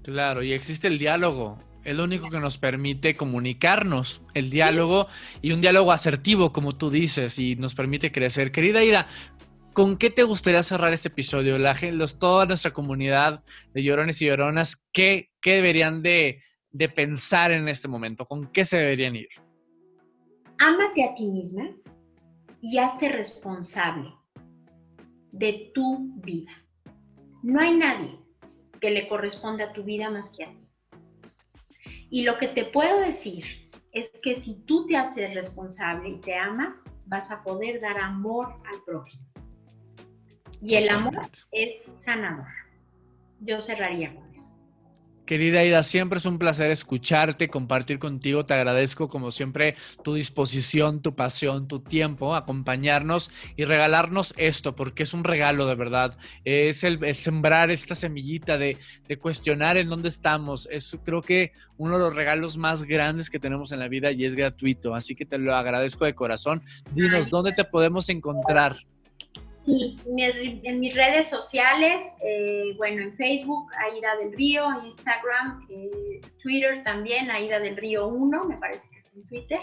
Claro, 0.03 0.43
y 0.43 0.53
existe 0.53 0.89
el 0.89 0.99
diálogo. 0.99 1.59
Es 1.85 1.97
lo 1.97 2.05
único 2.05 2.29
que 2.31 2.41
nos 2.41 2.59
permite 2.59 3.15
comunicarnos, 3.15 4.23
el 4.35 4.51
diálogo 4.51 5.07
y 5.41 5.53
un 5.53 5.61
diálogo 5.61 5.93
asertivo, 5.93 6.53
como 6.53 6.77
tú 6.77 6.91
dices, 6.91 7.39
y 7.39 7.57
nos 7.57 7.75
permite 7.75 8.13
crecer. 8.13 8.53
Querida 8.53 8.85
Ida, 8.85 9.07
¿con 9.73 9.97
qué 9.97 10.11
te 10.11 10.25
gustaría 10.25 10.63
cerrar 10.63 10.93
este 10.93 11.09
episodio? 11.09 11.59
La, 11.59 11.77
los, 11.93 12.19
toda 12.19 12.45
nuestra 12.45 12.73
comunidad 12.73 13.45
de 13.73 13.83
llorones 13.83 14.21
y 14.21 14.27
lloronas, 14.27 14.85
¿qué, 14.93 15.31
qué 15.41 15.55
deberían 15.55 16.03
de, 16.03 16.43
de 16.71 16.89
pensar 16.91 17.51
en 17.51 17.67
este 17.69 17.89
momento? 17.89 18.27
¿Con 18.27 18.49
qué 18.49 18.65
se 18.65 18.77
deberían 18.77 19.17
ir? 19.17 19.29
Ámate 20.61 21.03
a 21.03 21.15
ti 21.15 21.27
misma 21.27 21.71
y 22.61 22.79
hazte 22.79 23.09
responsable 23.09 24.13
de 25.33 25.73
tu 25.75 26.13
vida. 26.23 26.53
No 27.43 27.61
hay 27.61 27.77
nadie 27.77 28.19
que 28.79 28.91
le 28.91 29.09
corresponda 29.09 29.65
a 29.65 29.73
tu 29.73 29.83
vida 29.83 30.11
más 30.11 30.31
que 30.31 30.45
a 30.45 30.53
ti. 30.53 30.69
Y 32.11 32.23
lo 32.25 32.39
que 32.39 32.49
te 32.49 32.67
puedo 32.67 33.01
decir 33.01 33.45
es 33.93 34.11
que 34.23 34.37
si 34.37 34.55
tú 34.67 34.87
te 34.87 34.99
haces 34.99 35.35
responsable 35.35 36.11
y 36.11 36.21
te 36.21 36.37
amas, 36.37 36.85
vas 37.07 37.31
a 37.31 37.43
poder 37.43 37.81
dar 37.81 37.99
amor 37.99 38.53
al 38.71 38.83
prójimo. 38.85 39.25
Y 40.61 40.75
el 40.75 40.91
amor 40.91 41.31
es 41.53 41.83
sanador. 41.95 42.47
Yo 43.41 43.63
cerraría 43.63 44.15
con 44.15 44.35
eso. 44.35 44.50
Querida 45.31 45.63
Ida, 45.63 45.85
siempre 45.85 46.19
es 46.19 46.27
un 46.27 46.41
placer 46.41 46.73
escucharte, 46.73 47.47
compartir 47.47 48.01
contigo. 48.01 48.45
Te 48.45 48.55
agradezco 48.55 49.09
como 49.09 49.31
siempre 49.31 49.77
tu 50.03 50.15
disposición, 50.15 51.03
tu 51.03 51.15
pasión, 51.15 51.69
tu 51.69 51.79
tiempo, 51.79 52.35
acompañarnos 52.35 53.31
y 53.55 53.65
regalarnos 53.65 54.35
esto, 54.37 54.75
porque 54.75 55.05
es 55.05 55.15
un 55.15 55.23
regalo 55.23 55.69
de 55.69 55.77
verdad. 55.77 56.19
Es 56.45 56.83
el, 56.83 57.15
sembrar 57.15 57.71
esta 57.71 57.95
semillita 57.95 58.59
de, 58.59 58.77
cuestionar 59.21 59.77
en 59.77 59.89
dónde 59.89 60.09
estamos. 60.09 60.67
Es 60.69 60.99
creo 61.05 61.23
que 61.23 61.53
uno 61.77 61.93
de 61.93 62.01
los 62.01 62.17
regalos 62.17 62.57
más 62.57 62.83
grandes 62.83 63.31
que 63.31 63.39
tenemos 63.39 63.71
en 63.71 63.79
la 63.79 63.87
vida 63.87 64.11
y 64.11 64.25
es 64.25 64.35
gratuito. 64.35 64.97
Así 64.97 65.15
que 65.15 65.27
te 65.27 65.39
lo 65.39 65.55
agradezco 65.55 66.07
de 66.07 66.15
corazón. 66.17 66.61
Dinos, 66.91 67.31
¿dónde 67.31 67.53
te 67.53 67.63
podemos 67.63 68.09
encontrar? 68.09 68.79
Sí, 69.71 69.97
en 70.05 70.81
mis 70.81 70.95
redes 70.97 71.29
sociales, 71.29 72.03
eh, 72.25 72.75
bueno, 72.77 73.03
en 73.03 73.17
Facebook, 73.17 73.71
Aida 73.79 74.17
del 74.17 74.33
Río, 74.33 74.67
Instagram, 74.85 75.65
eh, 75.71 76.21
Twitter 76.43 76.83
también, 76.83 77.31
Aida 77.31 77.61
del 77.61 77.77
Río 77.77 78.09
1, 78.09 78.47
me 78.47 78.57
parece 78.57 78.89
que 78.91 78.99
es 78.99 79.15
en 79.15 79.25
Twitter. 79.29 79.61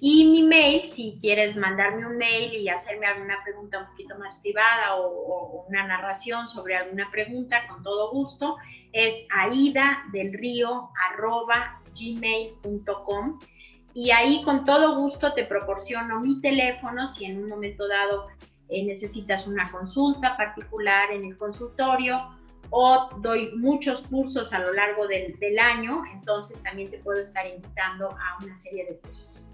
Y 0.00 0.24
mi 0.28 0.42
mail, 0.42 0.86
si 0.86 1.18
quieres 1.20 1.54
mandarme 1.54 2.04
un 2.04 2.16
mail 2.16 2.52
y 2.52 2.68
hacerme 2.68 3.06
alguna 3.06 3.36
pregunta 3.44 3.78
un 3.78 3.86
poquito 3.86 4.18
más 4.18 4.34
privada 4.42 4.96
o, 4.96 5.64
una 5.68 5.86
narración 5.86 6.48
sobre 6.48 6.74
alguna 6.74 7.08
pregunta, 7.12 7.64
con 7.68 7.84
todo 7.84 8.10
gusto, 8.10 8.56
es 8.92 9.14
gmail.com 11.94 13.38
y 13.94 14.10
ahí 14.10 14.42
con 14.42 14.64
todo 14.64 14.96
gusto 14.96 15.32
te 15.34 15.44
proporciono 15.44 16.20
mi 16.20 16.40
teléfono 16.40 17.08
si 17.08 17.24
en 17.24 17.42
un 17.42 17.48
momento 17.48 17.86
dado 17.88 18.28
eh, 18.68 18.84
necesitas 18.84 19.46
una 19.46 19.70
consulta 19.70 20.36
particular 20.36 21.10
en 21.10 21.24
el 21.24 21.36
consultorio 21.36 22.36
o 22.70 23.08
doy 23.20 23.50
muchos 23.56 24.02
cursos 24.08 24.52
a 24.52 24.58
lo 24.58 24.72
largo 24.74 25.06
del, 25.06 25.38
del 25.38 25.58
año, 25.58 26.02
entonces 26.12 26.62
también 26.62 26.90
te 26.90 26.98
puedo 26.98 27.20
estar 27.20 27.46
invitando 27.46 28.10
a 28.10 28.44
una 28.44 28.54
serie 28.62 28.84
de 28.86 28.96
cursos. 28.98 29.47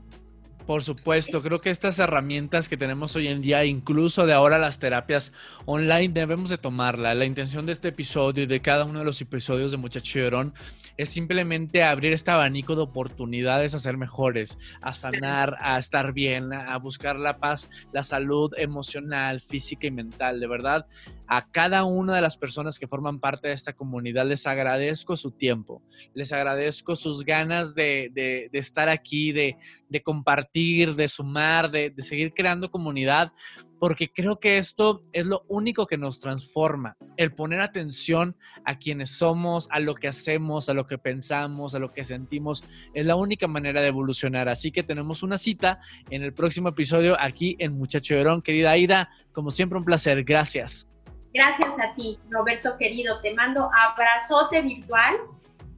Por 0.66 0.82
supuesto, 0.82 1.42
creo 1.42 1.60
que 1.60 1.68
estas 1.68 1.98
herramientas 1.98 2.70
que 2.70 2.78
tenemos 2.78 3.14
hoy 3.16 3.28
en 3.28 3.42
día, 3.42 3.66
incluso 3.66 4.24
de 4.24 4.32
ahora 4.32 4.56
las 4.56 4.78
terapias 4.78 5.30
online, 5.66 6.08
debemos 6.08 6.48
de 6.48 6.56
tomarla. 6.56 7.14
La 7.14 7.26
intención 7.26 7.66
de 7.66 7.72
este 7.72 7.88
episodio 7.88 8.44
y 8.44 8.46
de 8.46 8.60
cada 8.60 8.86
uno 8.86 9.00
de 9.00 9.04
los 9.04 9.20
episodios 9.20 9.72
de 9.72 9.76
Muchacho 9.76 10.18
Llorón 10.18 10.54
es 10.96 11.10
simplemente 11.10 11.82
abrir 11.82 12.14
este 12.14 12.30
abanico 12.30 12.76
de 12.76 12.82
oportunidades 12.82 13.74
a 13.74 13.78
ser 13.78 13.98
mejores, 13.98 14.58
a 14.80 14.92
sanar, 14.92 15.56
a 15.60 15.76
estar 15.76 16.14
bien, 16.14 16.54
a 16.54 16.78
buscar 16.78 17.18
la 17.18 17.36
paz, 17.36 17.68
la 17.92 18.02
salud 18.02 18.52
emocional, 18.56 19.42
física 19.42 19.86
y 19.86 19.90
mental. 19.90 20.40
De 20.40 20.46
verdad, 20.46 20.86
a 21.26 21.50
cada 21.50 21.84
una 21.84 22.14
de 22.14 22.20
las 22.20 22.36
personas 22.36 22.78
que 22.78 22.86
forman 22.86 23.18
parte 23.18 23.48
de 23.48 23.54
esta 23.54 23.72
comunidad 23.72 24.26
les 24.26 24.46
agradezco 24.46 25.16
su 25.16 25.30
tiempo, 25.30 25.82
les 26.14 26.32
agradezco 26.32 26.96
sus 26.96 27.24
ganas 27.24 27.74
de, 27.74 28.50
estar 28.52 28.88
aquí, 28.88 29.32
de, 29.32 29.56
compartir, 30.02 30.94
de 30.94 31.08
sumar, 31.08 31.70
de, 31.70 31.92
seguir 31.98 32.32
creando 32.34 32.70
comunidad, 32.70 33.32
porque 33.78 34.10
creo 34.10 34.38
que 34.38 34.58
esto 34.58 35.04
es 35.12 35.26
lo 35.26 35.44
único 35.48 35.86
que 35.86 35.98
nos 35.98 36.18
transforma, 36.18 36.96
el 37.16 37.34
poner 37.34 37.60
atención 37.60 38.36
a 38.64 38.78
quienes 38.78 39.10
somos, 39.10 39.68
a 39.70 39.80
lo 39.80 39.94
que 39.94 40.08
hacemos, 40.08 40.68
a 40.68 40.74
lo 40.74 40.86
que 40.86 40.98
pensamos, 40.98 41.74
a 41.74 41.78
lo 41.78 41.92
que 41.92 42.04
sentimos, 42.04 42.64
es 42.94 43.04
la 43.04 43.16
única 43.16 43.46
manera 43.46 43.82
de 43.82 43.88
evolucionar. 43.88 44.48
Así 44.48 44.70
que 44.70 44.82
tenemos 44.82 45.22
una 45.22 45.38
cita 45.38 45.80
en 46.10 46.22
el 46.22 46.32
próximo 46.32 46.70
episodio 46.70 47.16
aquí 47.20 47.56
en 47.58 47.76
Muchacho 47.76 48.14
Verón. 48.14 48.42
Querida 48.42 48.70
Aida, 48.70 49.10
como 49.32 49.50
siempre 49.50 49.78
un 49.78 49.84
placer, 49.84 50.24
gracias. 50.24 50.88
Gracias 51.34 51.74
a 51.80 51.92
ti, 51.94 52.16
Roberto 52.30 52.76
querido. 52.78 53.20
Te 53.20 53.34
mando 53.34 53.68
abrazote 53.74 54.62
virtual. 54.62 55.16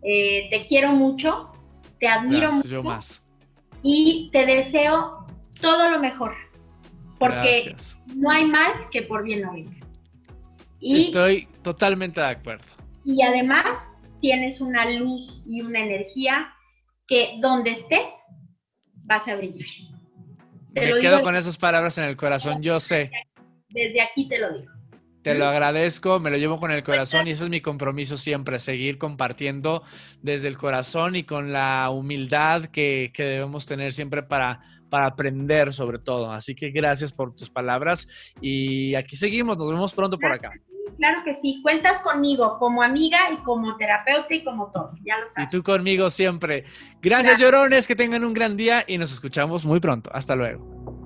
Eh, 0.03 0.49
te 0.51 0.67
quiero 0.67 0.93
mucho, 0.93 1.51
te 1.99 2.07
admiro 2.07 2.53
mucho. 2.53 2.69
Yo 2.69 2.83
más. 2.83 3.27
Y 3.83 4.29
te 4.33 4.45
deseo 4.45 5.27
todo 5.61 5.91
lo 5.91 5.99
mejor. 5.99 6.35
Porque 7.19 7.75
no 8.15 8.31
hay 8.31 8.45
mal 8.45 8.73
que 8.93 9.03
por 9.03 9.25
bien 9.25 9.43
no 9.43 9.55
venga. 9.55 9.73
Estoy 10.83 11.49
totalmente 11.63 12.21
de 12.21 12.27
acuerdo. 12.27 12.67
Y 13.07 13.23
además 13.23 13.97
tienes 14.21 14.61
una 14.61 14.91
luz 14.91 15.43
y 15.47 15.63
una 15.63 15.81
energía 15.81 16.53
que 17.09 17.39
donde 17.41 17.71
estés 17.71 18.13
vas 19.05 19.27
a 19.27 19.37
brillar. 19.37 19.67
Me 20.73 21.01
quedo 21.01 21.23
con 21.23 21.35
esas 21.35 21.57
palabras 21.57 21.97
en 21.97 22.05
el 22.05 22.17
corazón, 22.17 22.61
yo 22.61 22.79
sé. 22.79 23.11
Desde 23.71 24.03
aquí 24.03 24.29
te 24.29 24.39
lo 24.39 24.53
digo. 24.53 24.76
Te 25.27 25.35
lo 25.35 25.47
agradezco, 25.47 26.21
me 26.21 26.31
lo 26.31 26.37
llevo 26.37 26.61
con 26.61 26.71
el 26.71 26.85
corazón 26.85 27.27
y 27.27 27.33
ese 27.33 27.43
es 27.43 27.51
mi 27.51 27.61
compromiso 27.61 28.17
siempre, 28.17 28.61
seguir 28.61 28.97
compartiendo 28.97 29.83
desde 30.23 30.47
el 30.47 30.57
corazón 30.57 31.17
y 31.17 31.25
con 31.25 31.53
la 31.53 31.91
humildad 31.91 32.67
que, 32.67 33.11
debemos 33.17 33.67
tener 33.67 33.93
siempre 33.93 34.23
para, 34.23 34.61
para 34.89 35.07
aprender 35.07 35.73
sobre 35.73 35.99
todo. 35.99 36.31
Así 36.31 36.55
que 36.55 36.71
gracias 36.71 37.13
por 37.13 37.35
tus 37.35 37.51
palabras 37.51 38.07
y 38.41 38.95
aquí 38.95 39.17
seguimos, 39.17 39.59
nos 39.59 39.69
vemos 39.69 39.93
pronto 39.93 40.17
por 40.17 40.31
acá. 40.31 40.53
Claro 40.97 41.23
que 41.25 41.35
sí, 41.35 41.59
cuentas 41.61 42.01
conmigo 42.03 42.57
como 42.61 42.81
amiga 42.81 43.19
y 43.33 43.43
como 43.43 43.77
terapeuta 43.77 44.33
y 44.33 44.45
como 44.45 44.71
todo, 44.71 44.93
ya 45.05 45.19
lo 45.19 45.27
sabes. 45.27 45.49
Y 45.49 45.57
tú 45.57 45.65
conmigo 45.65 46.09
siempre. 46.09 46.65
Gracias, 47.03 47.41
llorones, 47.41 47.89
que 47.89 47.97
tengan 47.97 48.25
un 48.25 48.33
gran 48.33 48.57
día 48.57 48.85
y 48.87 48.97
nos 48.97 49.11
escuchamos 49.11 49.67
muy 49.67 49.81
pronto. 49.81 50.09
Hasta 50.15 50.37
luego. 50.37 51.06